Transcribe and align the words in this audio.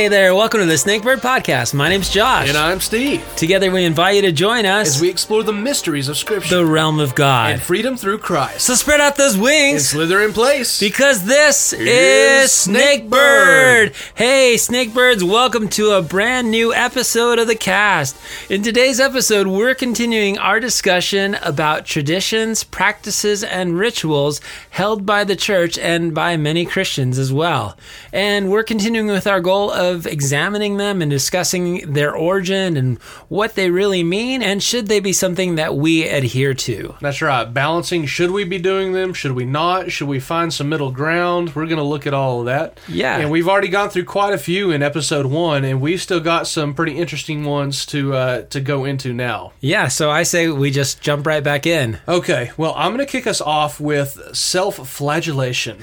Hey 0.00 0.08
there, 0.08 0.34
welcome 0.34 0.60
to 0.60 0.66
the 0.66 0.72
Snakebird 0.78 1.18
Podcast. 1.18 1.74
My 1.74 1.90
name's 1.90 2.08
Josh. 2.08 2.48
And 2.48 2.56
I'm 2.56 2.80
Steve. 2.80 3.22
Together 3.36 3.70
we 3.70 3.84
invite 3.84 4.16
you 4.16 4.22
to 4.22 4.32
join 4.32 4.64
us 4.64 4.96
As 4.96 5.00
we 5.02 5.10
explore 5.10 5.42
the 5.42 5.52
mysteries 5.52 6.08
of 6.08 6.16
Scripture 6.16 6.56
the 6.56 6.64
realm 6.64 6.98
of 6.98 7.14
God. 7.14 7.52
and 7.52 7.60
freedom 7.60 7.98
through 7.98 8.16
Christ. 8.16 8.62
so 8.62 8.74
spread 8.76 9.02
out 9.02 9.16
those 9.16 9.36
wings 9.36 9.42
And 9.42 9.72
wings 9.74 9.88
slither 9.90 10.22
in 10.22 10.32
place. 10.32 10.80
because 10.80 11.26
this 11.26 11.74
is 11.74 11.80
is 11.86 12.50
Snakebird. 12.50 13.90
Snakebird. 13.90 14.12
Hey, 14.14 14.54
Snakebirds, 14.56 15.22
welcome 15.22 15.68
to 15.68 15.90
a 15.90 16.00
brand 16.00 16.50
new 16.50 16.72
episode 16.72 17.38
of 17.38 17.46
the 17.46 17.54
cast. 17.54 18.16
In 18.50 18.62
today's 18.62 19.00
episode, 19.00 19.48
we're 19.48 19.74
continuing 19.74 20.38
our 20.38 20.60
discussion 20.60 21.34
about 21.42 21.84
traditions, 21.84 22.64
practices, 22.64 23.44
and 23.44 23.78
rituals 23.78 24.40
held 24.70 25.04
by 25.04 25.24
the 25.24 25.36
church 25.36 25.76
and 25.76 26.14
by 26.14 26.38
many 26.38 26.64
Christians 26.64 27.18
as 27.18 27.34
well. 27.34 27.76
And 28.14 28.50
we're 28.50 28.62
continuing 28.64 29.08
with 29.08 29.26
our 29.26 29.40
goal 29.40 29.70
of 29.70 29.89
examining 30.06 30.76
them 30.76 31.02
and 31.02 31.10
discussing 31.10 31.92
their 31.92 32.14
origin 32.14 32.76
and 32.76 32.98
what 33.28 33.54
they 33.54 33.70
really 33.70 34.02
mean 34.02 34.42
and 34.42 34.62
should 34.62 34.88
they 34.88 35.00
be 35.00 35.12
something 35.12 35.54
that 35.56 35.76
we 35.76 36.08
adhere 36.08 36.54
to. 36.54 36.94
That's 37.00 37.22
right. 37.22 37.44
Balancing 37.44 38.06
should 38.06 38.30
we 38.30 38.44
be 38.44 38.58
doing 38.58 38.92
them? 38.92 39.12
Should 39.12 39.32
we 39.32 39.44
not? 39.44 39.92
Should 39.92 40.08
we 40.08 40.20
find 40.20 40.52
some 40.52 40.68
middle 40.68 40.90
ground? 40.90 41.54
We're 41.54 41.66
going 41.66 41.78
to 41.78 41.82
look 41.82 42.06
at 42.06 42.14
all 42.14 42.40
of 42.40 42.46
that. 42.46 42.78
Yeah. 42.88 43.18
And 43.18 43.30
we've 43.30 43.48
already 43.48 43.68
gone 43.68 43.90
through 43.90 44.04
quite 44.04 44.32
a 44.32 44.38
few 44.38 44.70
in 44.70 44.82
episode 44.82 45.26
one, 45.26 45.64
and 45.64 45.80
we've 45.80 46.00
still 46.00 46.20
got 46.20 46.46
some 46.46 46.74
pretty 46.74 46.96
interesting 46.96 47.44
ones 47.44 47.86
to 47.86 48.14
uh, 48.14 48.42
to 48.42 48.60
go 48.60 48.84
into 48.84 49.12
now. 49.12 49.52
Yeah, 49.60 49.88
so 49.88 50.10
I 50.10 50.22
say 50.22 50.48
we 50.48 50.70
just 50.70 51.00
jump 51.00 51.26
right 51.26 51.42
back 51.42 51.66
in. 51.66 51.98
Okay, 52.08 52.50
well, 52.56 52.74
I'm 52.76 52.94
going 52.94 53.04
to 53.04 53.10
kick 53.10 53.26
us 53.26 53.40
off 53.40 53.80
with 53.80 54.18
self 54.34 54.76
flagellation. 54.88 55.78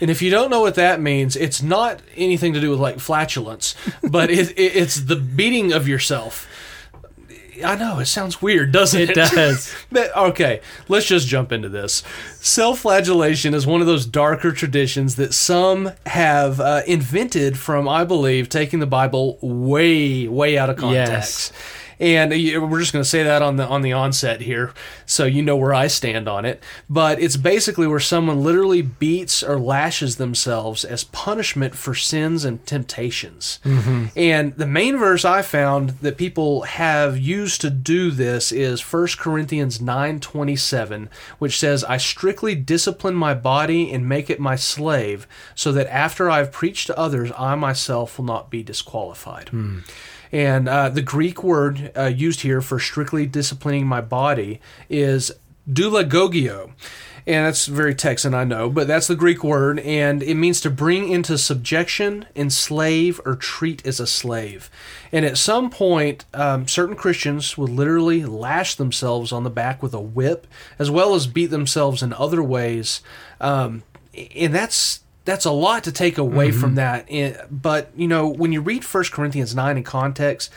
And 0.00 0.10
if 0.10 0.20
you 0.20 0.30
don't 0.30 0.50
know 0.50 0.60
what 0.60 0.74
that 0.74 1.00
means, 1.00 1.36
it's 1.36 1.62
not 1.62 2.00
anything 2.16 2.52
to 2.54 2.60
do 2.60 2.70
with 2.70 2.80
like 2.80 2.98
flatulence, 2.98 3.51
but 4.02 4.30
it, 4.30 4.50
it, 4.52 4.76
it's 4.76 4.96
the 4.96 5.16
beating 5.16 5.72
of 5.72 5.88
yourself. 5.88 6.48
I 7.64 7.76
know, 7.76 7.98
it 7.98 8.06
sounds 8.06 8.40
weird, 8.40 8.72
doesn't 8.72 9.00
it? 9.00 9.10
It 9.10 9.14
does. 9.14 9.74
But, 9.92 10.16
okay, 10.16 10.60
let's 10.88 11.06
just 11.06 11.28
jump 11.28 11.52
into 11.52 11.68
this. 11.68 12.02
Self 12.40 12.80
flagellation 12.80 13.52
is 13.52 13.66
one 13.66 13.80
of 13.80 13.86
those 13.86 14.06
darker 14.06 14.52
traditions 14.52 15.16
that 15.16 15.34
some 15.34 15.92
have 16.06 16.60
uh, 16.60 16.82
invented 16.86 17.58
from, 17.58 17.88
I 17.88 18.04
believe, 18.04 18.48
taking 18.48 18.80
the 18.80 18.86
Bible 18.86 19.38
way, 19.42 20.26
way 20.28 20.56
out 20.56 20.70
of 20.70 20.76
context. 20.78 21.52
And 22.02 22.32
uh, 22.32 22.66
we're 22.66 22.80
just 22.80 22.92
going 22.92 23.04
to 23.04 23.08
say 23.08 23.22
that 23.22 23.42
on 23.42 23.54
the 23.56 23.64
on 23.64 23.82
the 23.82 23.92
onset 23.92 24.40
here, 24.40 24.74
so 25.06 25.24
you 25.24 25.40
know 25.40 25.56
where 25.56 25.72
I 25.72 25.86
stand 25.86 26.26
on 26.28 26.44
it. 26.44 26.60
But 26.90 27.20
it's 27.20 27.36
basically 27.36 27.86
where 27.86 28.00
someone 28.00 28.42
literally 28.42 28.82
beats 28.82 29.40
or 29.40 29.56
lashes 29.56 30.16
themselves 30.16 30.84
as 30.84 31.04
punishment 31.04 31.76
for 31.76 31.94
sins 31.94 32.44
and 32.44 32.66
temptations. 32.66 33.60
And 34.16 34.56
the 34.56 34.66
main 34.66 34.98
verse 34.98 35.24
I 35.24 35.42
found 35.42 35.90
that 36.00 36.16
people 36.16 36.62
have 36.62 37.16
used 37.16 37.60
to 37.60 37.70
do 37.70 38.10
this 38.10 38.50
is 38.50 38.80
1 38.80 39.18
Corinthians 39.18 39.80
9:27, 39.80 41.08
which 41.38 41.56
says, 41.56 41.84
"I 41.84 41.98
strictly 41.98 42.56
discipline 42.56 43.14
my 43.14 43.32
body 43.32 43.92
and 43.92 44.08
make 44.08 44.28
it 44.28 44.40
my 44.40 44.56
slave, 44.56 45.28
so 45.54 45.70
that 45.70 45.86
after 45.86 46.28
I've 46.28 46.50
preached 46.50 46.88
to 46.88 46.98
others, 46.98 47.30
I 47.38 47.54
myself 47.54 48.18
will 48.18 48.24
not 48.24 48.50
be 48.50 48.64
disqualified." 48.64 49.50
And 50.32 50.68
uh, 50.68 50.88
the 50.88 51.02
Greek 51.02 51.44
word 51.44 51.92
uh, 51.96 52.04
used 52.04 52.40
here 52.40 52.60
for 52.60 52.78
strictly 52.78 53.26
disciplining 53.26 53.86
my 53.86 54.00
body 54.00 54.60
is 54.88 55.30
doulagogeo. 55.70 56.72
And 57.24 57.46
that's 57.46 57.66
very 57.66 57.94
Texan, 57.94 58.34
I 58.34 58.42
know, 58.42 58.68
but 58.68 58.88
that's 58.88 59.06
the 59.06 59.14
Greek 59.14 59.44
word, 59.44 59.78
and 59.78 60.24
it 60.24 60.34
means 60.34 60.60
to 60.62 60.70
bring 60.70 61.08
into 61.08 61.38
subjection, 61.38 62.26
enslave, 62.34 63.20
or 63.24 63.36
treat 63.36 63.86
as 63.86 64.00
a 64.00 64.08
slave. 64.08 64.68
And 65.12 65.24
at 65.24 65.38
some 65.38 65.70
point, 65.70 66.24
um, 66.34 66.66
certain 66.66 66.96
Christians 66.96 67.56
would 67.56 67.70
literally 67.70 68.24
lash 68.24 68.74
themselves 68.74 69.30
on 69.30 69.44
the 69.44 69.50
back 69.50 69.84
with 69.84 69.94
a 69.94 70.00
whip, 70.00 70.48
as 70.80 70.90
well 70.90 71.14
as 71.14 71.28
beat 71.28 71.46
themselves 71.46 72.02
in 72.02 72.12
other 72.12 72.42
ways. 72.42 73.02
Um, 73.40 73.84
and 74.34 74.52
that's 74.52 75.01
that's 75.24 75.44
a 75.44 75.50
lot 75.52 75.84
to 75.84 75.92
take 75.92 76.18
away 76.18 76.50
from 76.50 76.74
that. 76.76 77.08
But 77.50 77.90
you 77.96 78.08
know, 78.08 78.28
when 78.28 78.52
you 78.52 78.60
read 78.60 78.84
1 78.84 79.04
Corinthians 79.12 79.54
nine 79.54 79.76
in 79.76 79.84
context, 79.84 80.50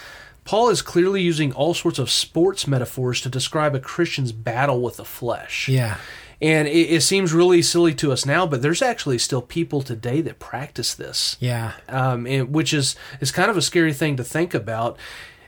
Paul 0.44 0.70
is 0.70 0.82
clearly 0.82 1.22
using 1.22 1.52
all 1.54 1.74
sorts 1.74 2.00
of 2.00 2.10
sports 2.10 2.68
metaphors 2.68 3.22
to 3.22 3.30
describe 3.30 3.74
a 3.76 3.80
Christian's 3.80 4.32
battle 4.32 4.82
with 4.82 4.98
the 4.98 5.06
flesh. 5.06 5.68
Yeah. 5.68 5.98
And 6.42 6.68
it, 6.68 6.92
it 6.92 7.02
seems 7.02 7.34
really 7.34 7.62
silly 7.62 7.96
to 7.96 8.12
us 8.12 8.26
now, 8.26 8.46
but 8.46 8.62
there's 8.62 8.82
actually 8.82 9.18
still 9.20 9.42
people 9.42 9.82
today 9.82 10.22
that 10.22 10.38
practice 10.38 10.94
this 10.94 11.38
Yeah. 11.40 11.72
um, 11.88 12.28
and, 12.28 12.54
which 12.54 12.74
is 12.74 12.96
is 13.22 13.32
kind 13.32 13.50
of 13.50 13.58
a 13.58 13.62
scary 13.62 13.94
thing 13.94 14.18
to 14.18 14.24
think 14.24 14.54
about. 14.54 14.98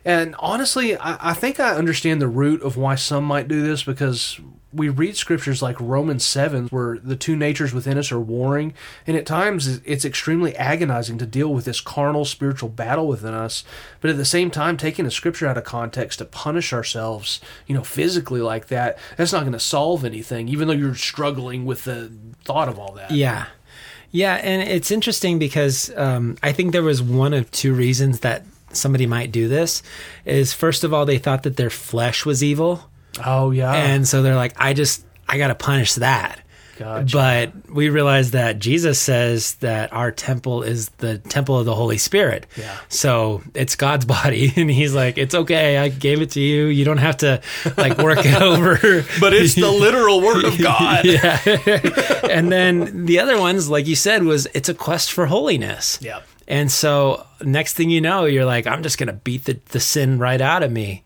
And 0.05 0.33
honestly, 0.39 0.95
I, 0.97 1.31
I 1.31 1.33
think 1.33 1.59
I 1.59 1.75
understand 1.75 2.21
the 2.21 2.27
root 2.29 2.61
of 2.61 2.77
why 2.77 2.95
some 2.95 3.25
might 3.25 3.47
do 3.49 3.61
this 3.61 3.83
because 3.83 4.39
we 4.73 4.89
read 4.89 5.15
scriptures 5.15 5.61
like 5.61 5.79
Romans 5.79 6.25
7, 6.25 6.67
where 6.67 6.97
the 6.99 7.15
two 7.15 7.35
natures 7.35 7.73
within 7.73 7.97
us 7.97 8.11
are 8.11 8.19
warring. 8.19 8.73
And 9.05 9.15
at 9.15 9.25
times 9.25 9.81
it's 9.85 10.05
extremely 10.05 10.55
agonizing 10.55 11.17
to 11.19 11.25
deal 11.25 11.53
with 11.53 11.65
this 11.65 11.79
carnal 11.79 12.25
spiritual 12.25 12.69
battle 12.69 13.07
within 13.07 13.33
us. 13.33 13.63
But 14.01 14.09
at 14.09 14.17
the 14.17 14.25
same 14.25 14.51
time, 14.51 14.75
taking 14.75 15.05
a 15.05 15.11
scripture 15.11 15.47
out 15.47 15.57
of 15.57 15.63
context 15.63 16.19
to 16.19 16.25
punish 16.25 16.73
ourselves, 16.73 17.39
you 17.65 17.75
know, 17.75 17.83
physically 17.83 18.41
like 18.41 18.67
that, 18.67 18.97
that's 19.15 19.31
not 19.31 19.41
going 19.41 19.53
to 19.53 19.59
solve 19.59 20.03
anything, 20.03 20.49
even 20.49 20.67
though 20.67 20.73
you're 20.73 20.95
struggling 20.95 21.65
with 21.65 21.85
the 21.85 22.11
thought 22.43 22.67
of 22.67 22.77
all 22.77 22.91
that. 22.93 23.11
Yeah. 23.11 23.47
Yeah, 24.11 24.35
and 24.35 24.61
it's 24.67 24.89
interesting 24.89 25.37
because 25.37 25.95
um, 25.97 26.37
I 26.41 26.53
think 26.53 26.71
there 26.71 26.83
was 26.83 27.01
one 27.01 27.33
of 27.33 27.51
two 27.51 27.73
reasons 27.73 28.21
that 28.21 28.45
somebody 28.71 29.05
might 29.05 29.31
do 29.31 29.47
this. 29.47 29.83
Is 30.25 30.53
first 30.53 30.83
of 30.83 30.93
all, 30.93 31.05
they 31.05 31.17
thought 31.17 31.43
that 31.43 31.57
their 31.57 31.69
flesh 31.69 32.25
was 32.25 32.43
evil, 32.43 32.89
Oh, 33.25 33.51
yeah. 33.51 33.73
and 33.73 34.07
so 34.07 34.21
they're 34.21 34.35
like, 34.35 34.53
"I 34.57 34.73
just, 34.73 35.05
I 35.27 35.37
got 35.37 35.47
to 35.47 35.55
punish 35.55 35.95
that." 35.95 36.41
Gotcha. 36.77 37.11
But 37.11 37.73
we 37.73 37.89
realize 37.89 38.31
that 38.31 38.59
Jesus 38.59 38.99
says 38.99 39.55
that 39.55 39.91
our 39.93 40.11
temple 40.11 40.61
is 40.61 40.89
the 40.99 41.17
temple 41.17 41.57
of 41.57 41.65
the 41.65 41.73
Holy 41.73 41.97
Spirit. 41.97 42.45
Yeah. 42.55 42.77
So 42.87 43.41
it's 43.55 43.75
God's 43.75 44.05
body, 44.05 44.53
and 44.55 44.69
He's 44.69 44.93
like, 44.93 45.17
"It's 45.17 45.33
okay. 45.33 45.77
I 45.79 45.89
gave 45.89 46.21
it 46.21 46.31
to 46.31 46.39
you. 46.39 46.65
You 46.67 46.85
don't 46.85 46.99
have 46.99 47.17
to 47.17 47.41
like 47.77 47.97
work 47.97 48.19
it 48.21 48.41
over." 48.41 48.75
but 49.19 49.33
it's 49.33 49.55
the 49.55 49.71
literal 49.71 50.21
word 50.21 50.45
of 50.45 50.57
God. 50.59 51.05
yeah. 51.05 51.39
and 52.29 52.51
then 52.51 53.05
the 53.07 53.19
other 53.21 53.39
ones, 53.39 53.69
like 53.69 53.87
you 53.87 53.95
said, 53.95 54.23
was 54.23 54.45
it's 54.53 54.69
a 54.69 54.75
quest 54.75 55.11
for 55.11 55.25
holiness. 55.25 55.97
Yeah. 55.99 56.21
And 56.47 56.71
so 56.71 57.25
next 57.41 57.73
thing 57.73 57.89
you 57.89 57.99
know, 57.99 58.25
you're 58.25 58.45
like, 58.45 58.67
I'm 58.67 58.81
just 58.81 58.97
going 58.97 59.07
to 59.07 59.13
beat 59.13 59.45
the, 59.45 59.59
the 59.69 59.79
sin 59.79 60.17
right 60.17 60.39
out 60.39 60.63
of 60.63 60.71
me. 60.71 61.03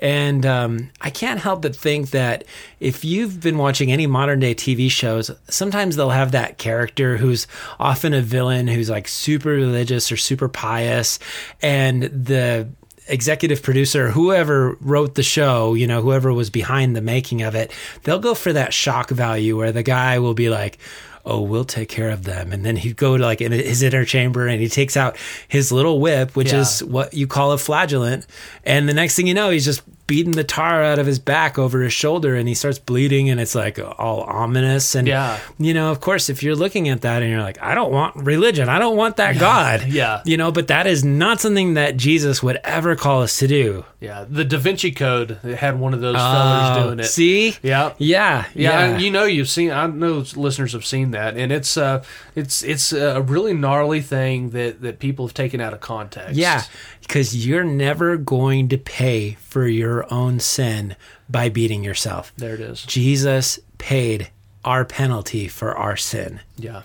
And 0.00 0.46
um, 0.46 0.90
I 1.00 1.10
can't 1.10 1.38
help 1.38 1.62
but 1.62 1.76
think 1.76 2.10
that 2.10 2.44
if 2.80 3.04
you've 3.04 3.40
been 3.40 3.58
watching 3.58 3.92
any 3.92 4.06
modern 4.06 4.40
day 4.40 4.54
TV 4.54 4.90
shows, 4.90 5.30
sometimes 5.48 5.96
they'll 5.96 6.10
have 6.10 6.32
that 6.32 6.58
character 6.58 7.18
who's 7.18 7.46
often 7.78 8.14
a 8.14 8.22
villain 8.22 8.66
who's 8.66 8.88
like 8.88 9.08
super 9.08 9.50
religious 9.50 10.10
or 10.10 10.16
super 10.16 10.48
pious. 10.48 11.18
And 11.60 12.04
the 12.04 12.68
executive 13.08 13.62
producer, 13.62 14.10
whoever 14.10 14.76
wrote 14.80 15.14
the 15.14 15.22
show, 15.22 15.74
you 15.74 15.86
know, 15.86 16.02
whoever 16.02 16.32
was 16.32 16.50
behind 16.50 16.94
the 16.94 17.02
making 17.02 17.42
of 17.42 17.54
it, 17.54 17.72
they'll 18.04 18.18
go 18.18 18.34
for 18.34 18.52
that 18.52 18.72
shock 18.72 19.10
value 19.10 19.56
where 19.56 19.72
the 19.72 19.82
guy 19.82 20.18
will 20.18 20.34
be 20.34 20.50
like, 20.50 20.78
oh, 21.24 21.40
we'll 21.42 21.64
take 21.64 21.88
care 21.88 22.10
of 22.10 22.24
them. 22.24 22.52
And 22.52 22.64
then 22.64 22.76
he'd 22.76 22.96
go 22.96 23.16
to 23.16 23.22
like 23.22 23.40
in 23.40 23.52
his 23.52 23.82
inner 23.82 24.04
chamber 24.04 24.46
and 24.46 24.60
he 24.60 24.68
takes 24.68 24.96
out 24.96 25.16
his 25.48 25.70
little 25.72 26.00
whip, 26.00 26.36
which 26.36 26.52
Yeah. 26.52 26.60
is 26.60 26.82
what 26.84 27.14
you 27.14 27.26
call 27.26 27.52
a 27.52 27.58
flagellant. 27.58 28.26
And 28.64 28.88
the 28.88 28.94
next 28.94 29.16
thing 29.16 29.26
you 29.26 29.34
know, 29.34 29.50
he's 29.50 29.64
just 29.64 29.82
beating 30.08 30.32
the 30.32 30.42
tar 30.42 30.82
out 30.82 30.98
of 30.98 31.06
his 31.06 31.20
back 31.20 31.56
over 31.58 31.82
his 31.82 31.92
shoulder 31.92 32.34
and 32.34 32.48
he 32.48 32.54
starts 32.54 32.80
bleeding 32.80 33.30
and 33.30 33.38
it's 33.38 33.54
like 33.54 33.78
all 33.78 34.22
ominous. 34.22 34.96
And, 34.96 35.06
Yeah. 35.06 35.38
you 35.58 35.72
know, 35.72 35.92
of 35.92 36.00
course, 36.00 36.28
if 36.28 36.42
you're 36.42 36.56
looking 36.56 36.88
at 36.88 37.02
that 37.02 37.22
and 37.22 37.30
you're 37.30 37.42
like, 37.42 37.62
I 37.62 37.74
don't 37.76 37.92
want 37.92 38.16
religion, 38.16 38.68
I 38.68 38.80
don't 38.80 38.96
want 38.96 39.18
that 39.18 39.38
God. 39.38 39.84
Yeah. 39.86 40.22
You 40.24 40.36
know, 40.36 40.50
but 40.50 40.68
that 40.68 40.86
is 40.88 41.04
not 41.04 41.40
something 41.40 41.74
that 41.74 41.96
Jesus 41.96 42.42
would 42.42 42.58
ever 42.64 42.96
call 42.96 43.22
us 43.22 43.38
to 43.38 43.46
do. 43.46 43.84
Yeah, 44.00 44.24
the 44.28 44.44
Da 44.44 44.58
Vinci 44.58 44.92
Code 44.92 45.32
had 45.42 45.78
one 45.78 45.92
of 45.92 46.00
those 46.00 46.16
fellas 46.16 46.76
Oh, 46.78 46.84
doing 46.86 47.00
it. 47.00 47.04
See? 47.04 47.56
Yeah. 47.62 47.92
Yeah. 47.98 48.44
Yeah, 48.54 48.70
Yeah. 48.70 48.84
and 48.84 49.02
you 49.02 49.10
know 49.10 49.24
you've 49.24 49.48
seen. 49.48 49.70
I 49.72 49.86
know 49.88 50.24
listeners 50.36 50.72
have 50.72 50.86
seen 50.86 51.10
that, 51.10 51.36
and 51.36 51.50
it's 51.52 51.76
uh, 51.76 52.02
it's 52.36 52.62
it's 52.62 52.92
a 52.92 53.20
really 53.20 53.52
gnarly 53.54 54.00
thing 54.00 54.50
that 54.50 54.80
that 54.82 55.00
people 55.00 55.26
have 55.26 55.34
taken 55.34 55.60
out 55.60 55.72
of 55.74 55.80
context. 55.80 56.36
Yeah, 56.36 56.62
because 57.02 57.44
you're 57.44 57.64
never 57.64 58.16
going 58.16 58.68
to 58.68 58.78
pay 58.78 59.36
for 59.40 59.66
your 59.66 59.97
own 60.12 60.40
sin 60.40 60.96
by 61.28 61.48
beating 61.48 61.84
yourself. 61.84 62.32
there 62.36 62.54
it 62.54 62.60
is. 62.60 62.82
Jesus 62.82 63.58
paid 63.78 64.30
our 64.64 64.84
penalty 64.84 65.48
for 65.48 65.76
our 65.76 65.96
sin. 65.96 66.40
Yeah. 66.56 66.82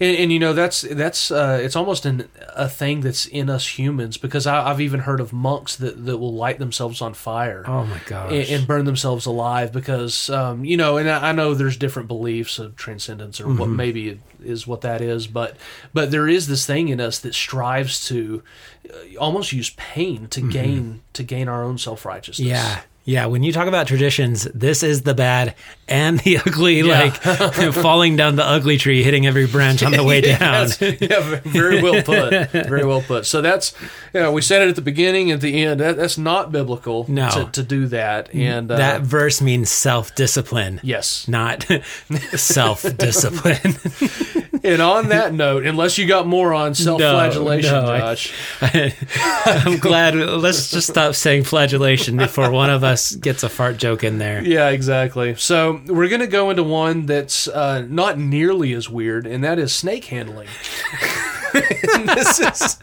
and, 0.00 0.16
and 0.16 0.32
you 0.32 0.38
know 0.38 0.52
that's 0.52 0.82
that's 0.82 1.30
uh, 1.30 1.58
it's 1.62 1.76
almost 1.76 2.04
an, 2.04 2.28
a 2.56 2.68
thing 2.68 3.00
that's 3.00 3.26
in 3.26 3.48
us 3.48 3.78
humans 3.78 4.16
because 4.18 4.46
I, 4.46 4.68
I've 4.70 4.80
even 4.80 5.00
heard 5.00 5.20
of 5.20 5.32
monks 5.32 5.76
that, 5.76 6.04
that 6.06 6.18
will 6.18 6.34
light 6.34 6.58
themselves 6.58 7.00
on 7.00 7.14
fire 7.14 7.64
Oh 7.66 7.84
my 7.86 8.00
gosh. 8.06 8.32
and, 8.32 8.48
and 8.50 8.66
burn 8.66 8.84
themselves 8.84 9.24
alive 9.26 9.72
because 9.72 10.28
um, 10.30 10.64
you 10.64 10.76
know 10.76 10.96
and 10.96 11.08
I 11.08 11.28
I 11.30 11.32
know 11.32 11.54
there's 11.54 11.76
different 11.76 12.08
beliefs 12.08 12.58
of 12.58 12.74
transcendence 12.76 13.40
or 13.40 13.44
Mm-hmm. 13.46 13.58
what 13.58 13.68
maybe 13.68 14.08
it 14.10 14.18
is 14.44 14.66
what 14.66 14.80
that 14.82 15.00
is 15.00 15.26
but 15.26 15.56
but 15.94 16.10
there 16.10 16.28
is 16.28 16.46
this 16.48 16.66
thing 16.66 16.88
in 16.88 17.00
us 17.00 17.18
that 17.20 17.34
strives 17.34 18.06
to 18.08 18.42
almost 19.20 19.52
use 19.52 19.70
pain 19.76 20.28
to 20.28 20.40
gain 20.40 21.02
to 21.12 21.22
gain 21.22 21.48
our 21.48 21.62
own 21.64 21.78
self-righteousness 21.78 22.38
Mm-hmm. 22.48 22.48
yeah. 22.48 22.80
Yeah, 23.04 23.24
when 23.24 23.42
you 23.42 23.52
talk 23.52 23.68
about 23.68 23.86
traditions, 23.86 24.44
this 24.54 24.82
is 24.82 25.00
the 25.00 25.14
bad 25.14 25.54
and 25.88 26.18
the 26.20 26.36
ugly, 26.46 26.82
like 26.82 27.14
falling 27.72 28.16
down 28.16 28.36
the 28.36 28.44
ugly 28.44 28.76
tree, 28.76 29.02
hitting 29.02 29.26
every 29.26 29.46
branch 29.46 29.82
on 29.82 29.92
the 29.92 30.04
way 30.04 30.20
down. 30.38 30.68
Yeah, 30.80 31.40
very 31.42 31.80
well 31.82 32.02
put. 32.02 32.50
Very 32.50 32.84
well 32.84 33.00
put. 33.00 33.24
So 33.24 33.40
that's, 33.40 33.72
you 34.12 34.20
know, 34.20 34.30
we 34.30 34.42
said 34.42 34.60
it 34.60 34.68
at 34.68 34.76
the 34.76 34.82
beginning, 34.82 35.30
at 35.30 35.40
the 35.40 35.64
end. 35.64 35.80
That, 35.80 35.96
that's 35.96 36.18
not 36.18 36.52
biblical 36.52 37.06
No. 37.08 37.30
to, 37.30 37.50
to 37.52 37.62
do 37.62 37.86
that. 37.86 38.34
And 38.34 38.70
uh, 38.70 38.76
that 38.76 39.00
verse 39.00 39.40
means 39.40 39.70
self 39.70 40.14
discipline, 40.14 40.78
yes. 40.82 41.26
not 41.28 41.64
self 42.36 42.82
discipline. 42.98 43.76
And 44.64 44.82
on 44.82 45.08
that 45.10 45.32
note, 45.32 45.64
unless 45.66 45.98
you 45.98 46.06
got 46.06 46.26
more 46.26 46.52
on 46.54 46.74
self-flagellation, 46.74 47.70
no, 47.72 47.90
I- 47.90 47.98
Josh, 48.14 48.32
I'm 49.46 49.78
glad. 49.78 50.14
Let's 50.14 50.70
just 50.70 50.88
stop 50.90 51.14
saying 51.14 51.44
flagellation 51.44 52.16
before 52.16 52.50
one 52.50 52.70
of 52.70 52.82
us 52.84 53.14
gets 53.14 53.42
a 53.42 53.48
fart 53.48 53.76
joke 53.76 54.04
in 54.04 54.18
there. 54.18 54.42
Yeah, 54.42 54.68
exactly. 54.70 55.34
So 55.36 55.80
we're 55.86 56.08
going 56.08 56.20
to 56.20 56.26
go 56.26 56.50
into 56.50 56.62
one 56.64 57.06
that's 57.06 57.48
uh, 57.48 57.82
not 57.88 58.18
nearly 58.18 58.72
as 58.72 58.88
weird, 58.88 59.26
and 59.26 59.42
that 59.44 59.58
is 59.58 59.74
snake 59.74 60.06
handling. 60.06 60.48
This 62.08 62.40
is 62.40 62.78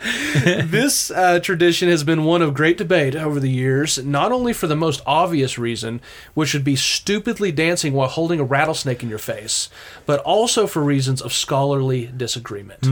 this 0.70 1.12
uh, 1.12 1.40
tradition 1.40 1.90
has 1.90 2.04
been 2.04 2.24
one 2.26 2.42
of 2.42 2.54
great 2.54 2.78
debate 2.78 3.16
over 3.16 3.40
the 3.40 3.50
years, 3.50 4.04
not 4.04 4.32
only 4.32 4.54
for 4.54 4.68
the 4.68 4.76
most 4.76 5.02
obvious 5.06 5.58
reason, 5.58 6.02
which 6.34 6.54
would 6.54 6.64
be 6.64 6.76
stupidly 6.76 7.52
dancing 7.52 7.94
while 7.94 8.08
holding 8.10 8.40
a 8.40 8.44
rattlesnake 8.44 9.02
in 9.04 9.10
your 9.10 9.18
face, 9.20 9.70
but 10.06 10.20
also 10.22 10.68
for 10.68 10.84
reasons 10.84 11.22
of 11.22 11.34
scholarly 11.34 12.12
disagreement. 12.16 12.86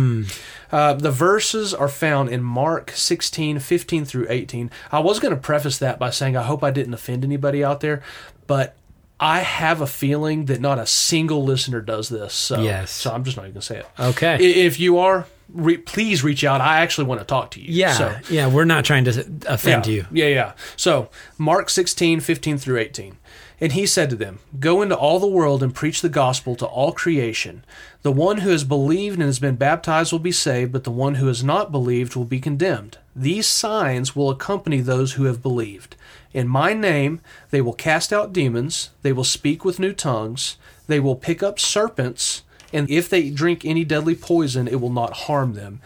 Uh, 0.72 0.94
the 0.94 1.12
verses 1.12 1.74
are 1.74 1.90
found 1.90 2.30
in 2.30 2.42
Mark 2.42 2.92
16, 2.92 3.60
15 3.60 4.06
through 4.06 4.26
18. 4.30 4.72
I 4.92 5.00
was 5.00 5.20
going 5.20 5.34
to 5.36 5.40
preface 5.40 5.78
that 5.80 6.00
by 6.00 6.10
saying 6.10 6.36
I 6.36 6.44
hope 6.44 6.64
I 6.64 6.72
didn't 6.72 6.94
offend 6.96 7.24
anybody 7.24 7.64
out 7.64 7.82
there, 7.82 8.02
but 8.48 8.76
I 9.20 9.40
have 9.42 9.80
a 9.82 9.88
feeling 9.88 10.46
that 10.46 10.60
not 10.60 10.80
a 10.80 10.88
single 10.88 11.44
listener 11.44 11.80
does 11.82 12.10
this. 12.10 12.34
So, 12.34 12.62
Yes. 12.62 12.92
so 12.92 13.12
I'm 13.14 13.24
just 13.24 13.38
not 13.38 13.44
even 13.44 13.54
going 13.54 13.62
to 13.62 13.68
say 13.68 13.80
it. 13.80 13.88
Okay. 14.00 14.64
If 14.66 14.80
you 14.80 14.98
are, 14.98 15.28
re- 15.54 15.78
please 15.78 16.24
reach 16.24 16.44
out. 16.44 16.62
I 16.62 16.82
actually 16.82 17.06
want 17.06 17.22
to 17.22 17.26
talk 17.26 17.52
to 17.52 17.62
you. 17.62 17.68
Yeah, 17.70 17.94
So, 17.94 18.16
yeah, 18.30 18.48
we're 18.48 18.66
not 18.66 18.86
trying 18.86 19.06
to 19.06 19.26
offend 19.48 19.88
yeah, 19.88 19.94
you. 19.94 20.06
Yeah, 20.12 20.28
yeah. 20.28 20.54
So, 20.76 21.10
Mark 21.38 21.70
16, 21.70 22.20
15 22.20 22.58
through 22.58 22.78
18. 22.78 23.18
And 23.62 23.72
he 23.72 23.86
said 23.86 24.10
to 24.10 24.16
them, 24.16 24.40
Go 24.60 24.82
into 24.82 24.98
all 24.98 25.20
the 25.20 25.28
world 25.28 25.64
and 25.64 25.74
preach 25.74 26.02
the 26.02 26.10
gospel 26.10 26.56
to 26.58 26.66
all 26.66 26.92
creation. 26.92 27.64
The 28.02 28.12
one 28.12 28.40
who 28.40 28.50
has 28.50 28.66
believed 28.66 29.20
and 29.20 29.26
has 29.26 29.40
been 29.40 29.56
baptized 29.56 30.12
will 30.12 30.20
be 30.20 30.34
saved, 30.34 30.74
but 30.74 30.84
the 30.84 30.92
one 30.92 31.16
who 31.16 31.28
has 31.28 31.44
not 31.44 31.72
believed 31.72 32.16
will 32.16 32.26
be 32.26 32.42
condemned. 32.42 32.98
These 33.16 33.48
signs 33.48 34.16
will 34.16 34.30
accompany 34.30 34.82
those 34.82 35.14
who 35.14 35.26
have 35.26 35.42
believed. 35.42 35.96
In 36.34 36.48
my 36.48 36.74
name 36.74 37.22
they 37.52 37.62
will 37.62 37.74
cast 37.74 38.12
out 38.12 38.34
demons, 38.34 38.90
they 39.04 39.14
will 39.14 39.24
speak 39.24 39.64
with 39.64 39.80
new 39.80 39.94
tongues, 39.94 40.58
they 40.88 41.00
will 41.00 41.16
pick 41.16 41.42
up 41.42 41.60
serpents, 41.60 42.42
and 42.74 42.90
if 42.90 43.10
they 43.10 43.30
drink 43.30 43.64
any 43.64 43.84
deadly 43.84 44.16
poison, 44.16 44.68
it 44.68 44.82
will 44.82 44.90
not 44.90 45.14
harm 45.14 45.54
them. 45.54 45.82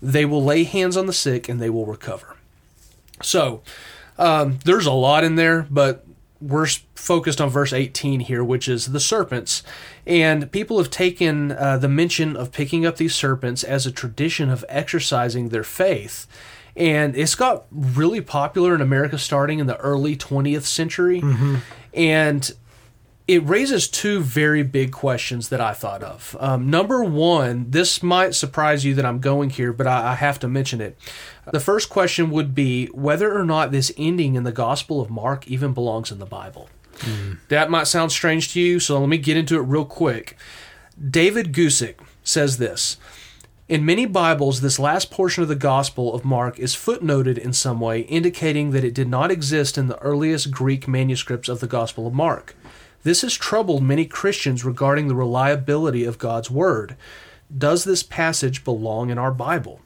They 0.00 0.24
will 0.24 0.42
lay 0.42 0.64
hands 0.64 0.96
on 0.96 1.06
the 1.06 1.12
sick 1.12 1.48
and 1.48 1.60
they 1.60 1.70
will 1.70 1.86
recover. 1.86 2.36
So 3.22 3.62
um, 4.18 4.58
there's 4.64 4.86
a 4.86 4.92
lot 4.92 5.22
in 5.22 5.36
there, 5.36 5.66
but 5.70 6.04
we're 6.40 6.66
focused 6.96 7.40
on 7.40 7.50
verse 7.50 7.72
18 7.72 8.20
here, 8.20 8.42
which 8.42 8.68
is 8.68 8.86
the 8.86 9.00
serpents. 9.00 9.62
And 10.06 10.50
people 10.50 10.78
have 10.78 10.90
taken 10.90 11.52
uh, 11.52 11.78
the 11.78 11.88
mention 11.88 12.36
of 12.36 12.50
picking 12.50 12.84
up 12.84 12.96
these 12.96 13.14
serpents 13.14 13.62
as 13.62 13.86
a 13.86 13.92
tradition 13.92 14.50
of 14.50 14.64
exercising 14.68 15.50
their 15.50 15.62
faith. 15.62 16.26
And 16.74 17.14
it's 17.14 17.34
got 17.34 17.66
really 17.70 18.20
popular 18.20 18.74
in 18.74 18.80
America 18.80 19.18
starting 19.18 19.58
in 19.58 19.66
the 19.66 19.76
early 19.76 20.16
20th 20.16 20.62
century. 20.62 21.20
And 21.94 22.50
it 23.28 23.46
raises 23.46 23.88
two 23.88 24.20
very 24.20 24.62
big 24.62 24.90
questions 24.90 25.48
that 25.48 25.60
I 25.60 25.72
thought 25.72 26.02
of. 26.02 26.36
Um, 26.40 26.68
number 26.68 27.04
one, 27.04 27.70
this 27.70 28.02
might 28.02 28.34
surprise 28.34 28.84
you 28.84 28.94
that 28.94 29.06
I'm 29.06 29.20
going 29.20 29.50
here, 29.50 29.72
but 29.72 29.86
I, 29.86 30.12
I 30.12 30.14
have 30.16 30.40
to 30.40 30.48
mention 30.48 30.80
it. 30.80 30.98
The 31.50 31.60
first 31.60 31.88
question 31.88 32.30
would 32.30 32.54
be 32.54 32.86
whether 32.86 33.36
or 33.36 33.44
not 33.44 33.70
this 33.70 33.92
ending 33.96 34.34
in 34.34 34.42
the 34.42 34.52
Gospel 34.52 35.00
of 35.00 35.10
Mark 35.10 35.46
even 35.48 35.72
belongs 35.72 36.10
in 36.10 36.18
the 36.18 36.26
Bible. 36.26 36.68
That 37.48 37.70
might 37.70 37.86
sound 37.86 38.12
strange 38.12 38.52
to 38.52 38.60
you, 38.60 38.78
so 38.78 39.00
let 39.00 39.08
me 39.08 39.18
get 39.18 39.36
into 39.36 39.56
it 39.56 39.62
real 39.62 39.84
quick. 39.84 40.36
David 41.10 41.52
Guzik 41.52 41.96
says 42.22 42.58
this 42.58 42.96
In 43.68 43.84
many 43.84 44.06
Bibles, 44.06 44.60
this 44.60 44.78
last 44.78 45.10
portion 45.10 45.42
of 45.42 45.48
the 45.48 45.56
Gospel 45.56 46.14
of 46.14 46.24
Mark 46.24 46.58
is 46.58 46.76
footnoted 46.76 47.38
in 47.38 47.52
some 47.52 47.80
way, 47.80 48.00
indicating 48.02 48.70
that 48.70 48.84
it 48.84 48.94
did 48.94 49.08
not 49.08 49.30
exist 49.30 49.78
in 49.78 49.88
the 49.88 49.98
earliest 49.98 50.50
Greek 50.50 50.86
manuscripts 50.86 51.48
of 51.48 51.60
the 51.60 51.66
Gospel 51.66 52.06
of 52.06 52.14
Mark. 52.14 52.54
This 53.02 53.22
has 53.22 53.34
troubled 53.34 53.82
many 53.82 54.04
Christians 54.04 54.64
regarding 54.64 55.08
the 55.08 55.14
reliability 55.14 56.04
of 56.04 56.18
God's 56.18 56.50
Word. 56.50 56.96
Does 57.56 57.84
this 57.84 58.02
passage 58.02 58.64
belong 58.64 59.10
in 59.10 59.18
our 59.18 59.32
Bible? 59.32 59.80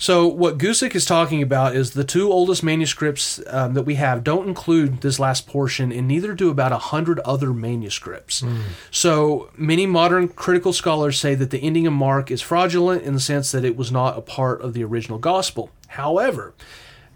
So, 0.00 0.28
what 0.28 0.58
Guzik 0.58 0.94
is 0.94 1.04
talking 1.04 1.42
about 1.42 1.74
is 1.74 1.90
the 1.90 2.04
two 2.04 2.30
oldest 2.30 2.62
manuscripts 2.62 3.40
um, 3.48 3.74
that 3.74 3.82
we 3.82 3.96
have 3.96 4.22
don't 4.22 4.46
include 4.46 5.00
this 5.00 5.18
last 5.18 5.48
portion, 5.48 5.90
and 5.90 6.06
neither 6.06 6.34
do 6.34 6.50
about 6.50 6.70
a 6.70 6.78
hundred 6.78 7.18
other 7.20 7.52
manuscripts. 7.52 8.44
So, 8.92 9.50
many 9.56 9.86
modern 9.86 10.28
critical 10.28 10.72
scholars 10.72 11.18
say 11.18 11.34
that 11.34 11.50
the 11.50 11.58
ending 11.58 11.84
of 11.88 11.94
Mark 11.94 12.30
is 12.30 12.40
fraudulent 12.40 13.02
in 13.02 13.14
the 13.14 13.20
sense 13.20 13.50
that 13.50 13.64
it 13.64 13.76
was 13.76 13.90
not 13.90 14.16
a 14.16 14.20
part 14.20 14.62
of 14.62 14.72
the 14.72 14.84
original 14.84 15.18
gospel. 15.18 15.70
However, 15.88 16.54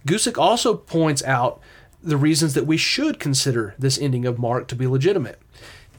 Guzik 0.04 0.36
also 0.36 0.74
points 0.74 1.22
out 1.22 1.60
the 2.02 2.16
reasons 2.16 2.54
that 2.54 2.66
we 2.66 2.76
should 2.76 3.18
consider 3.18 3.74
this 3.78 3.98
ending 3.98 4.26
of 4.26 4.38
Mark 4.38 4.68
to 4.68 4.76
be 4.76 4.86
legitimate. 4.86 5.40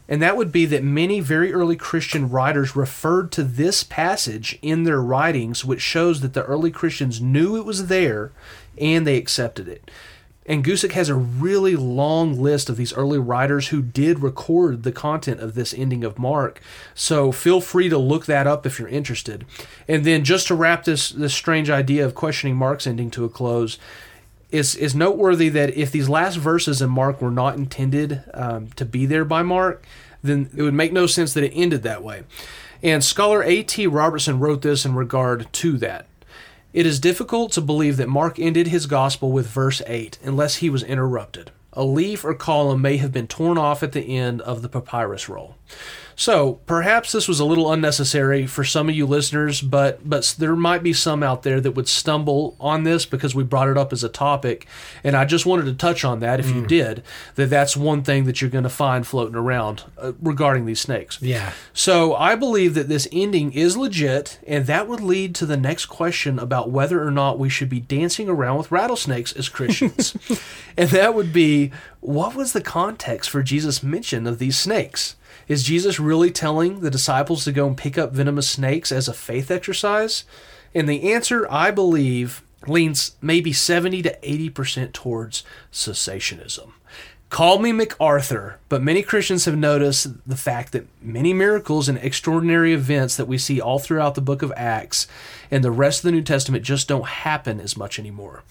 And 0.08 0.22
that 0.22 0.36
would 0.36 0.52
be 0.52 0.66
that 0.66 0.84
many 0.84 1.22
very 1.22 1.54
early 1.54 1.78
Christian 1.78 2.30
writers 2.30 2.76
referred 2.76 3.32
to 3.34 3.44
this 3.44 3.84
passage 3.84 4.60
in 4.62 4.84
their 4.84 5.02
writings, 5.02 5.64
which 5.64 5.82
shows 5.82 6.20
that 6.22 6.34
the 6.34 6.44
early 6.44 6.72
Christians 6.72 7.22
knew 7.22 7.56
it 7.56 7.66
was 7.66 7.88
there 7.88 8.32
and 8.78 9.08
they 9.08 9.18
accepted 9.18 9.68
it. 9.68 9.90
And 10.46 10.64
Guzik 10.64 10.92
has 10.92 11.08
a 11.08 11.16
really 11.16 11.76
long 11.78 12.38
list 12.38 12.70
of 12.70 12.76
these 12.76 12.94
early 12.94 13.18
writers 13.18 13.70
who 13.70 13.82
did 13.82 14.20
record 14.20 14.84
the 14.84 14.92
content 14.92 15.40
of 15.40 15.56
this 15.56 15.74
ending 15.74 16.04
of 16.04 16.20
Mark. 16.20 16.62
So 16.94 17.32
feel 17.32 17.62
free 17.62 17.88
to 17.88 17.98
look 17.98 18.26
that 18.26 18.46
up 18.46 18.66
if 18.66 18.78
you're 18.78 18.90
interested. 18.90 19.46
And 19.88 20.04
then 20.04 20.26
just 20.26 20.48
to 20.48 20.56
wrap 20.56 20.84
this 20.84 21.12
this 21.12 21.34
strange 21.34 21.70
idea 21.70 22.06
of 22.06 22.14
questioning 22.14 22.58
Mark's 22.58 22.88
ending 22.88 23.10
to 23.12 23.24
a 23.24 23.30
close, 23.30 23.78
is 24.54 24.94
noteworthy 24.94 25.50
that 25.50 25.76
if 25.76 25.92
these 25.92 26.10
last 26.10 26.36
verses 26.36 26.82
in 26.82 26.90
Mark 26.90 27.22
were 27.22 27.32
not 27.32 27.56
intended 27.56 28.24
um, 28.34 28.68
to 28.76 28.86
be 28.86 29.06
there 29.06 29.26
by 29.26 29.42
Mark, 29.42 29.86
then 30.22 30.50
it 30.56 30.62
would 30.62 30.74
make 30.74 30.94
no 30.94 31.06
sense 31.08 31.34
that 31.34 31.44
it 31.44 31.54
ended 31.54 31.84
that 31.84 32.04
way. 32.04 32.24
And 32.82 33.04
scholar 33.04 33.44
A.T. 33.44 33.88
Robertson 33.88 34.40
wrote 34.40 34.62
this 34.62 34.86
in 34.86 34.94
regard 34.94 35.52
to 35.54 35.78
that. 35.78 36.08
It 36.74 36.86
is 36.86 37.00
difficult 37.00 37.52
to 37.54 37.62
believe 37.62 37.98
that 37.98 38.10
Mark 38.10 38.40
ended 38.40 38.68
his 38.68 38.88
gospel 38.88 39.32
with 39.32 39.48
verse 39.48 39.82
8 39.86 40.20
unless 40.24 40.56
he 40.56 40.70
was 40.70 40.84
interrupted. 40.84 41.52
A 41.74 41.84
leaf 41.84 42.24
or 42.24 42.34
column 42.34 42.82
may 42.82 42.98
have 42.98 43.12
been 43.12 43.28
torn 43.28 43.58
off 43.58 43.84
at 43.84 43.92
the 43.92 44.18
end 44.18 44.42
of 44.42 44.62
the 44.62 44.70
papyrus 44.70 45.30
roll. 45.30 45.56
So, 46.16 46.60
perhaps 46.66 47.12
this 47.12 47.28
was 47.28 47.40
a 47.40 47.46
little 47.46 47.72
unnecessary 47.72 48.46
for 48.46 48.64
some 48.64 48.90
of 48.90 48.96
you 48.96 49.06
listeners, 49.06 49.62
but 49.62 50.08
but 50.08 50.36
there 50.38 50.56
might 50.56 50.84
be 50.84 50.94
some 50.94 51.24
out 51.24 51.44
there 51.44 51.60
that 51.62 51.72
would 51.72 51.88
stumble 51.88 52.56
on 52.60 52.84
this 52.84 53.06
because 53.06 53.34
we 53.34 53.44
brought 53.44 53.70
it 53.70 53.78
up 53.78 53.92
as 53.94 54.04
a 54.04 54.10
topic, 54.10 54.68
and 55.04 55.16
I 55.16 55.26
just 55.26 55.46
wanted 55.46 55.66
to 55.66 55.74
touch 55.74 56.04
on 56.04 56.20
that 56.20 56.40
if 56.40 56.50
you 56.50 56.66
did, 56.66 57.04
that 57.36 57.50
that's 57.50 57.76
one 57.76 58.04
thing 58.04 58.26
that 58.26 58.42
you're 58.42 58.50
going 58.50 58.64
to 58.64 58.70
find 58.70 59.06
floating 59.06 59.36
around 59.36 59.84
uh, 59.98 60.14
regarding 60.22 60.66
these 60.66 60.80
snakes. 60.80 61.22
Yeah. 61.22 61.54
So 61.74 62.16
I 62.16 62.36
believe 62.36 62.74
that 62.76 62.90
this 62.90 63.08
ending 63.12 63.54
is 63.54 63.78
legit, 63.78 64.40
and 64.46 64.68
that 64.68 64.88
would 64.88 65.02
lead 65.02 65.36
to 65.36 65.46
the 65.46 65.58
next 65.58 65.88
question 65.88 66.40
about 66.40 66.70
whether 66.70 67.06
or 67.06 67.12
not 67.12 67.40
we 67.40 67.50
should 67.50 67.70
be 67.70 67.80
dancing 67.80 68.30
around 68.30 68.58
with 68.58 68.72
rattlesnakes 68.72 69.34
as 69.34 69.50
Christians. 69.50 70.16
and 70.78 70.90
that 70.90 71.14
would 71.14 71.34
be 71.34 71.72
what 72.00 72.36
was 72.36 72.54
the 72.54 72.62
context 72.62 73.30
for 73.30 73.42
Jesus' 73.42 73.82
mention 73.82 74.28
of 74.28 74.40
these 74.40 74.58
snakes? 74.58 75.16
Is 75.48 75.64
Jesus 75.64 76.00
really 76.00 76.32
telling 76.32 76.80
the 76.80 76.92
disciples 76.92 77.44
to 77.44 77.52
go 77.52 77.68
and 77.68 77.78
pick 77.78 77.98
up 77.98 78.14
venomous 78.14 78.50
snakes 78.50 78.92
as 78.92 79.08
a 79.08 79.14
faith 79.14 79.52
exercise? 79.52 80.24
And 80.74 80.88
the 80.88 81.14
answer, 81.14 81.48
I 81.50 81.72
believe, 81.72 82.44
leans 82.68 83.16
maybe 83.22 83.54
70 83.54 84.02
to 84.04 84.18
80% 84.22 84.94
towards 84.94 85.44
cessationism. 85.72 86.72
Call 87.30 87.58
me 87.58 87.72
MacArthur, 87.72 88.60
but 88.70 88.84
many 88.84 89.02
Christians 89.02 89.46
have 89.46 89.58
noticed 89.58 90.08
the 90.28 90.38
fact 90.38 90.72
that 90.72 90.86
many 91.02 91.34
miracles 91.34 91.90
and 91.90 91.98
extraordinary 91.98 92.74
events 92.74 93.18
that 93.18 93.28
we 93.28 93.40
see 93.40 93.60
all 93.60 93.80
throughout 93.80 94.14
the 94.14 94.22
book 94.22 94.44
of 94.44 94.54
Acts 94.56 95.08
and 95.54 95.64
the 95.64 95.70
rest 95.70 96.00
of 96.00 96.06
the 96.06 96.12
New 96.12 96.24
Testament 96.24 96.64
just 96.64 96.88
don't 96.88 97.06
happen 97.06 97.60
as 97.60 97.78
much 97.78 98.00
anymore. 98.00 98.42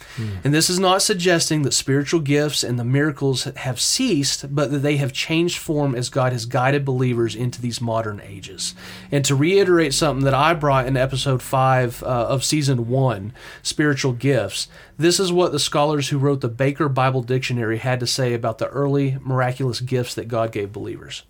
And 0.45 0.55
this 0.55 0.71
is 0.71 0.79
not 0.79 1.03
suggesting 1.03 1.63
that 1.63 1.73
spiritual 1.73 2.21
gifts 2.21 2.63
and 2.63 2.79
the 2.79 2.85
miracles 2.85 3.43
have 3.43 3.81
ceased, 3.81 4.55
but 4.55 4.71
that 4.71 4.79
they 4.79 4.99
have 4.99 5.13
changed 5.13 5.59
form 5.59 5.97
as 5.97 6.09
God 6.09 6.33
has 6.33 6.47
guided 6.47 6.85
believers 6.85 7.35
into 7.35 7.61
these 7.61 7.81
modern 7.81 8.21
ages. 8.21 8.77
And 9.11 9.25
to 9.25 9.35
reiterate 9.35 9.95
something 9.95 10.25
that 10.25 10.33
I 10.33 10.55
brought 10.55 10.87
in 10.87 10.97
episode 10.97 11.43
5 11.43 12.05
uh, 12.05 12.07
of 12.07 12.45
season 12.45 12.87
1, 12.89 13.33
spiritual 13.65 14.13
gifts, 14.13 14.69
this 14.97 15.19
is 15.19 15.33
what 15.33 15.51
the 15.51 15.59
scholars 15.59 16.11
who 16.11 16.19
wrote 16.19 16.41
the 16.41 16.49
Baker 16.49 16.89
Bible 16.89 17.23
Dictionary 17.23 17.79
had 17.79 17.99
to 17.99 18.07
say 18.07 18.33
about 18.33 18.59
the 18.59 18.69
early 18.69 19.19
miraculous 19.21 19.81
gifts 19.81 20.15
that 20.15 20.29
God 20.29 20.53
gave 20.53 20.73
believers. 20.73 21.25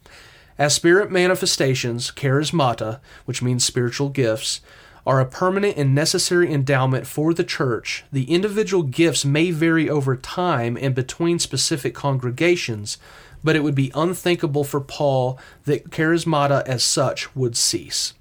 As 0.58 0.74
spirit 0.74 1.10
manifestations, 1.10 2.10
charismata, 2.10 3.00
which 3.24 3.40
means 3.40 3.64
spiritual 3.64 4.10
gifts, 4.10 4.60
are 5.06 5.21
a 5.21 5.26
permanent 5.26 5.76
and 5.76 5.94
necessary 5.94 6.52
endowment 6.52 7.06
for 7.06 7.35
the 7.35 7.44
church, 7.44 8.04
the 8.12 8.30
individual 8.30 8.82
gifts 8.82 9.25
may 9.25 9.50
vary 9.50 9.90
over 9.90 10.16
time 10.16 10.78
and 10.80 10.94
between 10.94 11.38
specific 11.38 11.94
congregations, 11.94 12.99
but 13.42 13.56
it 13.56 13.64
would 13.64 13.75
be 13.75 13.90
unthinkable 13.94 14.64
for 14.64 14.80
Paul 14.80 15.38
that 15.64 15.90
charismata 15.90 16.62
as 16.66 16.85
such 16.85 17.35
would 17.35 17.56
cease. 17.56 18.14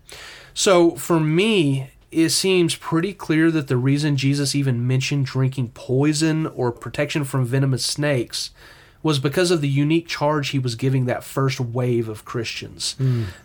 So 0.54 0.96
for 0.96 1.20
me, 1.20 1.92
it 2.12 2.30
seems 2.30 2.76
pretty 2.76 3.14
clear 3.14 3.52
that 3.52 3.68
the 3.68 3.78
reason 3.78 4.18
Jesus 4.18 4.56
even 4.56 4.86
mentioned 4.86 5.28
drinking 5.28 5.70
poison 5.70 6.46
or 6.48 6.72
protection 6.72 7.24
from 7.24 7.46
venomous 7.46 7.86
snakes 7.86 8.52
was 9.04 9.20
because 9.20 9.52
of 9.52 9.62
the 9.62 9.68
unique 9.68 10.08
charge 10.08 10.50
he 10.50 10.60
was 10.60 10.76
giving 10.76 11.06
that 11.06 11.24
first 11.24 11.60
wave 11.60 12.08
of 12.08 12.24
Christians. 12.26 12.96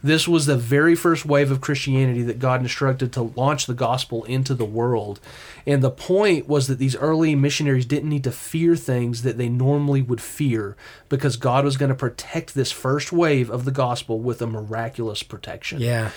This 0.03 0.29
was 0.29 0.47
the 0.47 0.57
very 0.57 0.95
first 0.95 1.25
wave 1.25 1.51
of 1.51 1.61
Christianity 1.61 2.23
that 2.23 2.39
God 2.39 2.61
instructed 2.61 3.13
to 3.15 3.23
launch 3.23 3.67
the 3.67 3.75
gospel 3.75 4.25
into 4.25 4.55
the 4.55 4.65
world. 4.65 5.21
And 5.67 5.83
the 5.83 5.91
point 5.91 6.47
was 6.47 6.69
that 6.69 6.79
these 6.79 6.95
early 6.97 7.35
missionaries 7.35 7.87
didn't 7.87 8.09
need 8.11 8.25
to 8.25 8.33
fear 8.33 8.77
things 8.77 9.23
that 9.23 9.39
they 9.39 9.49
normally 9.49 10.03
would 10.03 10.21
fear 10.21 10.77
because 11.09 11.37
God 11.37 11.65
was 11.65 11.77
going 11.77 11.89
to 11.89 11.95
protect 11.95 12.55
this 12.55 12.71
first 12.71 13.11
wave 13.11 13.51
of 13.51 13.65
the 13.65 13.73
gospel 13.73 14.21
with 14.21 14.43
a 14.43 14.47
miraculous 14.47 15.23
protection. 15.23 15.81
Yeah. 15.81 16.11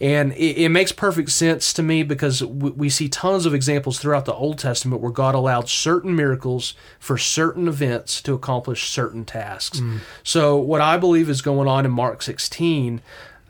And 0.00 0.32
it, 0.32 0.64
it 0.64 0.68
makes 0.70 0.92
perfect 0.92 1.30
sense 1.30 1.72
to 1.74 1.82
me 1.82 2.02
because 2.02 2.42
we, 2.42 2.70
we 2.70 2.88
see 2.88 3.08
tons 3.08 3.46
of 3.46 3.54
examples 3.54 3.98
throughout 3.98 4.24
the 4.24 4.34
Old 4.34 4.58
Testament 4.58 5.00
where 5.02 5.12
God 5.12 5.34
allowed 5.34 5.68
certain 5.68 6.14
miracles 6.16 6.74
for 6.98 7.16
certain 7.18 7.68
events 7.68 8.20
to 8.22 8.34
accomplish 8.34 8.88
certain 8.88 9.24
tasks. 9.24 9.80
So, 10.22 10.56
what 10.56 10.80
I 10.80 10.96
believe 10.96 11.28
is 11.28 11.42
going 11.42 11.68
on 11.68 11.84
in 11.84 11.92
Mark 11.92 12.22
16 12.22 13.00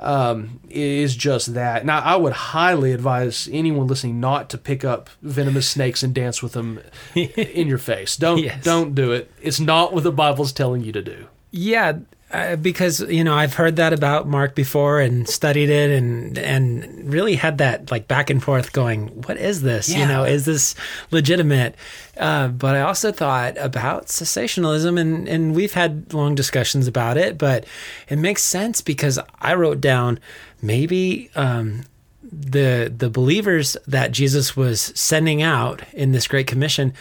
um, 0.00 0.58
is 0.68 1.14
just 1.14 1.54
that. 1.54 1.87
Now, 1.87 2.00
I 2.00 2.16
would 2.16 2.32
highly 2.32 2.92
advise 2.92 3.49
anyone 3.52 3.87
listening 3.87 4.18
not 4.18 4.50
to 4.50 4.58
pick 4.58 4.84
up 4.84 5.08
venomous 5.22 5.68
snakes 5.68 6.02
and 6.02 6.12
dance 6.12 6.42
with 6.42 6.52
them 6.54 6.80
in 7.14 7.68
your 7.68 7.78
face. 7.78 8.16
Don't 8.16 8.38
Yes. 8.38 8.64
don't 8.64 8.94
do 8.96 9.12
it. 9.12 9.30
It's 9.40 9.61
not 9.61 9.92
what 9.94 10.02
the 10.02 10.11
Bible's 10.12 10.52
telling 10.52 10.82
you 10.82 10.90
to 10.92 11.02
do. 11.02 11.26
Yeah, 11.52 11.99
uh, 12.33 12.57
because 12.57 13.01
you 13.01 13.23
know 13.23 13.35
I've 13.35 13.55
heard 13.55 13.77
that 13.77 13.93
about 13.93 14.27
Mark 14.27 14.55
before 14.55 15.01
and 15.01 15.29
studied 15.29 15.69
it 15.69 15.91
and 15.91 16.39
and 16.39 17.12
really 17.12 17.35
had 17.35 17.59
that 17.59 17.91
like 17.91 18.09
back 18.09 18.31
and 18.31 18.43
forth 18.43 18.73
going, 18.73 19.09
what 19.23 19.37
is 19.37 19.62
this? 19.62 19.89
You 19.95 20.07
know, 20.07 20.25
is 20.25 20.45
this 20.47 20.75
legitimate? 21.11 21.75
Uh, 22.17 22.49
but 22.49 22.75
I 22.75 22.81
also 22.83 23.12
thought 23.12 23.57
about 23.59 24.07
cessationalism 24.07 24.99
and 24.99 25.29
and 25.29 25.55
we've 25.55 25.75
had 25.75 26.12
long 26.15 26.35
discussions 26.35 26.87
about 26.87 27.17
it, 27.17 27.37
but 27.37 27.65
it 28.09 28.17
makes 28.17 28.43
sense 28.43 28.81
because 28.81 29.19
I 29.41 29.55
wrote 29.55 29.81
down 29.81 30.19
maybe. 30.61 31.31
Um, 31.35 31.85
the 32.33 32.91
the 32.97 33.11
believers 33.11 33.77
that 33.87 34.11
Jesus 34.11 34.57
was 34.57 34.81
sending 34.95 35.43
out 35.43 35.83
in 35.93 36.12
this 36.12 36.27
Great 36.27 36.47
Commission, 36.47 36.95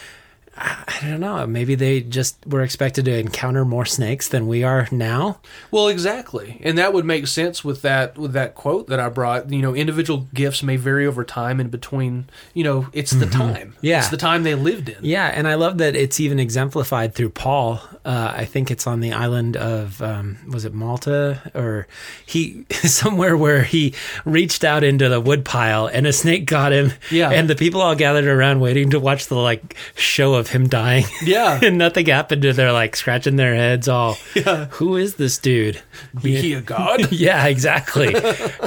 I, 0.62 1.10
don't 1.10 1.20
know. 1.20 1.46
Maybe 1.48 1.76
they 1.76 2.02
just 2.02 2.46
were 2.46 2.62
expected 2.62 3.06
to 3.06 3.18
encounter 3.18 3.66
more 3.66 3.86
snakes 3.86 4.28
than 4.28 4.48
we 4.48 4.64
are 4.64 4.88
now. 4.92 5.40
Well, 5.72 5.88
exactly, 5.88 6.60
and 6.64 6.78
that 6.78 6.94
would 6.94 7.06
make 7.06 7.28
sense 7.28 7.64
with 7.64 7.82
that 7.82 8.18
with 8.18 8.34
that 8.34 8.56
quote 8.56 8.88
that 8.88 9.00
I 9.00 9.10
brought. 9.10 9.50
You 9.52 9.62
know, 9.62 9.74
individual 9.74 10.28
gifts 10.34 10.64
may 10.64 10.76
vary 10.76 11.06
over 11.06 11.24
time 11.24 11.60
and 11.60 11.72
between. 11.72 12.30
You 12.54 12.64
know, 12.64 12.88
it's 12.94 13.12
the 13.12 13.26
time. 13.26 13.72
Mm-hmm. 13.72 13.86
Yeah. 13.86 14.00
it's 14.00 14.10
the 14.10 14.18
time 14.18 14.44
they 14.44 14.56
lived 14.56 14.90
in. 14.90 14.98
Yeah, 15.02 15.28
and 15.28 15.48
I 15.48 15.56
love 15.56 15.80
that 15.80 15.96
it's 15.96 16.20
even 16.20 16.40
exemplified 16.40 17.16
through 17.16 17.32
Paul. 17.32 17.82
Uh, 18.06 18.34
I 18.36 18.46
think 18.46 18.72
it's 18.72 18.88
on 18.88 19.00
the 19.00 19.14
island 19.14 19.58
of 19.58 20.02
um, 20.02 20.38
was 20.52 20.66
it 20.66 20.74
Malta 20.74 21.52
or 21.54 21.88
he 22.26 22.66
somewhere 22.72 23.38
where 23.38 23.64
he 23.64 23.94
reached 24.26 24.64
out 24.64 24.84
into 24.84 25.10
the 25.10 25.20
woodpile 25.22 25.88
and 25.88 26.08
a 26.08 26.14
snake 26.14 26.46
got 26.46 26.72
him. 26.74 26.92
Yeah. 27.10 27.30
and 27.32 27.50
the 27.50 27.56
people 27.56 27.82
all 27.82 27.96
gathered 27.96 28.26
around 28.26 28.60
waiting 28.60 28.92
to 28.92 29.00
watch 29.00 29.28
the 29.28 29.36
like 29.36 29.76
show 29.96 30.34
of 30.36 30.50
him 30.52 30.68
dying. 30.68 31.06
Yeah. 31.24 31.60
and 31.62 31.78
nothing 31.78 32.06
happened. 32.08 32.42
to 32.44 32.54
they're 32.54 32.72
like 32.72 32.96
scratching 32.96 33.36
their 33.36 33.56
heads. 33.56 33.88
All, 33.88 34.18
Yeah. 34.36 34.66
who 34.66 34.96
is 34.98 35.16
this 35.16 35.38
dude? 35.38 35.82
Be 36.22 36.36
he 36.36 36.54
a 36.54 36.62
god? 36.62 37.12
yeah, 37.12 37.46
exactly. 37.48 38.16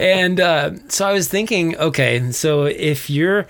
and 0.00 0.40
uh, 0.40 0.72
so 0.88 1.06
I 1.06 1.12
was 1.12 1.28
thinking, 1.28 1.76
okay, 1.76 2.30
so 2.32 2.64
if 2.64 3.08
you're 3.10 3.46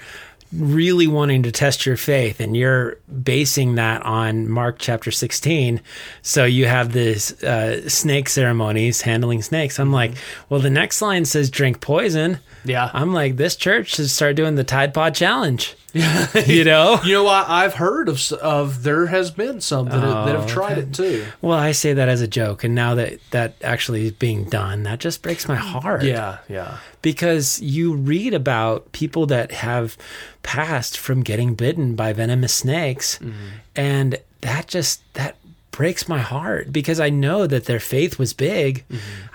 really 0.52 1.06
wanting 1.08 1.42
to 1.42 1.50
test 1.50 1.84
your 1.84 1.96
faith 1.96 2.38
and 2.38 2.56
you're 2.56 2.96
basing 3.22 3.74
that 3.74 4.00
on 4.02 4.48
Mark 4.48 4.76
chapter 4.78 5.10
16, 5.10 5.80
so 6.22 6.44
you 6.44 6.66
have 6.66 6.92
this 6.92 7.42
uh, 7.42 7.88
snake 7.88 8.28
ceremonies, 8.28 9.00
handling 9.02 9.42
snakes. 9.42 9.80
I'm 9.80 9.92
like, 9.92 10.12
well, 10.48 10.60
the 10.60 10.70
next 10.70 11.02
line 11.02 11.24
says 11.24 11.50
drink 11.50 11.80
poison. 11.80 12.38
Yeah. 12.64 12.90
I'm 12.94 13.12
like, 13.12 13.36
this 13.36 13.56
church 13.56 13.96
should 13.96 14.10
start 14.10 14.36
doing 14.36 14.54
the 14.54 14.64
Tide 14.64 14.94
Pod 14.94 15.14
Challenge. 15.14 15.74
you 16.46 16.64
know? 16.64 17.00
You 17.04 17.12
know, 17.14 17.26
I, 17.28 17.64
I've 17.64 17.74
heard 17.74 18.08
of 18.08 18.20
of 18.32 18.82
there 18.82 19.06
has 19.06 19.30
been 19.30 19.60
some 19.60 19.86
that, 19.86 20.00
have, 20.02 20.26
that 20.26 20.34
have 20.34 20.44
Oh, 20.44 20.48
tried 20.48 20.78
it 20.78 20.92
too. 20.92 21.24
Well, 21.40 21.56
I 21.58 21.72
say 21.72 21.92
that 21.92 22.08
as 22.08 22.20
a 22.20 22.26
joke, 22.28 22.64
and 22.64 22.74
now 22.74 22.94
that 22.96 23.18
that 23.30 23.54
actually 23.62 24.06
is 24.06 24.12
being 24.12 24.44
done, 24.48 24.82
that 24.82 24.98
just 24.98 25.22
breaks 25.22 25.46
my 25.48 25.54
heart. 25.56 26.02
Yeah, 26.02 26.38
yeah, 26.48 26.78
because 27.02 27.60
you 27.60 27.94
read 27.94 28.34
about 28.34 28.90
people 28.92 29.26
that 29.26 29.52
have 29.52 29.96
passed 30.42 30.98
from 30.98 31.22
getting 31.22 31.54
bitten 31.54 31.94
by 31.94 32.12
venomous 32.12 32.52
snakes 32.54 33.18
Mm-hmm. 33.18 33.32
and 33.76 34.18
that 34.40 34.66
just 34.68 35.00
that 35.14 35.36
breaks 35.70 36.08
my 36.08 36.18
heart 36.18 36.72
because 36.72 37.00
I 37.00 37.08
know 37.10 37.46
that 37.46 37.64
their 37.64 37.80
faith 37.80 38.18
was 38.18 38.32
big. 38.34 38.84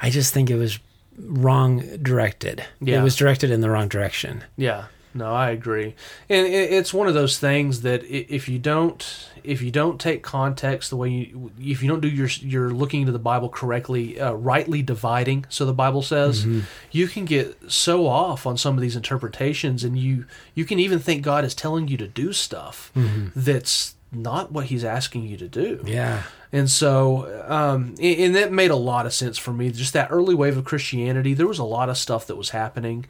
I 0.01 0.09
just 0.09 0.33
think 0.33 0.49
it 0.49 0.55
was 0.55 0.79
wrong 1.17 1.81
directed. 2.01 2.63
Yeah. 2.79 2.99
It 2.99 3.03
was 3.03 3.15
directed 3.15 3.51
in 3.51 3.61
the 3.61 3.69
wrong 3.69 3.87
direction. 3.87 4.43
yeah. 4.55 4.85
No, 5.13 5.33
I 5.33 5.49
agree, 5.49 5.95
and 6.29 6.45
it's 6.47 6.93
one 6.93 7.07
of 7.07 7.15
those 7.15 7.39
things 7.39 7.81
that 7.81 8.03
if 8.03 8.47
you 8.47 8.59
don't 8.59 9.29
if 9.43 9.61
you 9.61 9.71
don't 9.71 9.99
take 9.99 10.21
context 10.21 10.89
the 10.89 10.97
way 10.97 11.09
you 11.09 11.51
if 11.59 11.81
you 11.81 11.89
don't 11.89 12.01
do 12.01 12.07
your 12.07 12.27
you're 12.41 12.69
looking 12.71 13.01
into 13.01 13.11
the 13.11 13.19
Bible 13.19 13.49
correctly, 13.49 14.19
uh, 14.19 14.33
rightly 14.33 14.81
dividing, 14.81 15.45
so 15.49 15.65
the 15.65 15.73
Bible 15.73 16.01
says, 16.03 16.45
you 16.91 17.07
can 17.07 17.25
get 17.25 17.71
so 17.71 18.05
off 18.05 18.45
on 18.45 18.57
some 18.57 18.75
of 18.75 18.81
these 18.81 18.95
interpretations, 18.95 19.83
and 19.83 19.97
you 19.97 20.25
you 20.53 20.65
can 20.65 20.79
even 20.79 20.99
think 20.99 21.23
God 21.23 21.43
is 21.43 21.55
telling 21.55 21.87
you 21.87 21.97
to 21.97 22.07
do 22.07 22.31
stuff 22.31 22.91
that's 23.35 23.95
not 24.11 24.51
what 24.51 24.65
He's 24.65 24.83
asking 24.83 25.23
you 25.27 25.37
to 25.37 25.47
do. 25.47 25.83
Yeah. 25.85 26.23
And 26.51 26.69
so, 26.69 27.43
um, 27.47 27.95
and 28.01 28.19
and 28.19 28.35
that 28.35 28.51
made 28.51 28.71
a 28.71 28.75
lot 28.75 29.05
of 29.05 29.13
sense 29.13 29.37
for 29.37 29.53
me. 29.53 29.71
Just 29.71 29.93
that 29.93 30.09
early 30.11 30.33
wave 30.33 30.57
of 30.57 30.65
Christianity, 30.65 31.33
there 31.33 31.47
was 31.47 31.59
a 31.59 31.63
lot 31.63 31.89
of 31.89 31.97
stuff 31.97 32.25
that 32.27 32.35
was 32.35 32.49
happening 32.49 33.05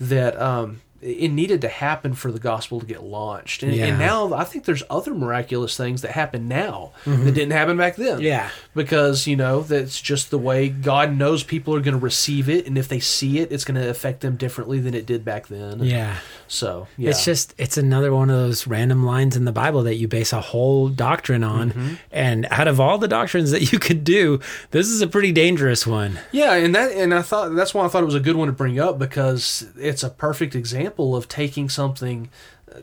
that 0.00 0.40
um, 0.40 0.82
it 1.02 1.30
needed 1.32 1.60
to 1.60 1.68
happen 1.68 2.14
for 2.14 2.30
the 2.30 2.38
gospel 2.38 2.78
to 2.78 2.86
get 2.86 3.02
launched. 3.02 3.64
And, 3.64 3.74
Yeah. 3.74 3.86
and 3.86 3.98
now 3.98 4.32
I 4.34 4.44
think 4.44 4.66
there's 4.66 4.84
other 4.88 5.12
miraculous 5.12 5.76
things 5.76 6.02
that 6.02 6.12
happen 6.12 6.46
now 6.46 6.92
that 7.04 7.34
didn't 7.34 7.50
happen 7.50 7.76
back 7.76 7.96
then. 7.96 8.20
Yeah. 8.20 8.50
Because, 8.72 9.26
you 9.26 9.34
know, 9.34 9.62
that's 9.62 10.00
just 10.00 10.30
the 10.30 10.38
way 10.38 10.68
God 10.68 11.16
knows 11.16 11.42
people 11.42 11.74
are 11.74 11.80
going 11.80 11.94
to 11.98 12.00
receive 12.00 12.48
it. 12.48 12.68
And 12.68 12.78
if 12.78 12.86
they 12.86 13.00
see 13.00 13.40
it, 13.40 13.50
it's 13.50 13.64
going 13.64 13.80
to 13.80 13.90
affect 13.90 14.20
them 14.20 14.36
differently 14.36 14.78
than 14.78 14.94
it 14.94 15.04
did 15.04 15.24
back 15.24 15.48
then. 15.48 15.82
Yeah. 15.82 16.18
So, 16.46 16.86
yeah. 16.96 17.10
It's 17.10 17.24
just 17.24 17.52
it's 17.58 17.76
another 17.76 18.14
one 18.14 18.30
of 18.30 18.36
those 18.36 18.68
random 18.68 19.04
lines 19.04 19.34
in 19.36 19.44
the 19.44 19.52
Bible 19.52 19.82
that 19.82 19.96
you 19.96 20.06
base 20.06 20.32
a 20.32 20.40
whole 20.40 20.88
doctrine 20.88 21.42
on. 21.42 21.70
Mm-hmm. 21.70 21.94
And 22.12 22.46
out 22.50 22.68
of 22.68 22.78
all 22.78 22.98
the 22.98 23.08
doctrines 23.08 23.50
that 23.50 23.72
you 23.72 23.80
could 23.80 24.04
do, 24.04 24.38
this 24.70 24.86
is 24.86 25.02
a 25.02 25.08
pretty 25.08 25.32
dangerous 25.32 25.84
one. 25.84 26.20
Yeah, 26.30 26.52
and 26.52 26.72
that 26.76 26.92
and 26.92 27.12
I 27.12 27.22
thought 27.22 27.56
that's 27.56 27.74
why 27.74 27.84
I 27.84 27.88
thought 27.88 28.04
it 28.04 28.06
was 28.06 28.14
a 28.14 28.20
good 28.20 28.36
one 28.36 28.46
to 28.46 28.52
bring 28.52 28.78
up 28.78 29.00
because 29.00 29.66
it's 29.76 30.04
a 30.04 30.10
perfect 30.10 30.54
example 30.54 30.91
of 30.98 31.28
taking 31.28 31.68
something 31.68 32.28
uh, 32.74 32.80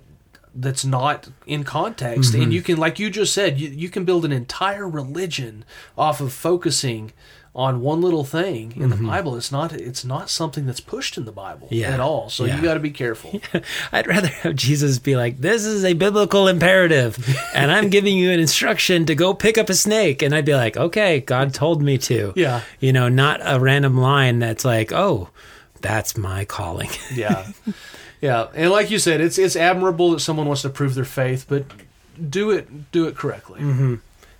that's 0.55 0.83
not 0.85 1.29
in 1.45 1.63
context 1.63 2.33
and 2.33 2.51
you 2.53 2.61
can 2.61 2.77
like 2.77 2.99
you 2.99 3.09
just 3.09 3.33
said 3.33 3.59
you, 3.59 3.69
you 3.69 3.89
can 3.89 4.03
build 4.05 4.25
an 4.25 4.31
entire 4.31 4.87
religion 4.89 5.63
off 5.97 6.19
of 6.21 6.33
focusing 6.33 7.13
on 7.55 7.81
one 7.81 7.99
little 7.99 8.23
thing 8.23 8.73
in 8.77 8.89
the 8.89 8.95
Bible. 8.95 9.35
It's 9.35 9.51
not 9.51 9.73
it's 9.73 10.05
not 10.05 10.29
something 10.29 10.65
that's 10.67 10.79
pushed 10.79 11.17
in 11.17 11.25
the 11.25 11.31
Bible 11.31 11.65
Mm-hmm. 11.67 11.75
Yeah. 11.75 11.93
at 11.93 11.99
all. 11.99 12.29
So 12.29 12.45
Yeah. 12.45 12.55
you 12.55 12.61
got 12.61 12.75
to 12.75 12.79
be 12.79 12.91
careful. 12.91 13.41
I'd 13.91 14.07
rather 14.07 14.27
have 14.27 14.55
Jesus 14.55 14.99
be 14.99 15.15
like, 15.15 15.39
"This 15.39 15.65
is 15.65 15.83
a 15.83 15.93
biblical 15.93 16.47
imperative, 16.47 17.17
and 17.55 17.71
I'm 17.71 17.89
giving 17.95 18.15
you 18.17 18.31
an 18.31 18.39
instruction 18.39 19.05
to 19.07 19.15
go 19.15 19.33
pick 19.33 19.57
up 19.57 19.67
a 19.69 19.73
snake," 19.73 20.21
and 20.21 20.33
I'd 20.33 20.45
be 20.45 20.53
like, 20.55 20.77
"Okay, 20.77 21.21
God 21.21 21.53
told 21.53 21.81
me 21.81 21.97
to." 21.99 22.33
Yeah. 22.35 22.61
you 22.79 22.93
know, 22.93 23.09
not 23.09 23.39
a 23.43 23.59
random 23.59 23.97
line 23.97 24.37
that's 24.39 24.63
like, 24.63 24.93
"Oh, 24.93 25.29
that's 25.81 26.15
my 26.17 26.45
calling." 26.45 26.89
yeah, 27.13 27.47
yeah. 28.21 28.47
And 28.53 28.71
like 28.71 28.91
you 28.91 28.99
said, 28.99 29.21
it's 29.21 29.37
it's 29.37 29.55
admirable 29.55 30.11
that 30.11 30.19
someone 30.19 30.47
wants 30.47 30.61
to 30.63 30.69
prove 30.69 30.95
their 30.95 31.05
faith, 31.05 31.45
but 31.47 31.65
do 32.29 32.51
it 32.51 32.91
do 32.91 33.07
it 33.07 33.15
correctly. 33.15 33.61
Mm-hmm. 33.61 33.95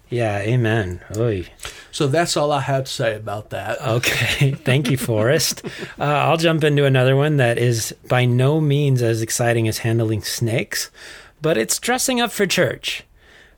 yeah, 0.09 0.39
Amen. 0.39 1.01
Oy. 1.17 1.47
So 1.91 2.07
that's 2.07 2.37
all 2.37 2.51
I 2.51 2.61
had 2.61 2.85
to 2.85 2.91
say 2.91 3.15
about 3.15 3.49
that. 3.49 3.81
Okay, 3.81 4.51
thank 4.65 4.89
you, 4.89 4.97
Forrest. 4.97 5.65
Uh, 5.97 6.03
I'll 6.03 6.37
jump 6.37 6.63
into 6.63 6.85
another 6.85 7.15
one 7.15 7.37
that 7.37 7.57
is 7.57 7.95
by 8.07 8.25
no 8.25 8.61
means 8.61 9.01
as 9.01 9.21
exciting 9.21 9.67
as 9.67 9.79
handling 9.79 10.21
snakes, 10.21 10.91
but 11.41 11.57
it's 11.57 11.79
dressing 11.79 12.21
up 12.21 12.31
for 12.31 12.45
church. 12.45 13.03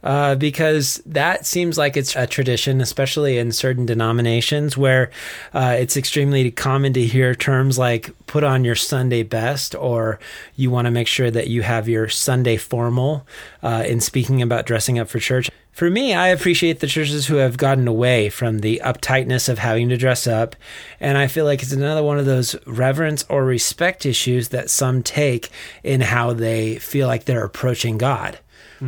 Uh, 0.03 0.35
because 0.35 1.01
that 1.05 1.45
seems 1.45 1.77
like 1.77 1.95
it's 1.95 2.15
a 2.15 2.25
tradition, 2.25 2.81
especially 2.81 3.37
in 3.37 3.51
certain 3.51 3.85
denominations 3.85 4.75
where 4.75 5.11
uh, 5.53 5.75
it's 5.77 5.95
extremely 5.95 6.49
common 6.49 6.91
to 6.93 7.05
hear 7.05 7.35
terms 7.35 7.77
like 7.77 8.11
put 8.25 8.43
on 8.43 8.63
your 8.63 8.75
Sunday 8.75 9.21
best 9.23 9.75
or 9.75 10.19
you 10.55 10.71
want 10.71 10.85
to 10.85 10.91
make 10.91 11.07
sure 11.07 11.29
that 11.29 11.47
you 11.47 11.61
have 11.61 11.87
your 11.87 12.09
Sunday 12.09 12.57
formal 12.57 13.27
uh, 13.61 13.83
in 13.85 13.99
speaking 13.99 14.41
about 14.41 14.65
dressing 14.65 14.97
up 14.97 15.07
for 15.07 15.19
church. 15.19 15.51
For 15.71 15.89
me, 15.89 16.13
I 16.13 16.27
appreciate 16.27 16.79
the 16.79 16.87
churches 16.87 17.27
who 17.27 17.35
have 17.35 17.57
gotten 17.57 17.87
away 17.87 18.29
from 18.29 18.59
the 18.59 18.81
uptightness 18.83 19.47
of 19.47 19.59
having 19.59 19.87
to 19.89 19.97
dress 19.97 20.27
up. 20.27 20.55
And 20.99 21.17
I 21.17 21.27
feel 21.27 21.45
like 21.45 21.63
it's 21.63 21.71
another 21.71 22.03
one 22.03 22.19
of 22.19 22.25
those 22.25 22.55
reverence 22.67 23.23
or 23.29 23.45
respect 23.45 24.05
issues 24.05 24.49
that 24.49 24.69
some 24.69 25.01
take 25.01 25.49
in 25.81 26.01
how 26.01 26.33
they 26.33 26.77
feel 26.77 27.07
like 27.07 27.23
they're 27.23 27.45
approaching 27.45 27.97
God. 27.97 28.39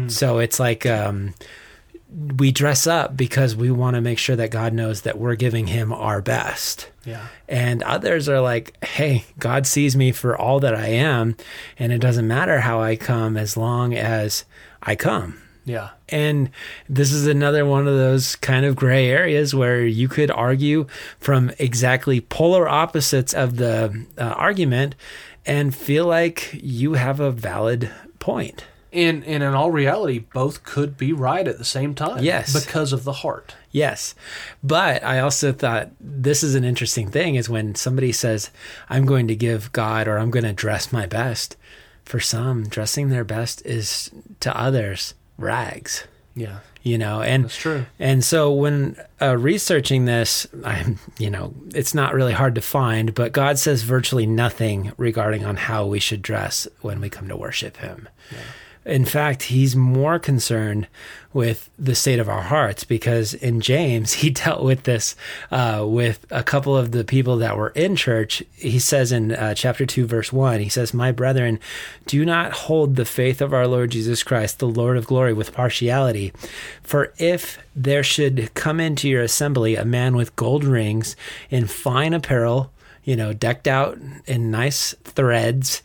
So 0.07 0.39
it's 0.39 0.59
like 0.59 0.85
um, 0.87 1.35
we 2.37 2.51
dress 2.51 2.87
up 2.87 3.15
because 3.15 3.55
we 3.55 3.71
want 3.71 3.95
to 3.95 4.01
make 4.01 4.17
sure 4.17 4.35
that 4.35 4.51
God 4.51 4.73
knows 4.73 5.01
that 5.01 5.17
we're 5.19 5.35
giving 5.35 5.67
him 5.67 5.91
our 5.93 6.21
best. 6.21 6.89
Yeah, 7.05 7.27
And 7.49 7.83
others 7.83 8.29
are 8.29 8.39
like, 8.39 8.81
hey, 8.83 9.25
God 9.37 9.67
sees 9.67 9.95
me 9.95 10.11
for 10.11 10.37
all 10.37 10.59
that 10.61 10.73
I 10.73 10.87
am. 10.87 11.35
And 11.77 11.91
it 11.91 11.99
doesn't 11.99 12.27
matter 12.27 12.61
how 12.61 12.81
I 12.81 12.95
come 12.95 13.35
as 13.35 13.57
long 13.57 13.93
as 13.93 14.45
I 14.81 14.95
come. 14.95 15.37
yeah, 15.65 15.89
And 16.09 16.49
this 16.87 17.11
is 17.11 17.27
another 17.27 17.65
one 17.65 17.87
of 17.87 17.95
those 17.95 18.35
kind 18.37 18.65
of 18.65 18.75
gray 18.75 19.09
areas 19.09 19.53
where 19.53 19.85
you 19.85 20.07
could 20.07 20.31
argue 20.31 20.87
from 21.19 21.51
exactly 21.59 22.21
polar 22.21 22.67
opposites 22.69 23.33
of 23.33 23.57
the 23.57 24.05
uh, 24.17 24.23
argument 24.23 24.95
and 25.45 25.75
feel 25.75 26.05
like 26.05 26.51
you 26.53 26.93
have 26.93 27.19
a 27.19 27.31
valid 27.31 27.91
point. 28.19 28.63
And 28.93 29.23
and 29.25 29.43
in 29.43 29.53
all 29.53 29.71
reality, 29.71 30.19
both 30.19 30.63
could 30.63 30.97
be 30.97 31.13
right 31.13 31.47
at 31.47 31.57
the 31.57 31.65
same 31.65 31.93
time. 31.95 32.23
Yes. 32.23 32.53
because 32.65 32.93
of 32.93 33.03
the 33.03 33.13
heart. 33.13 33.55
Yes. 33.71 34.13
But 34.63 35.03
I 35.03 35.19
also 35.19 35.51
thought 35.51 35.91
this 35.99 36.43
is 36.43 36.55
an 36.55 36.63
interesting 36.63 37.09
thing 37.09 37.35
is 37.35 37.49
when 37.49 37.75
somebody 37.75 38.11
says, 38.11 38.51
I'm 38.89 39.05
going 39.05 39.27
to 39.27 39.35
give 39.35 39.71
God 39.71 40.07
or 40.07 40.17
I'm 40.17 40.31
going 40.31 40.45
to 40.45 40.53
dress 40.53 40.91
my 40.91 41.05
best. 41.05 41.57
For 42.03 42.19
some, 42.19 42.67
dressing 42.67 43.09
their 43.09 43.23
best 43.23 43.65
is 43.65 44.11
to 44.41 44.55
others 44.59 45.13
rags. 45.37 46.03
Yeah, 46.35 46.59
you 46.83 46.97
know 46.97 47.21
and 47.21 47.45
That's 47.45 47.55
true. 47.55 47.85
and 47.97 48.23
so 48.23 48.51
when 48.51 48.97
uh, 49.21 49.37
researching 49.37 50.05
this 50.05 50.45
i'm 50.65 50.99
you 51.17 51.29
know 51.29 51.53
it's 51.73 51.93
not 51.93 52.13
really 52.13 52.33
hard 52.33 52.55
to 52.55 52.61
find 52.61 53.15
but 53.15 53.31
god 53.31 53.57
says 53.57 53.83
virtually 53.83 54.25
nothing 54.25 54.91
regarding 54.97 55.45
on 55.45 55.55
how 55.55 55.85
we 55.85 55.99
should 55.99 56.21
dress 56.21 56.67
when 56.81 56.99
we 56.99 57.09
come 57.09 57.27
to 57.29 57.37
worship 57.37 57.77
him 57.77 58.09
in 58.85 59.05
fact 59.05 59.43
he's 59.43 59.75
more 59.75 60.19
concerned 60.19 60.87
with 61.31 61.69
the 61.79 61.95
state 61.95 62.19
of 62.19 62.29
our 62.29 62.41
hearts 62.41 62.83
because 62.83 63.33
in 63.33 63.61
james 63.61 64.13
he 64.23 64.29
dealt 64.29 64.63
with 64.63 64.83
this 64.83 65.15
uh, 65.51 65.83
with 65.87 66.25
a 66.29 66.43
couple 66.43 66.75
of 66.75 66.91
the 66.91 67.03
people 67.03 67.37
that 67.37 67.57
were 67.57 67.69
in 67.69 67.95
church. 67.95 68.43
He 68.53 68.79
says 68.79 69.11
in 69.11 69.31
uh, 69.31 69.53
chapter 69.53 69.85
2 69.85 70.05
verse 70.05 70.31
1 70.33 70.59
he 70.59 70.69
says 70.69 70.93
my 70.93 71.11
brethren 71.11 71.59
do 72.05 72.25
not 72.25 72.51
hold 72.53 72.95
the 72.95 73.05
faith 73.05 73.41
of 73.41 73.53
our 73.53 73.67
lord 73.67 73.91
jesus 73.91 74.23
christ 74.23 74.59
the 74.59 74.67
lord 74.67 74.97
of 74.97 75.07
glory 75.07 75.33
with 75.33 75.53
partiality. 75.53 76.33
For 76.81 77.13
if 77.17 77.57
there 77.75 78.03
should 78.03 78.53
come 78.53 78.79
into 78.79 79.09
your 79.09 79.21
assembly 79.21 79.75
a 79.75 79.85
man 79.85 80.15
with 80.15 80.35
gold 80.35 80.63
rings 80.63 81.15
in 81.49 81.67
fine 81.67 82.13
apparel 82.13 82.71
you 83.03 83.15
know 83.15 83.33
decked 83.33 83.67
out 83.67 83.97
in 84.25 84.51
nice 84.51 84.93
threads 85.03 85.81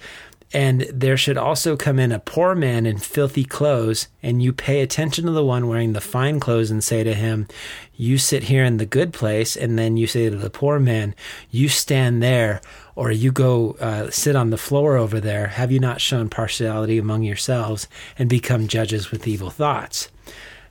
and 0.52 0.82
there 0.92 1.18
should 1.18 1.36
also 1.36 1.76
come 1.76 1.98
in 1.98 2.10
a 2.10 2.18
poor 2.18 2.54
man 2.54 2.86
in 2.86 2.96
filthy 2.96 3.44
clothes, 3.44 4.08
and 4.22 4.42
you 4.42 4.52
pay 4.54 4.80
attention 4.80 5.26
to 5.26 5.32
the 5.32 5.44
one 5.44 5.68
wearing 5.68 5.92
the 5.92 6.00
fine 6.00 6.40
clothes 6.40 6.70
and 6.70 6.82
say 6.82 7.04
to 7.04 7.12
him, 7.12 7.46
You 7.94 8.16
sit 8.16 8.44
here 8.44 8.64
in 8.64 8.78
the 8.78 8.86
good 8.86 9.12
place. 9.12 9.56
And 9.56 9.78
then 9.78 9.98
you 9.98 10.06
say 10.06 10.30
to 10.30 10.36
the 10.36 10.48
poor 10.48 10.78
man, 10.78 11.14
You 11.50 11.68
stand 11.68 12.22
there, 12.22 12.62
or 12.96 13.12
you 13.12 13.30
go 13.30 13.72
uh, 13.72 14.08
sit 14.10 14.36
on 14.36 14.48
the 14.48 14.56
floor 14.56 14.96
over 14.96 15.20
there. 15.20 15.48
Have 15.48 15.70
you 15.70 15.80
not 15.80 16.00
shown 16.00 16.30
partiality 16.30 16.96
among 16.96 17.24
yourselves 17.24 17.86
and 18.18 18.30
become 18.30 18.68
judges 18.68 19.10
with 19.10 19.28
evil 19.28 19.50
thoughts? 19.50 20.08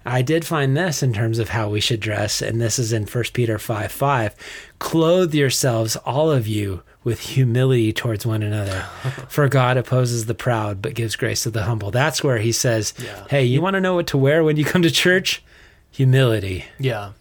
I 0.08 0.22
did 0.22 0.46
find 0.46 0.76
this 0.76 1.04
in 1.04 1.13
terms 1.13 1.38
of 1.38 1.50
how 1.50 1.70
we 1.70 1.82
should 1.82 2.00
dress, 2.00 2.42
and 2.42 2.62
this 2.62 2.80
is 2.80 2.94
in 2.94 3.06
1 3.06 3.24
Peter 3.34 3.60
5 3.60 3.92
5. 3.92 4.36
Clothe 4.80 5.36
yourselves, 5.36 5.98
all 5.98 6.32
of 6.32 6.48
you, 6.48 6.82
with 7.08 7.22
humility 7.22 7.93
towards 7.93 8.26
one 8.26 8.43
another. 8.43 8.82
For 9.30 9.48
God 9.48 9.78
opposes 9.78 10.26
the 10.26 10.36
proud, 10.36 10.82
but 10.82 10.93
gives 10.93 11.15
grace 11.15 11.43
to 11.43 11.50
the 11.50 11.63
humble. 11.63 11.89
That's 11.89 12.22
where 12.22 12.39
he 12.39 12.52
says, 12.52 12.93
Yeah. 13.02 13.26
Hey, 13.30 13.46
you 13.46 13.62
want 13.62 13.76
to 13.76 13.80
know 13.80 13.96
what 13.96 14.08
to 14.08 14.17
wear 14.17 14.43
when 14.43 14.58
you 14.58 14.65
come 14.65 14.82
to 14.82 14.91
church? 14.91 15.41
Humility. 15.91 16.65
Yeah, 16.78 17.13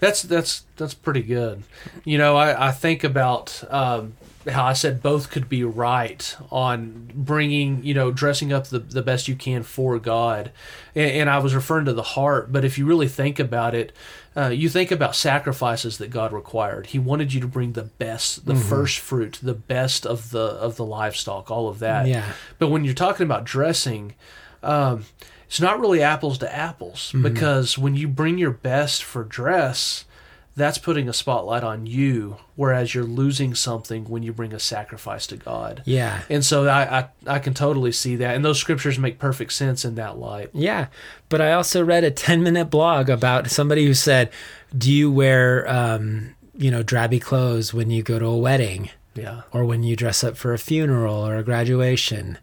that's 0.00 0.22
that's 0.22 0.64
that's 0.76 0.94
pretty 0.94 1.22
good. 1.22 1.62
You 2.04 2.18
know, 2.18 2.36
I, 2.36 2.68
I 2.68 2.70
think 2.72 3.04
about 3.04 3.62
um, 3.70 4.14
how 4.50 4.64
I 4.64 4.72
said 4.72 5.00
both 5.00 5.30
could 5.30 5.48
be 5.48 5.62
right 5.62 6.36
on 6.50 7.12
bringing, 7.14 7.84
you 7.84 7.94
know, 7.94 8.10
dressing 8.10 8.52
up 8.52 8.66
the, 8.66 8.80
the 8.80 9.02
best 9.02 9.28
you 9.28 9.36
can 9.36 9.62
for 9.62 10.00
God, 10.00 10.50
and, 10.96 11.12
and 11.12 11.30
I 11.30 11.38
was 11.38 11.54
referring 11.54 11.84
to 11.84 11.92
the 11.92 12.02
heart. 12.02 12.50
But 12.50 12.64
if 12.64 12.76
you 12.76 12.86
really 12.86 13.08
think 13.08 13.38
about 13.38 13.76
it, 13.76 13.92
uh, 14.36 14.48
you 14.48 14.68
think 14.68 14.90
about 14.90 15.14
sacrifices 15.14 15.98
that 15.98 16.10
God 16.10 16.32
required. 16.32 16.86
He 16.86 16.98
wanted 16.98 17.32
you 17.34 17.40
to 17.40 17.46
bring 17.46 17.72
the 17.72 17.82
best, 17.84 18.46
the 18.46 18.54
first 18.54 18.98
fruit, 18.98 19.38
the 19.42 19.54
best 19.54 20.06
of 20.06 20.30
the 20.30 20.40
of 20.44 20.76
the 20.76 20.84
livestock, 20.84 21.50
all 21.50 21.68
of 21.68 21.78
that. 21.80 22.06
Yeah. 22.06 22.32
But 22.58 22.68
when 22.68 22.84
you're 22.84 22.94
talking 22.94 23.24
about 23.24 23.44
dressing, 23.44 24.14
um, 24.62 25.04
it's 25.46 25.60
not 25.60 25.80
really 25.80 26.02
apples 26.02 26.38
to 26.38 26.54
apples 26.54 27.12
Mm-hmm. 27.12 27.22
because 27.22 27.76
when 27.76 27.94
you 27.94 28.08
bring 28.08 28.38
your 28.38 28.52
best 28.52 29.02
for 29.04 29.22
dress, 29.24 30.04
that's 30.54 30.78
putting 30.78 31.08
a 31.08 31.12
spotlight 31.12 31.64
on 31.64 31.86
you, 31.86 32.36
whereas 32.56 32.94
you're 32.94 33.04
losing 33.04 33.54
something 33.54 34.04
when 34.04 34.22
you 34.22 34.32
bring 34.32 34.52
a 34.52 34.60
sacrifice 34.60 35.26
to 35.28 35.36
God. 35.36 35.82
Yeah. 35.86 36.22
And 36.28 36.44
so 36.44 36.66
I, 36.66 36.98
I 36.98 37.08
I 37.26 37.38
can 37.38 37.54
totally 37.54 37.92
see 37.92 38.16
that, 38.16 38.34
and 38.34 38.44
those 38.44 38.58
scriptures 38.58 38.98
make 38.98 39.18
perfect 39.18 39.52
sense 39.52 39.84
in 39.84 39.94
that 39.94 40.18
light. 40.18 40.50
Yeah. 40.52 40.88
But 41.28 41.40
I 41.40 41.52
also 41.52 41.82
read 41.82 42.04
a 42.04 42.10
10 42.10 42.42
minute 42.42 42.66
blog 42.66 43.08
about 43.08 43.50
somebody 43.50 43.86
who 43.86 43.94
said, 43.94 44.30
Do 44.76 44.92
you 44.92 45.10
wear, 45.10 45.68
um, 45.68 46.34
you 46.54 46.70
know, 46.70 46.84
drabby 46.84 47.20
clothes 47.20 47.72
when 47.72 47.90
you 47.90 48.02
go 48.02 48.18
to 48.18 48.26
a 48.26 48.36
wedding? 48.36 48.90
Yeah, 49.14 49.42
or 49.52 49.64
when 49.64 49.82
you 49.82 49.94
dress 49.94 50.24
up 50.24 50.36
for 50.38 50.54
a 50.54 50.58
funeral 50.58 51.16
or 51.26 51.36
a 51.36 51.42
graduation. 51.42 52.38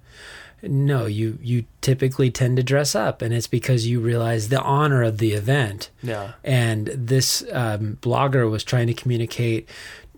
No, 0.62 1.06
you 1.06 1.38
you 1.42 1.66
typically 1.82 2.32
tend 2.32 2.58
to 2.58 2.64
dress 2.64 2.96
up, 2.96 3.22
and 3.22 3.34
it's 3.34 3.48
because 3.48 3.88
you 3.88 4.00
realize 4.00 4.50
the 4.50 4.62
honor 4.62 5.04
of 5.04 5.18
the 5.18 5.34
event. 5.34 5.90
yeah, 6.04 6.34
And 6.44 6.88
this 6.88 7.44
um, 7.52 7.98
blogger 8.02 8.50
was 8.50 8.64
trying 8.64 8.88
to 8.88 8.94
communicate 8.94 9.70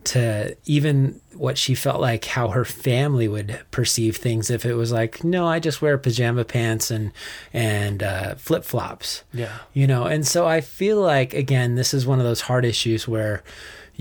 to 0.04 0.58
even 0.65 1.21
what 1.34 1.58
she 1.58 1.75
felt 1.75 2.01
like 2.01 2.25
how 2.25 2.49
her 2.49 2.65
family 2.65 3.27
would 3.27 3.60
perceive 3.69 4.17
things 4.17 4.49
if 4.49 4.65
it 4.65 4.73
was 4.73 4.91
like, 4.91 5.23
no, 5.23 5.45
I 5.47 5.60
just 5.60 5.82
wear 5.82 5.97
pajama 5.97 6.43
pants 6.43 6.89
and 6.89 7.12
and 7.54 8.01
uh, 8.01 8.36
flip 8.36 8.63
flops 8.63 9.23
yeah, 9.34 9.60
you 9.73 9.86
know 9.86 10.06
and 10.06 10.25
so 10.25 10.47
i 10.47 10.60
feel 10.62 10.99
like 10.99 11.34
again 11.34 11.75
this 11.75 11.93
is 11.93 12.06
one 12.08 12.19
of 12.19 12.25
those 12.25 12.41
hard 12.41 12.65
issues 12.65 13.08
where 13.08 13.43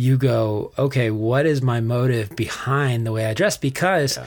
you 0.00 0.16
go 0.16 0.72
okay 0.78 1.10
what 1.10 1.44
is 1.46 1.60
my 1.62 1.80
motive 1.80 2.34
behind 2.36 3.04
the 3.06 3.12
way 3.12 3.26
i 3.26 3.34
dress 3.34 3.56
because 3.58 4.16
uh, 4.18 4.24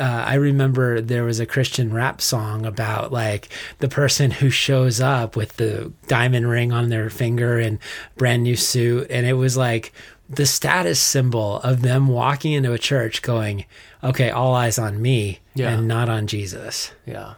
i 0.00 0.34
remember 0.34 1.00
there 1.00 1.24
was 1.24 1.40
a 1.40 1.46
christian 1.46 1.92
rap 1.92 2.20
song 2.20 2.66
about 2.66 3.12
like 3.12 3.48
the 3.78 3.88
person 3.88 4.30
who 4.30 4.50
shows 4.50 5.00
up 5.00 5.36
with 5.36 5.56
the 5.56 5.92
diamond 6.06 6.48
ring 6.50 6.70
on 6.72 6.88
their 6.90 7.08
finger 7.08 7.58
and 7.58 7.78
brand 8.16 8.42
new 8.42 8.56
suit 8.56 9.06
and 9.10 9.26
it 9.26 9.34
was 9.34 9.56
like 9.56 9.92
the 10.28 10.46
status 10.46 11.00
symbol 11.00 11.56
of 11.62 11.82
them 11.82 12.06
walking 12.08 12.52
into 12.52 12.72
a 12.72 12.78
church 12.78 13.22
going 13.22 13.64
okay 14.04 14.30
all 14.30 14.54
eyes 14.54 14.78
on 14.78 15.00
me 15.00 15.38
Yeah. 15.54 15.70
and 15.70 15.88
not 15.88 16.08
on 16.08 16.26
jesus 16.26 16.92
yeah. 17.06 17.34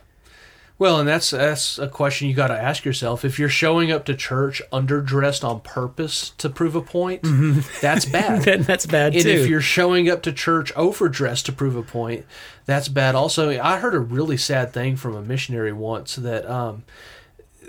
Well, 0.83 0.99
and 0.99 1.09
that's 1.09 1.31
that's 1.31 1.79
a 1.79 1.87
question 1.87 2.27
you 2.27 2.35
got 2.35 2.49
to 2.49 2.61
ask 2.61 2.85
yourself. 2.85 3.25
If 3.25 3.39
you're 3.39 3.49
showing 3.49 3.93
up 3.93 4.05
to 4.07 4.17
church 4.17 4.61
underdressed 4.73 5.49
on 5.49 5.61
purpose 5.61 6.31
to 6.39 6.51
prove 6.51 6.75
a 6.75 6.81
point, 6.81 7.23
that's 7.81 8.05
bad. 8.05 8.43
then 8.47 8.63
that's 8.63 8.87
bad 8.87 9.15
and 9.15 9.23
too. 9.23 9.31
if 9.31 9.47
you're 9.47 9.61
showing 9.61 10.11
up 10.11 10.23
to 10.23 10.33
church 10.33 10.73
overdressed 10.75 11.47
to 11.47 11.53
prove 11.53 11.77
a 11.77 11.85
point, 11.85 12.27
that's 12.67 12.89
bad. 12.89 13.15
Also, 13.15 13.57
I 13.63 13.79
heard 13.79 13.95
a 13.95 14.01
really 14.01 14.37
sad 14.37 14.73
thing 14.73 14.97
from 14.97 15.15
a 15.15 15.23
missionary 15.23 15.73
once 15.73 16.17
that 16.17 16.51
um, 16.51 16.83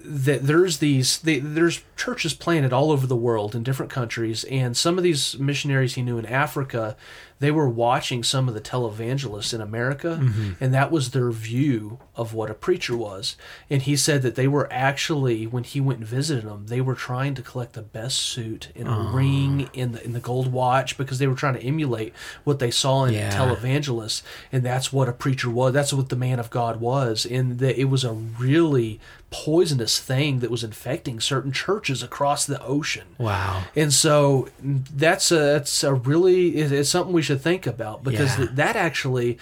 that 0.04 0.48
there's 0.48 0.80
these 0.80 1.20
they, 1.20 1.38
there's 1.38 1.84
churches 1.96 2.34
planted 2.34 2.74
all 2.74 2.92
over 2.92 3.06
the 3.06 3.16
world 3.16 3.54
in 3.54 3.62
different 3.62 3.92
countries, 3.92 4.44
and 4.46 4.76
some 4.76 4.98
of 4.98 5.04
these 5.04 5.38
missionaries 5.38 5.94
he 5.94 6.02
knew 6.02 6.18
in 6.18 6.26
Africa, 6.26 6.98
they 7.44 7.52
were 7.52 7.68
watching 7.68 8.24
some 8.24 8.48
of 8.48 8.54
the 8.54 8.62
televangelists 8.62 9.54
in 9.54 9.60
America, 9.60 10.18
mm-hmm. 10.22 10.54
and 10.64 10.74
that 10.74 10.92
was 10.92 11.12
their 11.12 11.30
view 11.30 12.00
of 12.16 12.34
what 12.34 12.50
a 12.50 12.54
preacher 12.54 12.96
was. 12.96 13.36
And 13.70 13.82
he 13.82 13.98
said 13.98 14.22
that 14.22 14.36
they 14.36 14.48
were 14.48 14.72
actually, 14.72 15.46
when 15.46 15.66
he 15.66 15.82
went 15.82 16.00
and 16.00 16.08
visited 16.08 16.46
them, 16.46 16.68
they 16.68 16.80
were 16.80 16.96
trying 16.96 17.36
to 17.36 17.42
collect 17.42 17.74
the 17.74 17.82
best 17.82 18.20
suit 18.20 18.70
and 18.78 18.88
a 18.88 18.96
oh. 18.96 19.12
ring 19.12 19.70
in 19.74 19.92
the 19.92 20.02
in 20.06 20.14
the 20.14 20.22
gold 20.22 20.54
watch 20.54 20.98
because 20.98 21.20
they 21.20 21.28
were 21.28 21.36
trying 21.36 21.56
to 21.56 21.64
emulate 21.64 22.14
what 22.46 22.60
they 22.60 22.72
saw 22.72 23.04
in 23.04 23.14
Yeah. 23.14 23.30
televangelists, 23.38 24.22
and 24.50 24.64
that's 24.64 24.94
what 24.94 25.10
a 25.10 25.14
preacher 25.14 25.50
was. 25.50 25.74
That's 25.74 25.92
what 25.92 26.08
the 26.08 26.16
man 26.16 26.40
of 26.40 26.50
God 26.50 26.80
was, 26.80 27.26
and 27.26 27.60
that 27.60 27.78
it 27.78 27.90
was 27.90 28.06
a 28.06 28.14
really 28.14 29.02
poisonous 29.34 30.00
thing 30.00 30.40
that 30.42 30.52
was 30.52 30.64
infecting 30.64 31.20
certain 31.20 31.52
churches 31.52 32.04
across 32.04 32.46
the 32.46 32.64
ocean. 32.64 33.08
wow. 33.18 33.64
And 33.76 33.92
so 33.92 34.48
that's 34.62 35.32
a 35.32 35.40
that's 35.40 35.84
a 35.84 35.94
really 35.94 36.50
it's 36.58 36.90
something 36.90 37.14
we 37.14 37.24
should 37.24 37.33
think 37.38 37.66
about 37.68 38.04
because 38.04 38.38
Yeah. 38.40 38.48
that 38.54 38.76
actually 38.76 39.38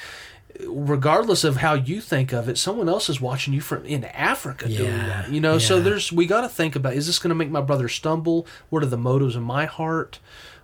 regardless 0.67 1.43
of 1.43 1.57
how 1.57 1.73
you 1.73 2.01
think 2.01 2.33
of 2.33 2.47
it 2.49 2.57
someone 2.57 2.89
else 2.89 3.09
is 3.09 3.21
watching 3.21 3.53
you 3.53 3.61
from 3.61 3.85
in 3.85 4.03
Africa 4.03 4.67
doing 4.67 4.91
that 4.91 5.31
you 5.31 5.39
know? 5.39 5.57
So 5.57 5.79
there's 5.79 6.11
we 6.11 6.25
got 6.25 6.41
to 6.41 6.49
think 6.49 6.75
about 6.75 6.93
is 6.93 7.07
this 7.07 7.19
going 7.19 7.29
to 7.29 7.35
make 7.35 7.49
my 7.49 7.61
brother 7.61 7.87
stumble? 7.87 8.45
What 8.69 8.83
are 8.83 8.87
the 8.87 8.97
motives 8.97 9.35
of 9.35 9.43
my 9.43 9.65
heart? 9.65 10.19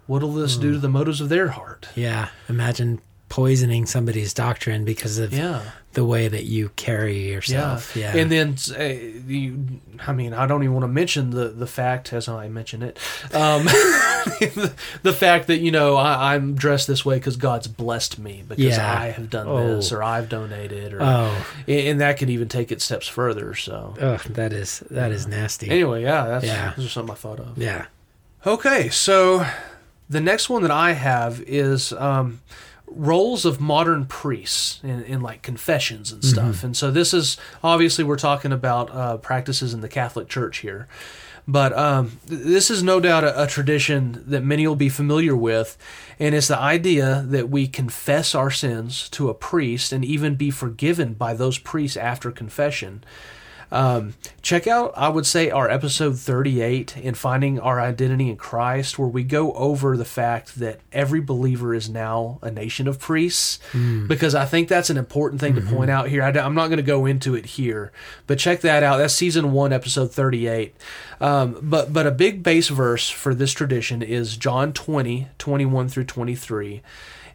What'll 0.05 0.33
this 0.33 0.55
Hmm. 0.55 0.61
do 0.61 0.71
to 0.73 0.79
the 0.79 0.89
motives 0.89 1.21
of 1.21 1.29
their 1.29 1.49
heart? 1.49 1.87
Yeah. 1.95 2.29
Imagine 2.49 2.99
poisoning 3.29 3.85
somebody's 3.85 4.33
doctrine 4.33 4.85
because 4.85 5.17
of 5.17 5.33
yeah 5.33 5.61
the 5.97 6.05
way 6.05 6.27
that 6.27 6.43
you 6.43 6.69
carry 6.75 7.31
yourself. 7.31 7.95
Yeah. 7.95 8.15
And 8.15 8.31
then 8.31 8.55
uh, 8.79 8.83
you, 8.83 9.65
I 10.05 10.13
mean, 10.13 10.31
I 10.31 10.45
don't 10.45 10.61
even 10.61 10.75
want 10.75 10.83
to 10.83 10.87
mention 10.89 11.31
the 11.31 11.47
the 11.47 11.65
fact 11.65 12.13
as 12.13 12.27
I 12.27 12.47
mention 12.49 12.83
it, 12.83 12.99
um, 13.33 13.65
the, 13.65 14.71
the 15.01 15.11
fact 15.11 15.47
that 15.47 15.57
you 15.57 15.71
know 15.71 15.95
I, 15.95 16.35
I'm 16.35 16.53
dressed 16.53 16.87
this 16.87 17.03
way 17.03 17.15
because 17.17 17.35
God's 17.35 17.67
blessed 17.67 18.19
me 18.19 18.43
because 18.47 18.63
Yeah. 18.63 18.99
I 19.01 19.07
have 19.07 19.31
done 19.31 19.47
Oh. 19.47 19.75
this 19.77 19.91
or 19.91 20.03
I've 20.03 20.29
donated 20.29 20.93
or, 20.93 20.99
oh, 21.01 21.45
and 21.67 21.99
that 21.99 22.19
could 22.19 22.29
even 22.29 22.47
take 22.47 22.71
it 22.71 22.79
steps 22.79 23.07
further. 23.07 23.55
So 23.55 23.95
ugh, 23.99 24.21
that 24.35 24.53
is 24.53 24.83
that 24.91 25.11
is 25.11 25.25
nasty. 25.25 25.67
anyway, 25.67 26.03
yeah, 26.03 26.25
that's 26.27 26.45
Yeah. 26.45 26.73
are 26.77 26.81
something 26.87 27.11
I 27.13 27.15
thought 27.17 27.39
of. 27.39 27.57
yeah. 27.57 27.87
Okay, 28.45 28.89
so 28.89 29.43
the 30.09 30.21
next 30.21 30.47
one 30.47 30.61
that 30.61 30.69
I 30.71 30.91
have 30.91 31.41
is 31.41 31.91
um, 31.93 32.39
roles 32.87 33.45
of 33.45 33.59
modern 33.59 34.05
priests 34.05 34.79
in, 34.83 35.03
in 35.03 35.21
like 35.21 35.41
confessions 35.41 36.11
and 36.11 36.23
stuff. 36.23 36.63
And 36.63 36.75
so 36.75 36.89
this 36.89 37.13
is 37.13 37.37
obviously 37.63 38.03
we're 38.03 38.15
talking 38.17 38.51
about 38.51 38.89
uh, 38.91 39.17
practices 39.17 39.73
in 39.73 39.81
the 39.81 39.89
Catholic 39.89 40.27
Church 40.29 40.59
here. 40.59 40.87
But 41.47 41.77
um, 41.77 42.19
th- 42.27 42.41
this 42.41 42.69
is 42.69 42.83
no 42.83 42.99
doubt 42.99 43.23
a, 43.23 43.43
a 43.43 43.47
tradition 43.47 44.23
that 44.27 44.43
many 44.43 44.67
will 44.67 44.75
be 44.75 44.89
familiar 44.89 45.35
with, 45.35 45.77
and 46.19 46.35
it's 46.35 46.49
the 46.49 46.59
idea 46.59 47.23
that 47.27 47.49
we 47.49 47.67
confess 47.67 48.35
our 48.35 48.51
sins 48.51 49.07
to 49.09 49.29
a 49.29 49.33
priest 49.33 49.93
and 49.93 50.03
even 50.03 50.35
be 50.35 50.51
forgiven 50.51 51.13
by 51.13 51.33
those 51.33 51.57
priests 51.57 51.95
after 51.95 52.31
confession. 52.31 53.03
Um, 53.71 54.13
check 54.41 54.65
out, 54.67 54.93
I 54.95 55.09
would 55.09 55.25
say, 55.25 55.49
our 55.49 55.69
episode 55.69 56.17
38 56.17 56.97
in 56.97 57.13
Finding 57.13 57.59
Our 57.59 57.81
Identity 57.81 58.29
in 58.29 58.37
Christ, 58.37 58.97
where 58.97 59.07
we 59.07 59.23
go 59.23 59.51
over 59.53 59.97
the 59.97 60.05
fact 60.05 60.55
that 60.59 60.79
every 60.93 61.19
believer 61.19 61.73
is 61.73 61.89
now 61.89 62.39
a 62.41 62.49
nation 62.49 62.87
of 62.87 62.99
priests, 62.99 63.59
because 64.07 64.33
I 64.35 64.45
think 64.45 64.69
that's 64.69 64.89
an 64.89 64.97
important 64.97 65.41
thing 65.41 65.55
to 65.55 65.61
point 65.61 65.89
out 65.89 66.07
here. 66.07 66.23
I, 66.23 66.29
am 66.29 66.55
not 66.55 66.67
going 66.67 66.77
to 66.77 66.83
go 66.83 67.05
into 67.05 67.35
it 67.35 67.45
here, 67.45 67.91
but 68.25 68.39
check 68.39 68.61
that 68.61 68.83
out. 68.83 68.97
That's 68.97 69.13
season 69.13 69.51
one, 69.51 69.73
episode 69.73 70.11
38. 70.11 70.73
Um, 71.19 71.57
but, 71.61 71.91
but 71.91 72.07
a 72.07 72.11
big 72.11 72.43
base 72.43 72.69
verse 72.69 73.09
for 73.09 73.33
this 73.33 73.51
tradition 73.51 74.01
is 74.01 74.37
John 74.37 74.71
20, 74.71 75.27
21 75.37 75.89
through 75.89 76.05
23. 76.05 76.81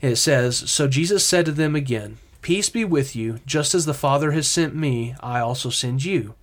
It 0.01 0.16
says, 0.16 0.71
So 0.71 0.88
Jesus 0.88 1.25
said 1.25 1.45
to 1.47 1.53
them 1.53 1.77
again, 1.77 2.18
Peace 2.42 2.68
be 2.68 2.85
with 2.85 3.14
you, 3.16 3.38
just 3.46 3.74
as 3.74 3.87
the 3.87 3.94
Father 3.94 4.33
has 4.33 4.48
sent 4.48 4.74
me, 4.74 5.14
I 5.20 5.40
also 5.40 5.70
send 5.70 6.05
you. 6.05 6.35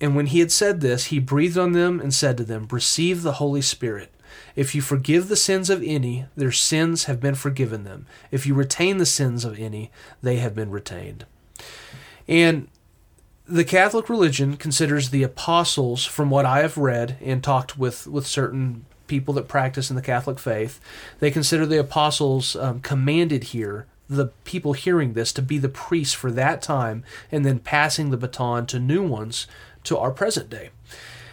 And 0.00 0.14
when 0.14 0.26
he 0.26 0.40
had 0.40 0.52
said 0.52 0.80
this, 0.80 1.06
he 1.06 1.18
breathed 1.18 1.56
on 1.56 1.72
them 1.72 2.00
and 2.00 2.12
said 2.12 2.36
to 2.36 2.44
them, 2.44 2.68
Receive 2.70 3.22
the 3.22 3.34
Holy 3.34 3.62
Spirit. 3.62 4.12
If 4.54 4.74
you 4.74 4.82
forgive 4.82 5.28
the 5.28 5.36
sins 5.36 5.70
of 5.70 5.82
any, 5.82 6.26
their 6.36 6.52
sins 6.52 7.04
have 7.04 7.20
been 7.20 7.34
forgiven 7.34 7.84
them. 7.84 8.06
If 8.30 8.46
you 8.46 8.54
retain 8.54 8.98
the 8.98 9.06
sins 9.06 9.44
of 9.44 9.58
any, 9.58 9.90
they 10.20 10.36
have 10.36 10.54
been 10.54 10.70
retained. 10.70 11.24
And 12.26 12.68
the 13.48 13.64
Catholic 13.64 14.08
religion 14.08 14.56
considers 14.56 15.10
the 15.10 15.22
apostles, 15.22 16.04
from 16.04 16.28
what 16.28 16.44
I 16.44 16.60
have 16.60 16.76
read 16.76 17.16
and 17.22 17.42
talked 17.42 17.78
with, 17.78 18.06
with 18.06 18.26
certain 18.26 18.84
people 19.06 19.32
that 19.34 19.46
practice 19.46 19.88
in 19.88 19.96
the 19.96 20.02
Catholic 20.02 20.38
faith, 20.38 20.80
they 21.20 21.30
consider 21.30 21.64
the 21.64 21.78
apostles 21.78 22.56
um, 22.56 22.80
commanded 22.80 23.44
here, 23.44 23.86
the 24.08 24.26
people 24.44 24.72
hearing 24.72 25.12
this, 25.12 25.32
to 25.32 25.42
be 25.42 25.58
the 25.58 25.68
priests 25.68 26.14
for 26.14 26.30
that 26.32 26.62
time 26.62 27.04
and 27.32 27.44
then 27.44 27.58
passing 27.58 28.10
the 28.10 28.16
baton 28.16 28.66
to 28.66 28.78
new 28.78 29.02
ones 29.02 29.46
to 29.84 29.98
our 29.98 30.10
present 30.10 30.48
day. 30.48 30.70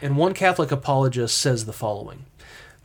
And 0.01 0.17
one 0.17 0.33
Catholic 0.33 0.71
apologist 0.71 1.37
says 1.37 1.65
the 1.65 1.73
following. 1.73 2.25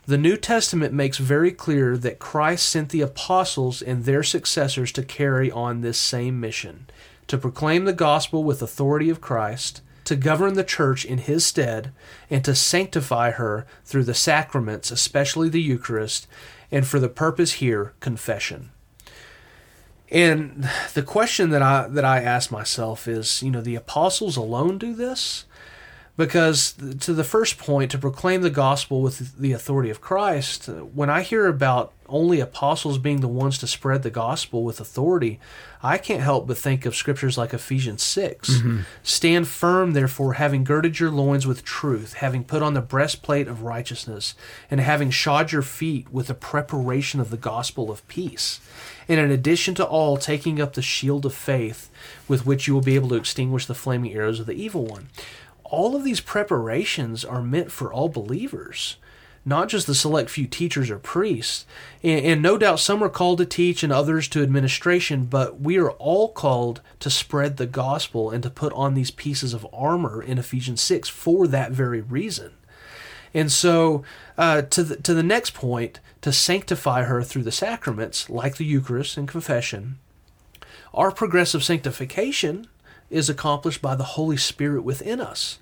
The 0.05 0.17
New 0.17 0.37
Testament 0.37 0.93
makes 0.93 1.17
very 1.17 1.51
clear 1.51 1.97
that 1.97 2.17
Christ 2.17 2.67
sent 2.67 2.89
the 2.89 3.01
apostles 3.01 3.81
and 3.81 4.05
their 4.05 4.23
successors 4.23 4.91
to 4.93 5.03
carry 5.03 5.51
on 5.51 5.81
this 5.81 5.99
same 5.99 6.39
mission 6.39 6.87
to 7.29 7.37
proclaim 7.37 7.85
the 7.85 7.93
gospel 7.93 8.43
with 8.43 8.61
authority 8.61 9.07
of 9.09 9.21
Christ, 9.21 9.81
to 10.03 10.15
govern 10.15 10.55
the 10.55 10.63
church 10.63 11.05
in 11.05 11.19
his 11.19 11.45
stead, 11.45 11.91
and 12.27 12.43
to 12.43 12.55
sanctify 12.55 13.31
her 13.31 13.67
through 13.85 14.05
the 14.05 14.15
sacraments, 14.15 14.89
especially 14.89 15.47
the 15.47 15.61
Eucharist, 15.61 16.27
and 16.71 16.87
for 16.87 16.99
the 16.99 17.07
purpose 17.07 17.53
here, 17.53 17.93
confession. 17.99 18.71
And 20.11 20.67
the 20.93 21.03
question 21.03 21.51
that 21.51 21.61
I 21.61 21.87
that 21.87 22.05
I 22.05 22.21
ask 22.21 22.51
myself 22.51 23.07
is, 23.07 23.43
you 23.43 23.51
know, 23.51 23.61
the 23.61 23.75
apostles 23.75 24.37
alone 24.37 24.77
do 24.77 24.93
this? 24.95 25.45
Because 26.19 26.73
to 26.99 27.13
the 27.13 27.23
first 27.23 27.57
point, 27.57 27.91
to 27.91 27.97
proclaim 27.97 28.41
the 28.41 28.49
gospel 28.49 29.01
with 29.01 29.39
the 29.39 29.53
authority 29.53 29.89
of 29.89 30.01
Christ, 30.01 30.67
when 30.67 31.09
I 31.09 31.21
hear 31.21 31.47
about 31.47 31.93
only 32.09 32.41
apostles 32.41 32.97
being 32.97 33.21
the 33.21 33.29
ones 33.29 33.57
to 33.59 33.67
spread 33.67 34.03
the 34.03 34.09
gospel 34.09 34.65
with 34.65 34.81
authority, 34.81 35.39
I 35.81 35.97
can't 35.97 36.21
help 36.21 36.45
but 36.45 36.57
think 36.57 36.85
of 36.85 36.93
scriptures 36.93 37.37
like 37.37 37.53
Ephesians 37.53 38.03
6. 38.03 38.49
Mm-hmm. 38.49 38.79
Stand 39.01 39.47
firm, 39.47 39.93
therefore, 39.93 40.33
having 40.33 40.65
girded 40.65 40.99
your 40.99 41.09
loins 41.09 41.47
with 41.47 41.63
truth, 41.63 42.15
having 42.15 42.43
put 42.43 42.61
on 42.61 42.73
the 42.73 42.81
breastplate 42.81 43.47
of 43.47 43.61
righteousness, 43.61 44.35
and 44.69 44.81
having 44.81 45.11
shod 45.11 45.53
your 45.53 45.61
feet 45.61 46.11
with 46.11 46.27
the 46.27 46.33
preparation 46.33 47.21
of 47.21 47.29
the 47.29 47.37
gospel 47.37 47.89
of 47.89 48.05
peace. 48.09 48.59
And 49.07 49.21
in 49.21 49.31
addition 49.31 49.73
to 49.75 49.85
all, 49.85 50.17
taking 50.17 50.59
up 50.59 50.73
the 50.73 50.81
shield 50.81 51.25
of 51.25 51.33
faith 51.33 51.89
with 52.27 52.45
which 52.45 52.67
you 52.67 52.73
will 52.73 52.81
be 52.81 52.95
able 52.95 53.09
to 53.09 53.15
extinguish 53.15 53.65
the 53.65 53.73
flaming 53.73 54.13
arrows 54.13 54.41
of 54.41 54.47
the 54.47 54.51
evil 54.51 54.85
one 54.85 55.07
all 55.69 55.95
of 55.95 56.03
these 56.03 56.21
preparations 56.21 57.23
are 57.23 57.41
meant 57.41 57.71
for 57.71 57.93
all 57.93 58.09
believers, 58.09 58.97
not 59.45 59.69
just 59.69 59.87
the 59.87 59.95
select 59.95 60.29
few 60.29 60.47
teachers 60.47 60.89
or 60.89 60.99
priests. 60.99 61.65
And, 62.03 62.25
and, 62.25 62.41
no 62.41 62.57
doubt 62.57 62.79
some 62.79 63.03
are 63.03 63.09
called 63.09 63.37
to 63.37 63.45
teach 63.45 63.83
and 63.83 63.93
others 63.93 64.27
to 64.29 64.43
administration, 64.43 65.25
but 65.25 65.61
we 65.61 65.77
are 65.77 65.91
all 65.91 66.29
called 66.29 66.81
to 66.99 67.09
spread 67.09 67.57
the 67.57 67.65
gospel 67.65 68.31
and 68.31 68.43
to 68.43 68.49
put 68.49 68.73
on 68.73 68.93
these 68.93 69.11
pieces 69.11 69.53
of 69.53 69.67
armor 69.71 70.21
in 70.21 70.37
Ephesians 70.37 70.81
6 70.81 71.07
for 71.09 71.47
that 71.47 71.71
very 71.71 72.01
reason. 72.01 72.51
And 73.33 73.51
so, 73.51 74.03
uh, 74.37 74.63
to 74.63 74.83
the 74.83 74.95
to 74.97 75.13
the 75.13 75.21
next 75.21 75.53
point, 75.53 75.99
to 76.21 76.33
sanctify 76.33 77.03
her 77.03 77.21
through 77.21 77.43
the 77.43 77.51
sacraments, 77.51 78.27
like 78.27 78.57
the 78.57 78.65
Eucharist 78.65 79.17
and 79.17 79.27
confession, 79.27 79.99
our 80.95 81.11
progressive 81.11 81.63
sanctification 81.63 82.67
is 83.09 83.29
accomplished 83.29 83.81
by 83.81 83.95
the 83.95 84.03
Holy 84.03 84.37
Spirit 84.37 84.83
within 84.83 85.19
us. 85.19 85.59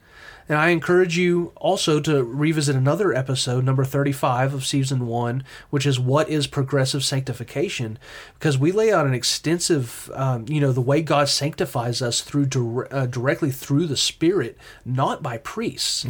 And 0.50 0.58
I 0.58 0.70
encourage 0.70 1.18
you 1.18 1.52
also 1.58 2.00
to 2.00 2.24
revisit 2.24 2.76
another 2.76 3.14
episode, 3.14 3.66
number 3.66 3.84
35 3.84 4.54
of 4.54 4.66
season 4.66 5.06
one, 5.06 5.44
which 5.70 5.86
is 5.86 6.00
What 6.00 6.30
is 6.30 6.48
Progressive 6.48 7.04
Sanctification? 7.04 8.00
Because 8.40 8.58
we 8.58 8.72
lay 8.72 8.92
out 8.92 9.06
an 9.06 9.14
extensive, 9.14 10.10
um, 10.14 10.46
you 10.48 10.62
know, 10.62 10.72
the 10.72 10.82
way 10.82 11.02
God 11.02 11.28
sanctifies 11.28 12.02
us 12.02 12.22
through 12.22 12.46
dire- 12.46 12.94
uh, 12.94 13.06
directly 13.08 13.52
through 13.52 13.88
the 13.88 13.98
Spirit, 13.98 14.58
not 14.86 15.22
by 15.22 15.38
priests. 15.40 16.06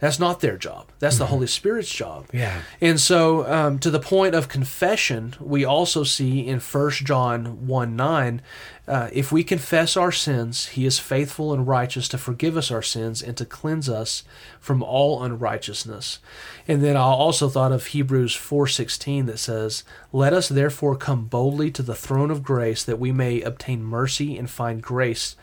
That's 0.00 0.18
not 0.18 0.40
their 0.40 0.56
job. 0.56 0.90
That's 0.98 1.18
the 1.18 1.26
Holy 1.26 1.46
Spirit's 1.46 1.90
job. 1.90 2.26
Yeah. 2.32 2.62
And 2.80 3.00
so, 3.00 3.46
um, 3.46 3.78
to 3.80 3.90
the 3.90 4.00
point 4.00 4.34
of 4.34 4.48
confession, 4.48 5.34
we 5.38 5.64
also 5.64 6.02
see 6.02 6.44
in 6.46 6.58
1 6.58 6.90
John 6.90 7.68
1 7.68 7.94
9, 7.94 8.42
uh, 8.88 9.08
if 9.12 9.32
we 9.32 9.42
confess 9.42 9.96
our 9.96 10.12
sins, 10.12 10.66
he 10.68 10.86
is 10.86 10.98
faithful 11.00 11.52
and 11.52 11.66
righteous 11.66 12.08
to 12.08 12.18
forgive 12.18 12.56
us 12.56 12.70
our 12.70 12.82
sins 12.82 13.20
and 13.20 13.36
to 13.36 13.44
cleanse 13.44 13.88
us 13.88 14.22
from 14.60 14.82
all 14.82 15.22
unrighteousness. 15.24 16.20
And 16.68 16.82
then 16.84 16.96
I 16.96 17.00
also 17.00 17.48
thought 17.48 17.72
of 17.72 17.86
Hebrews 17.86 18.34
4:16 18.36 19.26
that 19.26 19.38
says, 19.38 19.82
"Let 20.12 20.32
us 20.32 20.48
therefore 20.48 20.96
come 20.96 21.24
boldly 21.24 21.70
to 21.72 21.82
the 21.82 21.96
throne 21.96 22.30
of 22.30 22.44
grace 22.44 22.84
that 22.84 23.00
we 23.00 23.10
may 23.10 23.40
obtain 23.40 23.82
mercy 23.82 24.38
and 24.38 24.48
find 24.48 24.82
grace 24.82 25.34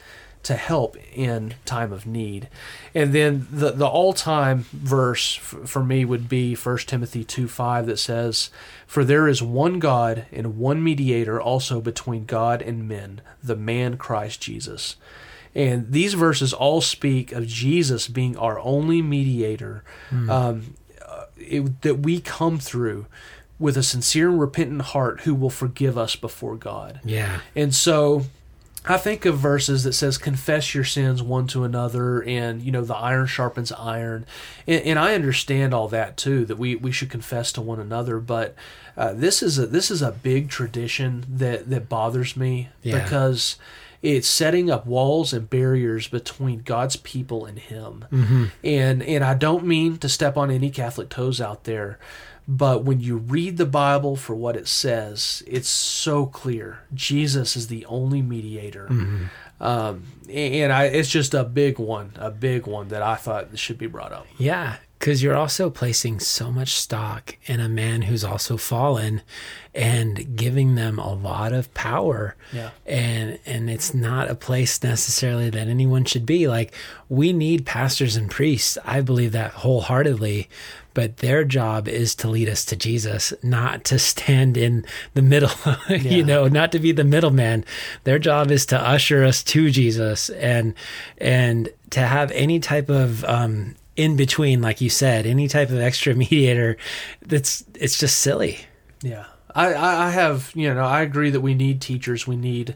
to 0.44 0.56
help 0.56 0.98
in 1.14 1.56
time 1.66 1.92
of 1.92 2.06
need. 2.06 2.50
And 2.94 3.14
then 3.14 3.48
the 3.50 3.72
the 3.72 3.88
all 3.88 4.14
time 4.14 4.66
verse 4.72 5.38
f- 5.38 5.70
for 5.70 5.84
me 5.84 6.06
would 6.06 6.28
be 6.30 6.54
1 6.54 6.78
Timothy 6.80 7.24
2 7.24 7.48
5 7.48 7.86
that 7.88 7.98
says, 7.98 8.50
For 8.86 9.04
there 9.04 9.28
is 9.28 9.42
one 9.42 9.80
God 9.80 10.26
and 10.32 10.58
one 10.58 10.84
mediator 10.84 11.42
also 11.42 11.82
between 11.82 12.26
God 12.26 12.62
and 12.62 12.88
men, 12.88 13.22
the 13.42 13.56
man 13.56 13.98
Christ 13.98 14.42
Jesus. 14.42 14.98
And 15.56 15.92
these 15.92 16.14
verses 16.16 16.52
all 16.52 16.82
speak 16.82 17.32
of 17.32 17.48
Jesus 17.48 18.08
being 18.08 18.36
our 18.38 18.60
only 18.60 19.02
mediator 19.02 19.84
um, 20.12 20.76
uh, 21.08 21.26
it, 21.38 21.82
that 21.84 22.00
we 22.00 22.20
come 22.20 22.58
through 22.58 23.06
with 23.60 23.78
a 23.78 23.84
sincere 23.84 24.30
and 24.30 24.40
repentant 24.40 24.82
heart 24.82 25.22
who 25.22 25.36
will 25.36 25.52
forgive 25.52 25.98
us 25.98 26.16
before 26.16 26.56
God. 26.56 27.00
Yeah. 27.06 27.40
And 27.56 27.74
so 27.74 28.26
I 28.86 28.98
think 28.98 29.26
of 29.26 29.38
verses 29.38 29.84
that 29.84 29.94
says 29.94 30.18
confess 30.18 30.76
your 30.76 30.84
sins 30.84 31.24
one 31.24 31.48
to 31.48 31.64
another 31.64 32.22
and 32.24 32.62
you 32.62 32.72
know 32.72 32.84
the 32.84 32.96
iron 32.96 33.28
sharpens 33.28 33.72
iron 33.72 34.26
and, 34.68 34.82
and 34.84 35.00
I 35.00 35.16
understand 35.16 35.74
all 35.74 35.88
that 35.90 36.18
too 36.18 36.46
that 36.46 36.58
we, 36.58 36.76
we 36.76 36.92
should 36.92 37.10
confess 37.10 37.52
to 37.54 37.62
one 37.62 37.80
another 37.80 38.20
but 38.20 38.56
uh, 38.98 39.14
this 39.14 39.42
is 39.42 39.58
a 39.58 39.66
this 39.68 39.90
is 39.90 40.02
a 40.02 40.12
big 40.12 40.50
tradition 40.50 41.26
that 41.30 41.70
that 41.70 41.88
bothers 41.88 42.36
me 42.36 42.70
Yeah. 42.82 43.02
because 43.04 43.58
it's 44.02 44.28
setting 44.28 44.70
up 44.70 44.86
walls 44.86 45.32
and 45.32 45.50
barriers 45.50 46.10
between 46.10 46.60
God's 46.60 46.98
people 46.98 47.46
and 47.46 47.58
him 47.60 48.06
Mm-hmm. 48.12 48.46
and 48.66 49.02
and 49.04 49.24
I 49.24 49.34
don't 49.34 49.66
mean 49.66 49.98
to 50.00 50.10
step 50.10 50.36
on 50.36 50.52
any 50.52 50.70
Catholic 50.70 51.08
toes 51.10 51.40
out 51.40 51.64
there 51.64 52.00
but 52.48 52.84
when 52.84 53.00
you 53.00 53.18
read 53.18 53.58
the 53.58 53.66
Bible 53.66 54.16
for 54.16 54.36
what 54.36 54.56
it 54.56 54.68
says, 54.68 55.44
it's 55.48 55.70
so 55.70 56.26
clear. 56.26 56.80
Jesus 56.94 57.56
is 57.56 57.68
the 57.68 57.86
only 57.86 58.22
mediator. 58.22 58.88
Um, 59.60 60.04
and 60.30 60.74
I, 60.74 60.86
it's 60.86 61.10
just 61.10 61.34
a 61.34 61.44
big 61.44 61.80
one, 61.80 62.12
a 62.18 62.32
big 62.32 62.68
one 62.68 62.90
that 62.90 63.02
I 63.02 63.16
thought 63.16 63.58
should 63.58 63.78
be 63.78 63.88
brought 63.88 64.12
up. 64.12 64.28
Yeah, 64.38 64.78
because 65.04 65.22
you're 65.22 65.36
also 65.36 65.70
placing 65.70 66.22
so 66.22 66.50
much 66.50 66.76
stock 66.76 67.38
in 67.46 67.60
a 67.60 67.68
man 67.68 68.04
who's 68.04 68.24
also 68.24 68.56
fallen 68.56 69.22
and 69.76 70.38
giving 70.38 70.76
them 70.76 70.98
a 70.98 71.14
lot 71.14 71.52
of 71.52 71.74
power. 71.74 72.38
Yeah. 72.54 72.70
And 72.86 73.38
and 73.46 73.70
it's 73.70 73.94
not 73.94 74.30
a 74.30 74.36
place 74.36 74.82
necessarily 74.82 75.50
that 75.50 75.68
anyone 75.68 76.06
should 76.06 76.26
be. 76.26 76.48
Like 76.48 76.74
we 77.10 77.34
need 77.34 77.66
pastors 77.66 78.16
and 78.16 78.32
priests. 78.32 78.78
I 78.86 79.02
believe 79.02 79.34
that 79.34 79.52
wholeheartedly. 79.52 80.48
But 80.94 81.18
their 81.18 81.44
job 81.44 81.88
is 81.88 82.14
to 82.16 82.30
lead 82.30 82.48
us 82.50 82.66
to 82.66 82.76
Jesus, 82.76 83.34
not 83.42 83.84
to 83.86 83.98
stand 84.00 84.58
in 84.58 84.86
the 85.14 85.22
middle, 85.22 85.52
Yeah. 85.90 85.98
you 85.98 86.24
know, 86.24 86.48
not 86.48 86.72
to 86.74 86.80
be 86.80 86.92
the 86.92 87.04
middleman. 87.04 87.66
Their 88.04 88.20
job 88.20 88.52
is 88.52 88.66
to 88.68 88.80
usher 88.80 89.24
us 89.24 89.44
to 89.44 89.70
Jesus 89.72 90.30
and 90.30 90.74
and 91.18 91.70
to 91.92 92.02
have 92.02 92.32
any 92.32 92.60
type 92.60 92.90
of 92.90 93.24
um, 93.26 93.76
in 93.96 94.16
between, 94.16 94.62
like 94.62 94.82
you 94.82 94.90
said, 94.90 95.26
any 95.26 95.48
type 95.48 95.70
of 95.70 95.80
extra 95.80 96.14
mediator. 96.24 96.78
That's 97.26 97.64
it's 97.76 98.00
just 98.00 98.20
silly. 98.20 98.60
Yeah. 99.02 99.26
I, 99.56 99.74
I 99.74 100.08
I 100.08 100.10
have, 100.10 100.52
you 100.56 100.74
know, 100.74 100.84
I 100.86 101.02
agree 101.02 101.30
that 101.30 101.42
we 101.42 101.54
need 101.54 101.80
teachers. 101.82 102.26
We 102.28 102.36
need 102.36 102.76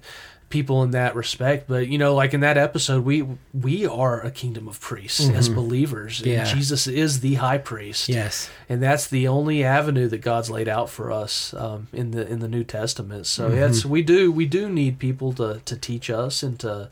people 0.49 0.83
in 0.83 0.91
that 0.91 1.15
respect. 1.15 1.67
But, 1.67 1.87
you 1.87 1.97
know, 1.97 2.15
like 2.15 2.33
in 2.33 2.39
that 2.41 2.57
episode, 2.57 3.03
we 3.03 3.25
we 3.53 3.85
are 3.85 4.21
a 4.21 4.31
kingdom 4.31 4.67
of 4.67 4.79
priests 4.79 5.29
as 5.29 5.49
believers. 5.49 6.21
And 6.21 6.29
Jesus 6.45 6.87
is 6.87 7.19
the 7.19 7.35
high 7.35 7.57
priest. 7.57 8.09
Yes. 8.09 8.49
and 8.69 8.81
that's 8.81 9.07
the 9.07 9.27
only 9.27 9.63
avenue 9.63 10.07
that 10.07 10.19
God's 10.19 10.49
laid 10.49 10.67
out 10.67 10.89
for 10.89 11.11
us 11.11 11.53
um, 11.53 11.87
in 11.93 12.11
the 12.11 12.27
in 12.27 12.39
the 12.39 12.47
New 12.47 12.63
Testament. 12.63 13.25
So 13.27 13.49
yes, 13.49 13.85
we 13.85 14.01
do 14.01 14.31
we 14.31 14.45
do 14.45 14.69
need 14.69 14.99
people 14.99 15.33
to 15.33 15.61
to 15.65 15.75
teach 15.75 16.09
us 16.09 16.43
and 16.43 16.59
to 16.59 16.89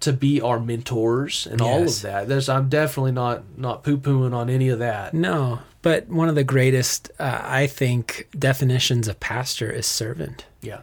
to 0.00 0.12
be 0.14 0.40
our 0.40 0.58
mentors 0.58 1.46
and 1.46 1.60
all 1.60 1.82
of 1.82 2.02
that. 2.02 2.26
There's 2.28 2.48
I'm 2.48 2.68
definitely 2.68 3.12
not 3.12 3.42
not 3.58 3.82
poo 3.82 3.98
pooing 3.98 4.34
on 4.34 4.48
any 4.48 4.68
of 4.70 4.78
that. 4.78 5.12
No, 5.14 5.60
but 5.82 6.08
one 6.08 6.28
of 6.28 6.34
the 6.34 6.44
greatest, 6.44 7.10
uh, 7.18 7.40
I 7.44 7.66
think, 7.66 8.28
definitions 8.38 9.08
of 9.08 9.20
pastor 9.20 9.70
is 9.70 9.86
servant. 9.86 10.46
Yeah, 10.62 10.80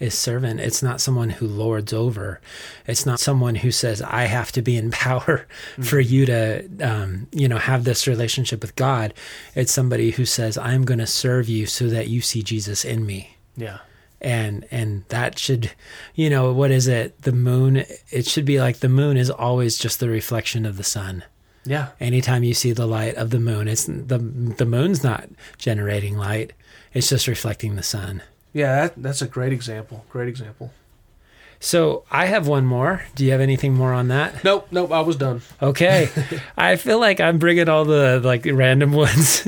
is 0.00 0.14
servant. 0.14 0.58
It's 0.60 0.82
not 0.82 1.00
someone 1.00 1.30
who 1.30 1.46
lords 1.46 1.92
over. 1.92 2.40
It's 2.86 3.06
not 3.06 3.20
someone 3.20 3.54
who 3.56 3.70
says, 3.70 4.00
I 4.02 4.22
have 4.24 4.50
to 4.52 4.62
be 4.62 4.76
in 4.76 4.90
power 5.06 5.46
for 5.82 6.00
you 6.00 6.26
to, 6.26 6.66
um, 6.80 7.28
you 7.30 7.46
know, 7.46 7.58
have 7.58 7.84
this 7.84 8.06
relationship 8.08 8.62
with 8.62 8.74
God. 8.76 9.14
It's 9.54 9.70
somebody 9.72 10.10
who 10.10 10.24
says, 10.24 10.56
I'm 10.58 10.84
going 10.84 10.98
to 11.00 11.06
serve 11.06 11.48
you 11.48 11.66
so 11.66 11.88
that 11.88 12.08
you 12.08 12.20
see 12.22 12.42
Jesus 12.42 12.84
in 12.84 13.04
me. 13.06 13.36
yeah, 13.56 13.78
And, 14.22 14.66
and 14.70 15.04
that 15.08 15.38
should, 15.38 15.72
you 16.14 16.30
know, 16.30 16.52
what 16.52 16.70
is 16.70 16.88
it? 16.88 17.20
The 17.22 17.32
moon, 17.32 17.84
it 18.10 18.26
should 18.26 18.46
be 18.46 18.58
like 18.58 18.78
the 18.78 18.88
moon 18.88 19.16
is 19.18 19.30
always 19.30 19.76
just 19.78 20.00
the 20.00 20.08
reflection 20.08 20.64
of 20.64 20.78
the 20.78 20.84
sun. 20.84 21.24
yeah. 21.66 21.88
Anytime 22.00 22.42
you 22.42 22.54
see 22.54 22.72
the 22.72 22.86
light 22.86 23.16
of 23.16 23.28
the 23.30 23.38
moon, 23.38 23.68
it's 23.68 23.84
the, 23.84 24.16
the 24.18 24.64
moon's 24.66 25.04
not 25.04 25.28
generating 25.58 26.16
light. 26.16 26.54
It's 26.94 27.10
just 27.10 27.28
reflecting 27.28 27.76
the 27.76 27.82
sun. 27.82 28.22
Yeah, 28.52 28.82
that, 28.82 29.02
that's 29.02 29.22
a 29.22 29.26
great 29.26 29.52
example. 29.52 30.04
Great 30.10 30.28
example. 30.28 30.72
So 31.62 32.04
I 32.10 32.24
have 32.24 32.48
one 32.48 32.64
more. 32.64 33.04
Do 33.14 33.22
you 33.22 33.32
have 33.32 33.42
anything 33.42 33.74
more 33.74 33.92
on 33.92 34.08
that? 34.08 34.42
Nope, 34.42 34.68
nope. 34.70 34.90
I 34.90 35.00
was 35.02 35.16
done. 35.16 35.42
Okay. 35.60 36.08
I 36.56 36.76
feel 36.76 36.98
like 36.98 37.20
I'm 37.20 37.36
bringing 37.36 37.68
all 37.68 37.84
the 37.84 38.18
like 38.24 38.46
random 38.46 38.92
ones. 38.92 39.46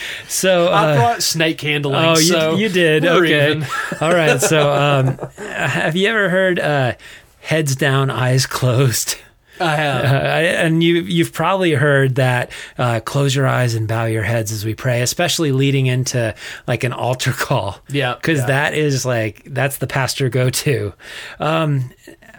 so 0.28 0.66
I 0.66 0.90
uh, 0.90 0.96
brought 0.96 1.22
snake 1.22 1.60
handling. 1.60 2.04
oh, 2.04 2.18
you, 2.18 2.24
so 2.24 2.56
you 2.56 2.68
did. 2.68 3.06
Okay. 3.06 3.62
all 4.00 4.12
right. 4.12 4.40
So 4.40 4.72
um, 4.74 5.18
have 5.36 5.94
you 5.94 6.08
ever 6.08 6.28
heard 6.28 6.58
uh, 6.58 6.94
heads 7.40 7.76
down, 7.76 8.10
eyes 8.10 8.44
closed? 8.44 9.16
I 9.60 9.76
have. 9.76 10.04
Uh, 10.04 10.08
and 10.08 10.82
you 10.82 11.02
you've 11.02 11.32
probably 11.32 11.72
heard 11.72 12.16
that 12.16 12.50
uh, 12.78 13.00
close 13.00 13.34
your 13.34 13.46
eyes 13.46 13.74
and 13.74 13.86
bow 13.86 14.06
your 14.06 14.22
heads 14.22 14.52
as 14.52 14.64
we 14.64 14.74
pray, 14.74 15.02
especially 15.02 15.52
leading 15.52 15.86
into 15.86 16.34
like 16.66 16.84
an 16.84 16.92
altar 16.92 17.32
call. 17.32 17.78
Yeah, 17.88 18.14
because 18.14 18.40
yeah. 18.40 18.46
that 18.46 18.74
is 18.74 19.04
like 19.04 19.42
that's 19.44 19.76
the 19.76 19.86
pastor 19.86 20.28
go 20.28 20.48
to. 20.48 20.94
Um, 21.38 21.92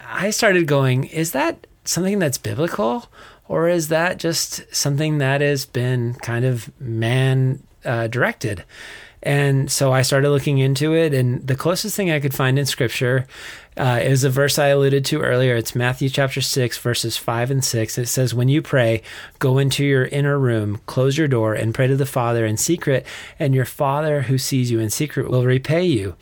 I 0.08 0.32
started 0.32 0.68
going, 0.68 1.06
is 1.06 1.32
that 1.34 1.68
something 1.86 2.18
that's 2.18 2.38
biblical, 2.38 3.06
or 3.48 3.68
is 3.68 3.90
that 3.90 4.18
just 4.18 4.64
something 4.74 5.20
that 5.20 5.42
has 5.42 5.66
been 5.66 6.16
kind 6.16 6.44
of 6.44 6.72
man 6.82 7.62
uh, 7.86 8.08
directed? 8.08 8.64
And 9.22 9.72
so 9.72 9.94
I 9.94 10.02
started 10.02 10.30
looking 10.30 10.58
into 10.58 10.94
it, 10.94 11.14
and 11.14 11.46
the 11.46 11.56
closest 11.56 11.96
thing 11.96 12.12
I 12.12 12.20
could 12.20 12.34
find 12.34 12.60
in 12.60 12.66
scripture 12.66 13.26
uh, 13.78 14.00
is 14.02 14.24
a 14.24 14.30
verse 14.30 14.60
I 14.60 14.68
alluded 14.68 15.06
to 15.06 15.22
earlier. 15.22 15.56
It's 15.56 15.76
Matthew 15.76 16.10
chapter 16.10 16.42
6, 16.42 16.78
verses 16.78 17.18
5 17.18 17.52
and 17.52 17.64
6. 17.64 17.98
It 17.98 18.08
says, 18.08 18.34
When 18.34 18.50
you 18.50 18.62
pray, 18.62 19.02
go 19.40 19.58
into 19.58 19.86
your 19.86 20.06
inner 20.06 20.38
room, 20.38 20.82
close 20.86 21.18
your 21.18 21.28
door, 21.28 21.54
and 21.54 21.74
pray 21.74 21.88
to 21.88 21.96
the 21.96 22.06
Father 22.06 22.46
in 22.46 22.58
secret, 22.58 23.06
and 23.40 23.56
your 23.56 23.66
Father 23.66 24.24
who 24.24 24.38
sees 24.38 24.72
you 24.72 24.80
in 24.80 24.90
secret 24.90 25.30
will 25.30 25.46
repay 25.46 25.86
you. 25.86 26.16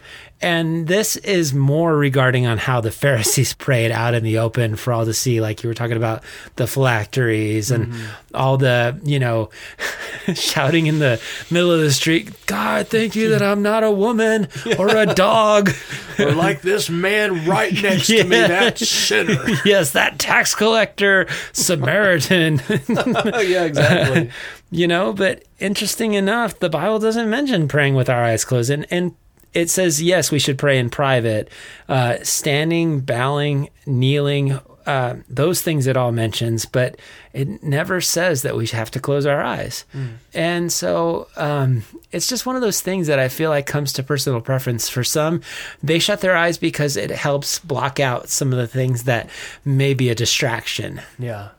And 0.44 0.88
this 0.88 1.18
is 1.18 1.54
more 1.54 1.96
regarding 1.96 2.48
on 2.48 2.58
how 2.58 2.82
the 2.82 2.92
Pharisees 3.02 3.54
prayed 3.54 3.92
out 3.92 4.14
in 4.14 4.24
the 4.24 4.40
open 4.40 4.76
for 4.76 4.92
all 4.92 5.06
to 5.06 5.14
see, 5.14 5.40
like 5.40 5.64
you 5.64 5.70
were 5.70 5.76
talking 5.76 5.98
about 5.98 6.24
the 6.56 6.66
phylacteries 6.68 7.70
and 7.70 7.94
all 8.34 8.58
the, 8.58 9.00
you 9.04 9.20
know, 9.20 9.50
shouting 10.34 10.88
in 10.88 11.00
the 11.00 11.22
middle 11.52 11.72
of 11.72 11.80
the 11.80 11.92
street, 11.92 12.46
God, 12.48 12.88
thank 12.88 13.16
you 13.16 13.30
that 13.30 13.42
I'm 13.42 13.62
not 13.62 13.84
a 13.84 13.92
woman 13.92 14.48
or 14.80 14.88
a 14.90 15.06
dog. 15.06 15.72
or 16.18 16.32
like 16.32 16.62
this 16.62 16.90
man 16.90 17.40
right 17.45 17.73
next 17.84 18.08
to 18.08 18.23
me, 18.23 18.30
that 18.30 18.77
sinner. 18.77 19.38
yes, 19.65 19.91
that 19.91 20.19
tax 20.19 20.56
collector 20.56 21.27
Samaritan. 21.54 22.62
yeah, 22.88 23.63
exactly. 23.63 24.30
you 24.69 24.88
know, 24.88 25.13
but 25.13 25.43
interesting 25.60 26.13
enough, 26.13 26.60
the 26.60 26.69
Bible 26.69 26.99
doesn't 26.99 27.30
mention 27.30 27.67
praying 27.67 27.95
with 27.95 28.10
our 28.10 28.23
eyes 28.23 28.45
closed. 28.45 28.69
And, 28.69 28.86
and 28.91 29.15
it 29.54 29.69
says, 29.69 30.01
yes, 30.01 30.32
we 30.32 30.39
should 30.39 30.58
pray 30.58 30.77
in 30.77 30.89
private. 30.89 31.49
Uh, 31.89 32.17
standing, 32.23 33.01
bowing, 33.01 33.69
kneeling, 33.86 34.60
uh, 34.86 35.15
those 35.30 35.62
things 35.62 35.88
it 35.88 35.98
all 35.98 36.12
mentions, 36.12 36.65
but 36.65 36.98
it 37.34 37.63
never 37.63 38.02
says 38.02 38.41
that 38.41 38.56
we 38.56 38.67
have 38.67 38.91
to 38.91 39.00
close 39.00 39.26
our 39.26 39.41
eyes. 39.41 39.86
And 40.34 40.72
so 40.72 41.28
um, 41.36 41.84
it's 42.12 42.28
just 42.28 42.46
one 42.46 42.56
of 42.56 42.62
those 42.62 42.82
things 42.82 43.08
that 43.08 43.20
I 43.20 43.28
feel 43.28 43.50
like 43.50 43.65
comes 43.65 43.94
to 43.94 44.04
personal 44.04 44.41
preference. 44.41 44.89
For 44.89 45.04
some, 45.04 45.41
they 45.84 46.00
shut 46.00 46.22
their 46.22 46.36
eyes 46.36 46.58
because 46.58 46.98
it 46.98 47.12
helps 47.12 47.60
block 47.60 48.00
out 48.00 48.30
some 48.30 48.52
of 48.52 48.60
the 48.60 48.67
things 48.67 49.04
that 49.04 49.30
may 49.63 49.94
be 49.94 50.10
a 50.10 50.15
distraction. 50.15 51.02
Yeah. 51.20 51.50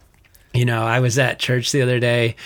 You 0.52 0.64
know, 0.64 0.82
I 0.82 1.00
was 1.00 1.18
at 1.18 1.38
church 1.38 1.72
the 1.72 1.82
other 1.82 1.98
day, 1.98 2.36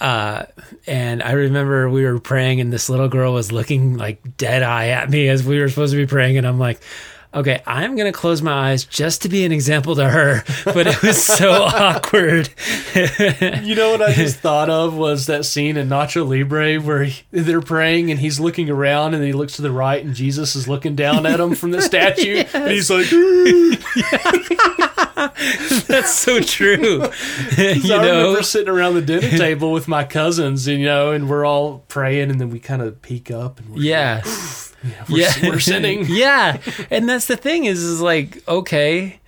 uh, 0.00 0.44
and 0.86 1.22
I 1.22 1.32
remember 1.32 1.88
we 1.88 2.04
were 2.04 2.18
praying, 2.18 2.60
and 2.60 2.72
this 2.72 2.90
little 2.90 3.08
girl 3.08 3.32
was 3.32 3.52
looking 3.52 3.96
like 3.96 4.36
dead 4.36 4.62
eye 4.62 4.88
at 4.88 5.08
me 5.08 5.28
as 5.28 5.44
we 5.44 5.60
were 5.60 5.68
supposed 5.68 5.92
to 5.92 5.96
be 5.96 6.06
praying, 6.06 6.38
and 6.38 6.46
I'm 6.46 6.58
like, 6.58 6.80
okay, 7.36 7.62
I'm 7.66 7.96
gonna 7.96 8.12
close 8.12 8.42
my 8.42 8.70
eyes 8.70 8.84
just 8.84 9.22
to 9.22 9.28
be 9.28 9.44
an 9.44 9.52
example 9.52 9.94
to 9.96 10.08
her, 10.08 10.42
but 10.64 10.86
it 10.86 11.02
was 11.02 11.22
so 11.22 11.52
awkward. 11.64 12.48
You 12.94 13.74
know 13.74 13.90
what 13.90 14.02
I 14.02 14.12
just 14.14 14.38
thought 14.38 14.70
of 14.70 14.96
was 14.96 15.26
that 15.26 15.44
scene 15.44 15.76
in 15.76 15.88
Nacho 15.88 16.26
Libre 16.26 16.76
where 16.76 17.04
he, 17.04 17.22
they're 17.30 17.60
praying 17.60 18.10
and 18.10 18.18
he's 18.18 18.40
looking 18.40 18.70
around 18.70 19.14
and 19.14 19.22
he 19.22 19.32
looks 19.32 19.56
to 19.56 19.62
the 19.62 19.70
right 19.70 20.04
and 20.04 20.14
Jesus 20.14 20.56
is 20.56 20.66
looking 20.66 20.96
down 20.96 21.26
at 21.26 21.38
him 21.38 21.54
from 21.54 21.70
the 21.70 21.82
statue 21.82 22.42
and 22.54 22.70
he's 22.70 22.90
like, 22.90 23.06
That's 25.86 26.12
so 26.12 26.40
true. 26.40 27.02
you 27.56 27.94
I 27.94 28.02
know, 28.02 28.18
remember 28.18 28.42
sitting 28.42 28.68
around 28.68 28.94
the 28.94 29.02
dinner 29.02 29.36
table 29.36 29.72
with 29.72 29.88
my 29.88 30.04
cousins, 30.04 30.66
and 30.66 30.78
you 30.78 30.86
know, 30.86 31.12
and 31.12 31.28
we're 31.28 31.44
all 31.44 31.84
praying, 31.88 32.30
and 32.30 32.40
then 32.40 32.50
we 32.50 32.60
kind 32.60 32.82
of 32.82 33.00
peek 33.02 33.30
up, 33.30 33.58
and 33.58 33.70
we're, 33.70 33.80
yeah. 33.80 34.22
We're, 35.08 35.18
yeah, 35.18 35.32
we're 35.42 35.60
sinning. 35.60 36.04
yeah, 36.08 36.60
and 36.90 37.08
that's 37.08 37.26
the 37.26 37.36
thing 37.36 37.64
is, 37.64 37.82
is 37.82 38.00
like 38.00 38.46
okay, 38.48 39.20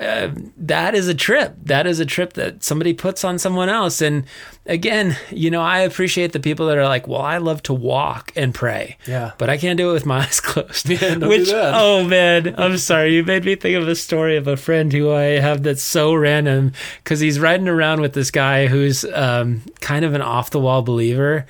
uh, 0.00 0.30
that 0.56 0.94
is 0.94 1.08
a 1.08 1.14
trip. 1.14 1.54
That 1.62 1.86
is 1.86 2.00
a 2.00 2.06
trip 2.06 2.34
that 2.34 2.62
somebody 2.62 2.92
puts 2.92 3.24
on 3.24 3.38
someone 3.38 3.68
else. 3.68 4.02
And 4.02 4.24
again, 4.66 5.16
you 5.30 5.50
know, 5.50 5.62
I 5.62 5.80
appreciate 5.80 6.32
the 6.32 6.40
people 6.40 6.66
that 6.66 6.78
are 6.78 6.84
like, 6.84 7.06
well, 7.08 7.20
I 7.20 7.38
love 7.38 7.62
to 7.64 7.74
walk 7.74 8.32
and 8.36 8.54
pray. 8.54 8.98
Yeah. 9.06 9.32
But 9.38 9.50
I 9.50 9.56
can't 9.56 9.76
do 9.76 9.90
it 9.90 9.92
with 9.92 10.06
my 10.06 10.18
eyes 10.24 10.40
closed. 10.40 10.88
Yeah, 10.88 11.16
Which, 11.16 11.48
oh 11.52 12.04
man, 12.04 12.54
I'm 12.58 12.78
sorry. 12.78 13.14
You 13.14 13.24
made 13.24 13.44
me 13.44 13.56
think 13.56 13.76
of 13.76 13.88
a 13.88 13.94
story 13.96 14.36
of 14.36 14.46
a 14.46 14.56
friend 14.56 14.92
who 14.92 15.12
I 15.12 15.40
have 15.40 15.62
that's 15.62 15.82
so 15.82 16.14
random 16.14 16.72
because 17.02 17.20
he's 17.20 17.38
riding 17.40 17.68
around 17.68 18.00
with 18.00 18.12
this 18.12 18.30
guy 18.30 18.66
who's 18.66 19.04
um, 19.04 19.62
kind 19.80 20.04
of 20.04 20.14
an 20.14 20.22
off 20.22 20.50
the 20.50 20.60
wall 20.60 20.82
believer. 20.82 21.46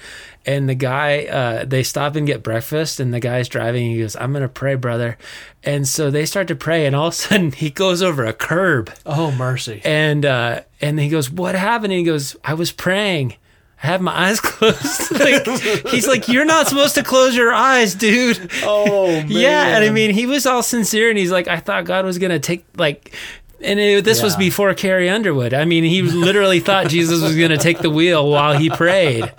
And 0.48 0.68
the 0.68 0.76
guy, 0.76 1.24
uh, 1.24 1.64
they 1.64 1.82
stop 1.82 2.14
and 2.14 2.24
get 2.24 2.44
breakfast, 2.44 3.00
and 3.00 3.12
the 3.12 3.18
guy's 3.18 3.48
driving. 3.48 3.90
He 3.90 3.98
goes, 3.98 4.14
I'm 4.14 4.30
going 4.30 4.42
to 4.42 4.48
pray, 4.48 4.76
brother. 4.76 5.18
And 5.64 5.88
so 5.88 6.08
they 6.08 6.24
start 6.24 6.46
to 6.46 6.54
pray, 6.54 6.86
and 6.86 6.94
all 6.94 7.08
of 7.08 7.14
a 7.14 7.16
sudden 7.16 7.50
he 7.50 7.68
goes 7.68 8.00
over 8.00 8.24
a 8.24 8.32
curb. 8.32 8.92
Oh 9.04 9.32
mercy! 9.32 9.82
And 9.84 10.24
uh, 10.24 10.60
and 10.80 10.98
he 11.00 11.08
goes, 11.08 11.30
"What 11.30 11.54
happened?" 11.54 11.92
And 11.92 11.98
he 12.00 12.04
goes, 12.04 12.36
"I 12.44 12.54
was 12.54 12.72
praying. 12.72 13.34
I 13.82 13.88
have 13.88 14.00
my 14.00 14.12
eyes 14.28 14.40
closed." 14.42 15.10
like 15.20 15.46
he's 15.88 16.06
like, 16.06 16.28
"You're 16.28 16.44
not 16.44 16.68
supposed 16.68 16.94
to 16.96 17.02
close 17.02 17.36
your 17.36 17.52
eyes, 17.52 17.94
dude." 17.94 18.50
Oh 18.62 19.06
man! 19.22 19.26
Yeah, 19.30 19.76
and 19.76 19.84
I 19.84 19.90
mean, 19.90 20.10
he 20.12 20.26
was 20.26 20.46
all 20.46 20.62
sincere, 20.62 21.08
and 21.10 21.18
he's 21.18 21.30
like, 21.32 21.48
"I 21.48 21.58
thought 21.60 21.84
God 21.84 22.04
was 22.04 22.18
gonna 22.18 22.38
take 22.38 22.64
like." 22.76 23.14
And 23.62 23.80
it, 23.80 24.04
this 24.04 24.22
was 24.22 24.36
before 24.36 24.74
Carrie 24.74 25.08
Underwood. 25.08 25.54
I 25.54 25.64
mean, 25.64 25.82
he 25.82 26.02
literally 26.02 26.60
thought 26.60 26.88
Jesus 26.88 27.22
was 27.22 27.34
going 27.34 27.48
to 27.48 27.56
take 27.56 27.78
the 27.78 27.88
wheel 27.88 28.28
while 28.28 28.52
he 28.52 28.68
prayed. 28.68 29.32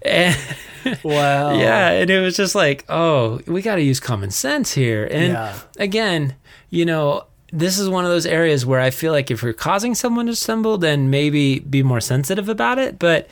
And 0.00 0.38
wow. 1.02 1.52
yeah, 1.54 1.90
and 1.90 2.08
it 2.08 2.20
was 2.20 2.36
just 2.36 2.54
like, 2.54 2.84
oh, 2.88 3.40
we 3.48 3.62
got 3.62 3.74
to 3.74 3.82
use 3.82 3.98
common 3.98 4.30
sense 4.30 4.72
here. 4.74 5.04
And 5.10 5.32
Yeah. 5.32 5.58
again, 5.76 6.36
you 6.70 6.84
know, 6.84 7.24
this 7.54 7.78
is 7.78 7.88
one 7.88 8.04
of 8.04 8.10
those 8.10 8.26
areas 8.26 8.66
where 8.66 8.80
I 8.80 8.90
feel 8.90 9.12
like 9.12 9.30
if 9.30 9.42
you're 9.42 9.52
causing 9.52 9.94
someone 9.94 10.26
to 10.26 10.34
stumble, 10.34 10.76
then 10.76 11.08
maybe 11.08 11.60
be 11.60 11.82
more 11.82 12.00
sensitive 12.00 12.48
about 12.48 12.78
it. 12.78 12.98
But 12.98 13.28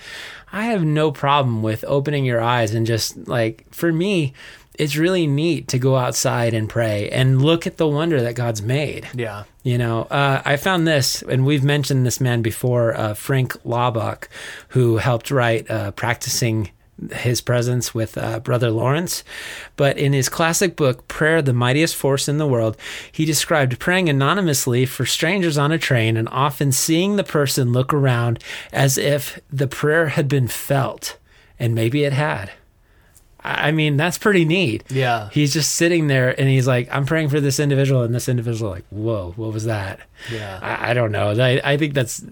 I 0.53 0.65
have 0.67 0.85
no 0.85 1.11
problem 1.11 1.63
with 1.63 1.85
opening 1.89 2.25
your 2.25 2.41
eyes 2.41 2.73
and 2.73 2.87
just 2.87 3.27
like, 3.27 3.67
for 3.75 3.93
me, 3.93 4.33
it's 4.79 4.97
really 4.97 5.27
neat 5.27 5.69
to 5.69 5.79
go 5.79 5.97
outside 5.97 6.55
and 6.55 6.69
pray 6.69 7.11
and 7.11 7.43
look 7.43 7.67
at 7.67 7.77
the 7.77 7.87
wonder 7.87 8.23
that 8.23 8.35
God's 8.35 8.63
made. 8.63 9.09
Yeah. 9.13 9.45
You 9.65 9.77
know, 9.77 10.03
uh, 10.05 10.41
I 10.45 10.57
found 10.57 10.87
this, 10.87 11.23
and 11.23 11.45
we've 11.45 11.65
mentioned 11.65 12.07
this 12.07 12.21
man 12.21 12.43
before, 12.43 12.97
uh, 12.97 13.15
Frank 13.15 13.53
Laubach, 13.65 14.29
who 14.69 14.97
helped 14.97 15.31
write 15.31 15.71
uh, 15.71 15.91
Practicing 15.93 16.71
His 17.13 17.41
Presence 17.41 17.95
with 17.95 18.17
uh, 18.19 18.39
Brother 18.41 18.71
Lawrence. 18.71 19.25
But 19.77 19.99
in 19.99 20.13
his 20.13 20.29
classic 20.29 20.77
book, 20.77 21.09
Prayer, 21.09 21.43
the 21.43 21.53
Mightiest 21.53 21.97
Force 21.97 22.29
in 22.29 22.39
the 22.39 22.47
World, 22.47 22.77
he 23.11 23.25
described 23.25 23.79
praying 23.79 24.09
anonymously 24.09 24.87
for 24.87 25.05
strangers 25.07 25.59
on 25.59 25.73
a 25.73 25.79
train 25.79 26.17
and 26.17 26.29
often 26.31 26.71
seeing 26.71 27.17
the 27.17 27.25
person 27.25 27.73
look 27.73 27.93
around 27.93 28.43
as 28.73 28.99
if 28.99 29.41
the 29.51 29.67
prayer 29.67 30.09
had 30.09 30.29
been 30.29 30.49
felt, 30.49 31.19
and 31.59 31.75
maybe 31.75 32.05
it 32.05 32.13
had. 32.13 32.51
I 33.45 33.73
mean, 33.73 33.97
that's 33.97 34.19
pretty 34.19 34.45
neat 34.45 34.85
Yeah. 34.89 35.29
he's 35.33 35.53
just 35.53 35.75
sitting 35.75 36.07
there 36.07 36.39
and 36.39 36.49
he's 36.49 36.69
like, 36.69 36.89
I'm 36.93 37.05
praying 37.05 37.29
for 37.31 37.41
this 37.41 37.59
individual, 37.59 38.03
and 38.03 38.15
this 38.15 38.29
individual 38.29 38.71
like, 38.71 38.85
whoa, 38.91 39.33
what 39.35 39.53
was 39.53 39.65
that? 39.65 39.99
Yeah. 40.31 40.61
I, 40.63 40.91
I 40.91 40.95
don't 40.95 41.11
know. 41.11 41.31
I, 41.31 41.61
I 41.65 41.77
think 41.77 41.95
that's 41.95 42.23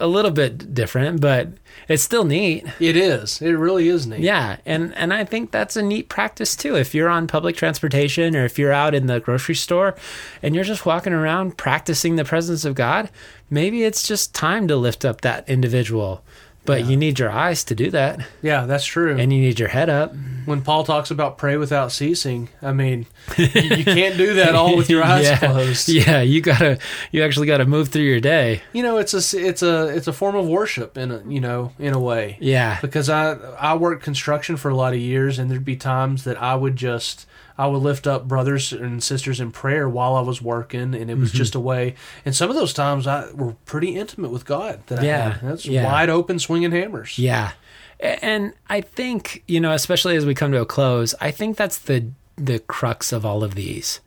a 0.00 0.06
little 0.06 0.30
bit 0.30 0.74
different, 0.74 1.20
but 1.20 1.48
it's 1.88 2.02
still 2.02 2.24
neat. 2.24 2.66
It 2.80 2.96
is. 2.96 3.40
It 3.40 3.52
really 3.52 3.88
is 3.88 4.06
neat. 4.06 4.20
Yeah, 4.20 4.56
and 4.66 4.94
and 4.94 5.12
I 5.12 5.24
think 5.24 5.50
that's 5.50 5.76
a 5.76 5.82
neat 5.82 6.08
practice 6.08 6.56
too. 6.56 6.76
If 6.76 6.94
you're 6.94 7.08
on 7.08 7.26
public 7.26 7.56
transportation 7.56 8.34
or 8.34 8.44
if 8.44 8.58
you're 8.58 8.72
out 8.72 8.94
in 8.94 9.06
the 9.06 9.20
grocery 9.20 9.54
store 9.54 9.94
and 10.42 10.54
you're 10.54 10.64
just 10.64 10.86
walking 10.86 11.12
around 11.12 11.56
practicing 11.56 12.16
the 12.16 12.24
presence 12.24 12.64
of 12.64 12.74
God, 12.74 13.10
maybe 13.50 13.84
it's 13.84 14.06
just 14.06 14.34
time 14.34 14.66
to 14.68 14.76
lift 14.76 15.04
up 15.04 15.20
that 15.20 15.48
individual. 15.48 16.24
But 16.66 16.84
you 16.84 16.96
need 16.96 17.18
your 17.18 17.30
eyes 17.30 17.64
to 17.64 17.74
do 17.74 17.90
that, 17.90 18.20
Yeah, 18.42 18.66
that's 18.66 18.84
true. 18.84 19.16
and 19.18 19.32
you 19.32 19.40
need 19.40 19.58
your 19.58 19.70
head 19.70 19.88
up. 19.88 20.14
when 20.44 20.60
Paul 20.62 20.84
talks 20.84 21.10
about 21.10 21.38
pray 21.38 21.56
without 21.56 21.90
ceasing, 21.90 22.48
I 22.62 22.72
mean, 22.72 23.06
you, 23.36 23.46
you 23.46 23.84
can't 23.84 24.16
do 24.16 24.34
that 24.34 24.54
all 24.54 24.76
with 24.76 24.88
your 24.90 25.02
eyes 25.12 25.24
yeah. 25.24 25.38
closed. 25.38 25.88
Yeah, 25.88 26.20
you 26.20 26.40
gotta, 26.42 26.78
you 27.12 27.24
actually 27.24 27.46
gotta 27.46 27.64
move 27.64 27.88
through 27.88 28.02
your 28.04 28.20
day. 28.20 28.60
You 28.72 28.82
know, 28.82 28.98
it's 28.98 29.14
a 29.14 29.38
it's 29.48 29.62
a 29.62 29.88
it's 29.88 30.06
a 30.06 30.12
form 30.12 30.36
of 30.36 30.46
worship 30.46 30.96
in 30.98 31.10
a 31.10 31.22
you 31.26 31.40
know 31.40 31.72
in 31.78 31.94
a 31.94 31.98
way. 31.98 32.36
Yeah, 32.40 32.78
Because 32.82 33.08
I 33.08 33.32
I 33.58 33.74
worked 33.74 34.02
construction 34.04 34.56
for 34.56 34.68
a 34.70 34.76
lot 34.76 34.92
of 34.92 34.98
years, 35.00 35.38
and 35.38 35.50
there'd 35.50 35.64
be 35.64 35.76
times 35.76 36.24
that 36.24 36.40
I 36.40 36.54
would 36.54 36.76
just 36.76 37.26
I 37.60 37.66
would 37.66 37.82
lift 37.82 38.06
up 38.06 38.26
brothers 38.26 38.72
and 38.72 39.02
sisters 39.02 39.38
in 39.38 39.52
prayer 39.52 39.86
while 39.86 40.16
I 40.16 40.22
was 40.22 40.40
working, 40.40 40.94
and 40.94 41.10
it 41.10 41.18
was 41.18 41.30
just 41.30 41.54
a 41.54 41.60
way. 41.60 41.94
And 42.24 42.34
some 42.34 42.48
of 42.48 42.56
those 42.56 42.72
times 42.72 43.06
I 43.06 43.30
were 43.32 43.54
pretty 43.66 43.96
intimate 43.96 44.30
with 44.30 44.46
God. 44.46 44.80
That 44.86 45.02
Yeah, 45.02 45.36
that's 45.42 45.66
yeah. 45.66 45.84
wide 45.84 46.08
open 46.08 46.38
swinging 46.38 46.72
hammers. 46.72 47.18
yeah, 47.18 47.52
and 48.00 48.54
I 48.70 48.80
think 48.80 49.42
you 49.46 49.60
know, 49.60 49.72
especially 49.72 50.16
as 50.16 50.24
we 50.24 50.34
come 50.34 50.52
to 50.52 50.60
a 50.62 50.64
close, 50.64 51.14
I 51.20 51.30
think 51.30 51.58
that's 51.58 51.76
the 51.76 52.06
the 52.36 52.60
crux 52.60 53.12
of 53.12 53.26
all 53.26 53.44
of 53.44 53.54
these. 53.54 54.00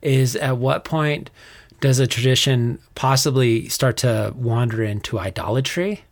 Is 0.00 0.36
at 0.36 0.58
what 0.58 0.84
point 0.84 1.30
does 1.80 1.98
a 1.98 2.06
tradition 2.06 2.78
possibly 2.94 3.68
start 3.68 3.96
to 3.96 4.32
wander 4.36 4.84
into 4.84 5.18
idolatry, 5.18 6.04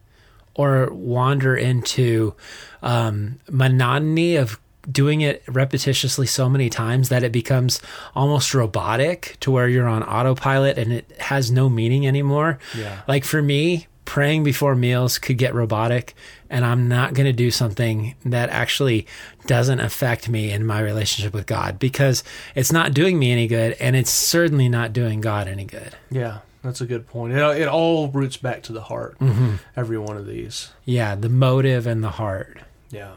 or 0.55 0.91
wander 0.93 1.55
into 1.55 2.35
um, 2.83 3.39
monotony 3.49 4.35
of 4.35 4.59
doing 4.91 5.21
it 5.21 5.45
repetitiously 5.47 6.29
so 6.29 6.49
many 6.49 6.71
times 6.71 7.09
that 7.09 7.23
it 7.23 7.33
becomes 7.33 7.81
almost 8.15 8.55
robotic 8.55 9.37
to 9.41 9.51
where 9.51 9.69
you're 9.69 9.89
on 9.89 10.03
autopilot 10.03 10.79
and 10.79 10.93
it 10.93 11.11
has 11.21 11.51
no 11.51 11.69
meaning 11.69 12.07
anymore. 12.07 12.59
Yeah. 12.77 13.03
Like 13.07 13.25
for 13.25 13.43
me, 13.43 13.87
praying 14.05 14.43
before 14.43 14.75
meals 14.75 15.19
could 15.19 15.39
get 15.39 15.55
robotic 15.55 16.15
and 16.49 16.65
I'm 16.65 16.89
not 16.89 17.15
going 17.15 17.27
to 17.27 17.33
do 17.33 17.51
something 17.51 18.17
that 18.25 18.51
actually 18.51 19.07
doesn't 19.47 19.79
affect 19.79 20.29
me 20.29 20.51
in 20.51 20.67
my 20.67 20.81
relationship 20.81 21.33
with 21.33 21.47
God 21.47 21.79
because 21.79 22.25
it's 22.57 22.73
not 22.73 22.93
doing 22.93 23.19
me 23.19 23.31
any 23.31 23.47
good 23.47 23.77
and 23.79 23.95
it's 23.95 24.11
certainly 24.11 24.69
not 24.69 24.93
doing 24.93 25.21
God 25.21 25.47
any 25.47 25.65
good. 25.65 25.95
Yeah, 26.11 26.39
that's 26.63 26.81
a 26.81 26.87
good 26.87 27.07
point. 27.07 27.35
It, 27.35 27.39
it 27.39 27.69
all 27.69 28.09
roots 28.09 28.37
back 28.37 28.65
to 28.65 28.73
the 28.73 28.83
heart. 28.83 29.17
Mm-hmm. 29.21 29.57
Every 29.77 29.99
one 29.99 30.17
of 30.17 30.27
these. 30.27 30.73
Yeah, 30.85 31.15
the 31.15 31.29
motive 31.29 31.87
and 31.87 32.03
the 32.03 32.11
heart. 32.11 32.59
Yeah. 32.91 33.13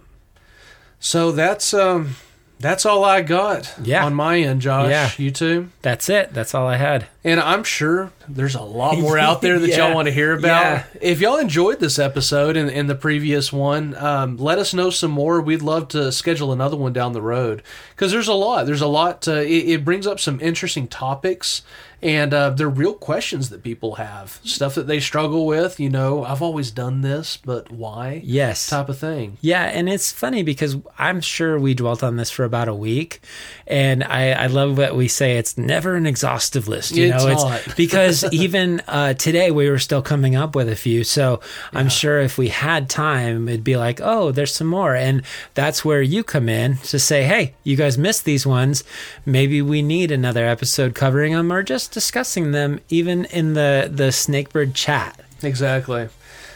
So 1.05 1.33
that's 1.33 1.73
um 1.73 2.15
that's 2.61 2.85
all 2.85 3.03
I 3.03 3.21
got 3.23 3.73
Yeah. 3.83 4.05
on 4.05 4.13
my 4.13 4.39
end, 4.39 4.61
Josh. 4.61 4.89
Yeah. 4.89 5.09
You 5.17 5.31
too. 5.31 5.69
That's 5.81 6.07
it. 6.07 6.33
That's 6.33 6.55
all 6.55 6.65
I 6.65 6.77
had. 6.77 7.07
And 7.21 7.41
I'm 7.41 7.65
sure 7.65 8.11
there's 8.27 8.55
a 8.55 8.61
lot 8.61 8.97
more 8.99 9.17
out 9.17 9.41
there 9.41 9.59
that 9.59 9.69
Yeah. 9.69 9.87
y'all 9.87 9.95
want 9.95 10.07
to 10.07 10.13
hear 10.13 10.33
about. 10.33 10.61
Yeah. 10.63 10.83
If 11.01 11.19
y'all 11.21 11.37
enjoyed 11.37 11.79
this 11.79 11.99
episode 11.99 12.57
and, 12.57 12.69
and 12.69 12.89
the 12.89 12.95
previous 12.95 13.51
one, 13.53 13.95
um, 13.97 14.37
let 14.37 14.57
us 14.59 14.73
know 14.73 14.89
some 14.89 15.11
more. 15.11 15.41
We'd 15.41 15.61
love 15.61 15.87
to 15.89 16.11
schedule 16.11 16.51
another 16.51 16.77
one 16.77 16.93
down 16.93 17.13
the 17.13 17.21
road 17.21 17.63
because 17.95 18.11
there's 18.11 18.27
a 18.27 18.33
lot. 18.33 18.65
There's 18.65 18.81
a 18.81 18.87
lot. 18.87 19.21
To, 19.23 19.41
it, 19.41 19.69
it 19.69 19.85
brings 19.85 20.07
up 20.07 20.19
some 20.19 20.39
interesting 20.41 20.87
topics, 20.87 21.61
and 22.01 22.33
uh, 22.33 22.49
they're 22.51 22.67
real 22.69 22.93
questions 22.93 23.49
that 23.49 23.63
people 23.63 23.95
have, 23.95 24.39
stuff 24.43 24.75
that 24.75 24.87
they 24.87 24.99
struggle 24.99 25.45
with. 25.45 25.79
You 25.79 25.89
know, 25.89 26.23
I've 26.25 26.41
always 26.41 26.69
done 26.71 27.01
this, 27.01 27.37
but 27.37 27.71
why? 27.71 28.21
Yes. 28.23 28.69
type 28.69 28.89
of 28.89 28.97
thing. 28.97 29.37
Yeah, 29.41 29.63
and 29.63 29.87
it's 29.87 30.11
funny 30.11 30.43
because 30.43 30.75
I'm 30.99 31.21
sure 31.21 31.57
we 31.59 31.73
dwelt 31.73 32.03
on 32.03 32.17
this 32.17 32.29
for 32.29 32.43
about 32.43 32.67
a 32.67 32.75
week, 32.75 33.21
and 33.67 34.03
I, 34.03 34.31
I 34.31 34.47
love 34.47 34.77
what 34.77 34.95
we 34.95 35.07
say. 35.07 35.37
It's 35.37 35.57
never 35.57 35.95
an 35.95 36.05
exhaustive 36.05 36.67
list, 36.67 36.91
you 36.95 37.13
It's 37.13 37.23
know. 37.23 37.33
not. 37.49 37.61
because 37.77 38.12
even 38.31 38.81
uh, 38.87 39.13
today 39.13 39.51
we 39.51 39.69
were 39.69 39.79
still 39.79 40.01
coming 40.01 40.35
up 40.35 40.55
with 40.55 40.69
a 40.69 40.75
few. 40.75 41.03
So 41.03 41.39
I'm 41.73 41.89
sure 41.89 42.19
if 42.19 42.37
we 42.37 42.49
had 42.49 42.89
time, 42.89 43.47
it'd 43.47 43.63
be 43.63 43.77
like, 43.77 43.99
oh, 44.01 44.31
there's 44.31 44.53
some 44.53 44.67
more, 44.67 44.95
and 44.95 45.23
that's 45.53 45.83
where 45.83 46.01
you 46.01 46.23
come 46.23 46.49
in 46.49 46.77
to 46.77 46.99
say, 46.99 47.23
hey, 47.23 47.53
you 47.63 47.75
guys 47.75 47.97
missed 47.97 48.25
these 48.25 48.45
ones. 48.45 48.83
Maybe 49.25 49.61
we 49.61 49.81
need 49.81 50.11
another 50.11 50.45
episode 50.45 50.95
covering 50.95 51.33
them 51.33 51.51
or 51.51 51.63
just 51.63 51.91
discussing 51.91 52.51
them, 52.51 52.79
even 52.89 53.25
in 53.25 53.53
the 53.53 53.89
the 53.91 54.11
Snakebird 54.11 54.73
chat. 54.73 55.19
Exactly. 55.41 56.09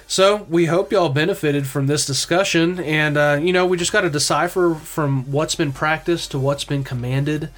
So 0.09 0.47
we 0.49 0.65
hope 0.65 0.93
y'all 0.93 1.09
benefited 1.09 1.67
from 1.67 1.87
this 1.87 2.05
discussion, 2.05 2.79
and 2.79 3.17
uh, 3.17 3.39
you 3.41 3.51
know 3.51 3.65
we 3.65 3.77
just 3.77 3.91
got 3.91 4.01
to 4.01 4.09
decipher 4.09 4.73
from 4.73 5.29
what's 5.29 5.55
been 5.55 5.73
practiced 5.73 6.31
to 6.31 6.39
what's 6.39 6.63
been 6.63 6.85
commanded, 6.85 7.49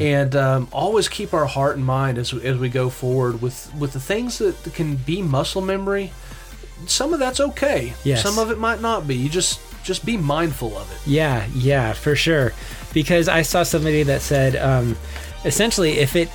and 0.00 0.34
um, 0.34 0.68
always 0.72 1.08
keep 1.08 1.32
our 1.32 1.46
heart 1.46 1.76
and 1.76 1.86
mind 1.86 2.18
as 2.18 2.34
as 2.34 2.58
we 2.58 2.68
go 2.68 2.90
forward 2.90 3.40
with 3.40 3.72
with 3.78 3.92
the 3.92 4.00
things 4.00 4.38
that 4.38 4.56
can 4.74 4.96
be 4.96 5.22
muscle 5.22 5.62
memory. 5.62 6.12
Some 6.86 7.12
of 7.12 7.20
that's 7.20 7.38
okay. 7.38 7.94
Yes. 8.02 8.24
Some 8.24 8.38
of 8.40 8.50
it 8.50 8.58
might 8.58 8.80
not 8.80 9.06
be. 9.06 9.14
You 9.14 9.28
just 9.28 9.60
just 9.84 10.04
be 10.04 10.16
mindful 10.16 10.76
of 10.76 10.90
it. 10.90 10.98
Yeah, 11.06 11.46
yeah, 11.54 11.92
for 11.92 12.16
sure. 12.16 12.52
Because 12.92 13.28
I 13.28 13.42
saw 13.42 13.62
somebody 13.62 14.02
that 14.02 14.20
said, 14.20 14.56
um, 14.56 14.96
essentially, 15.44 15.98
if 15.98 16.16
it 16.16 16.28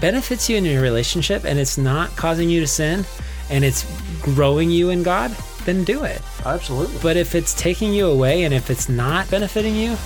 benefits 0.00 0.48
you 0.48 0.56
in 0.56 0.64
your 0.64 0.80
relationship 0.80 1.44
and 1.44 1.58
it's 1.58 1.76
not 1.76 2.14
causing 2.16 2.48
you 2.48 2.60
to 2.60 2.66
sin 2.66 3.04
and 3.50 3.64
it's 3.64 3.84
growing 4.22 4.70
you 4.70 4.90
in 4.90 5.02
God, 5.02 5.30
then 5.64 5.84
do 5.84 6.04
it. 6.04 6.22
Absolutely. 6.44 6.96
But 7.02 7.16
if 7.16 7.34
it's 7.34 7.52
taking 7.54 7.92
you 7.92 8.06
away 8.06 8.44
and 8.44 8.54
if 8.54 8.70
it's 8.70 8.88
not 8.88 9.30
benefiting 9.30 9.74
you, 9.74 9.96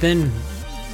then 0.00 0.32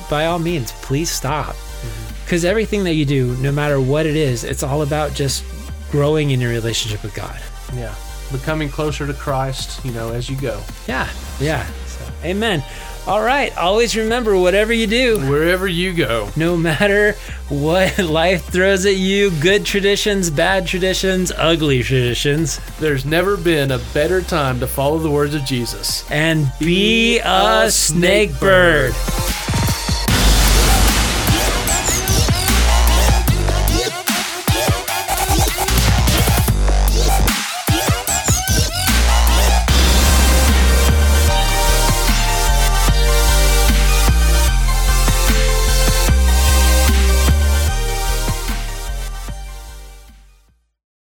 by 0.08 0.26
all 0.26 0.38
means, 0.38 0.72
please 0.82 1.10
stop. 1.10 1.54
Mm-hmm. 1.54 2.24
Because 2.24 2.44
everything 2.44 2.84
that 2.84 2.94
you 2.94 3.04
do, 3.04 3.36
no 3.36 3.52
matter 3.52 3.80
what 3.80 4.06
it 4.06 4.16
is, 4.16 4.44
it's 4.44 4.62
all 4.62 4.82
about 4.82 5.14
just 5.14 5.44
growing 5.90 6.30
in 6.30 6.40
your 6.40 6.50
relationship 6.50 7.02
with 7.02 7.14
God. 7.14 7.40
Yeah. 7.74 7.94
Becoming 8.32 8.68
closer 8.68 9.06
to 9.06 9.14
Christ, 9.14 9.84
you 9.84 9.92
know, 9.92 10.12
as 10.12 10.30
you 10.30 10.36
go. 10.36 10.62
Yeah, 10.86 11.08
yeah. 11.40 11.66
So, 11.86 12.04
amen. 12.22 12.62
All 13.06 13.22
right. 13.22 13.56
Always 13.56 13.96
remember 13.96 14.36
whatever 14.38 14.72
you 14.72 14.86
do, 14.86 15.18
Wherever 15.28 15.66
you 15.66 15.92
go. 15.94 16.28
no 16.36 16.56
matter 16.56 17.14
what 17.48 17.98
life 17.98 18.44
throws 18.44 18.86
at 18.86 18.96
you 18.96 19.30
good 19.40 19.64
traditions, 19.66 20.30
bad 20.30 20.66
traditions, 20.66 21.32
ugly 21.36 21.82
traditions 21.82 22.60
There's 22.78 23.04
never 23.04 23.36
been 23.36 23.72
a 23.72 23.78
better 23.94 24.20
time 24.22 24.60
to 24.60 24.66
follow 24.66 24.98
the 24.98 25.10
words 25.10 25.34
of 25.34 25.44
Jesus. 25.44 26.08
and 26.10 26.52
be 26.60 27.18
a 27.24 27.70
snake 27.70 28.38
bird. 28.38 28.94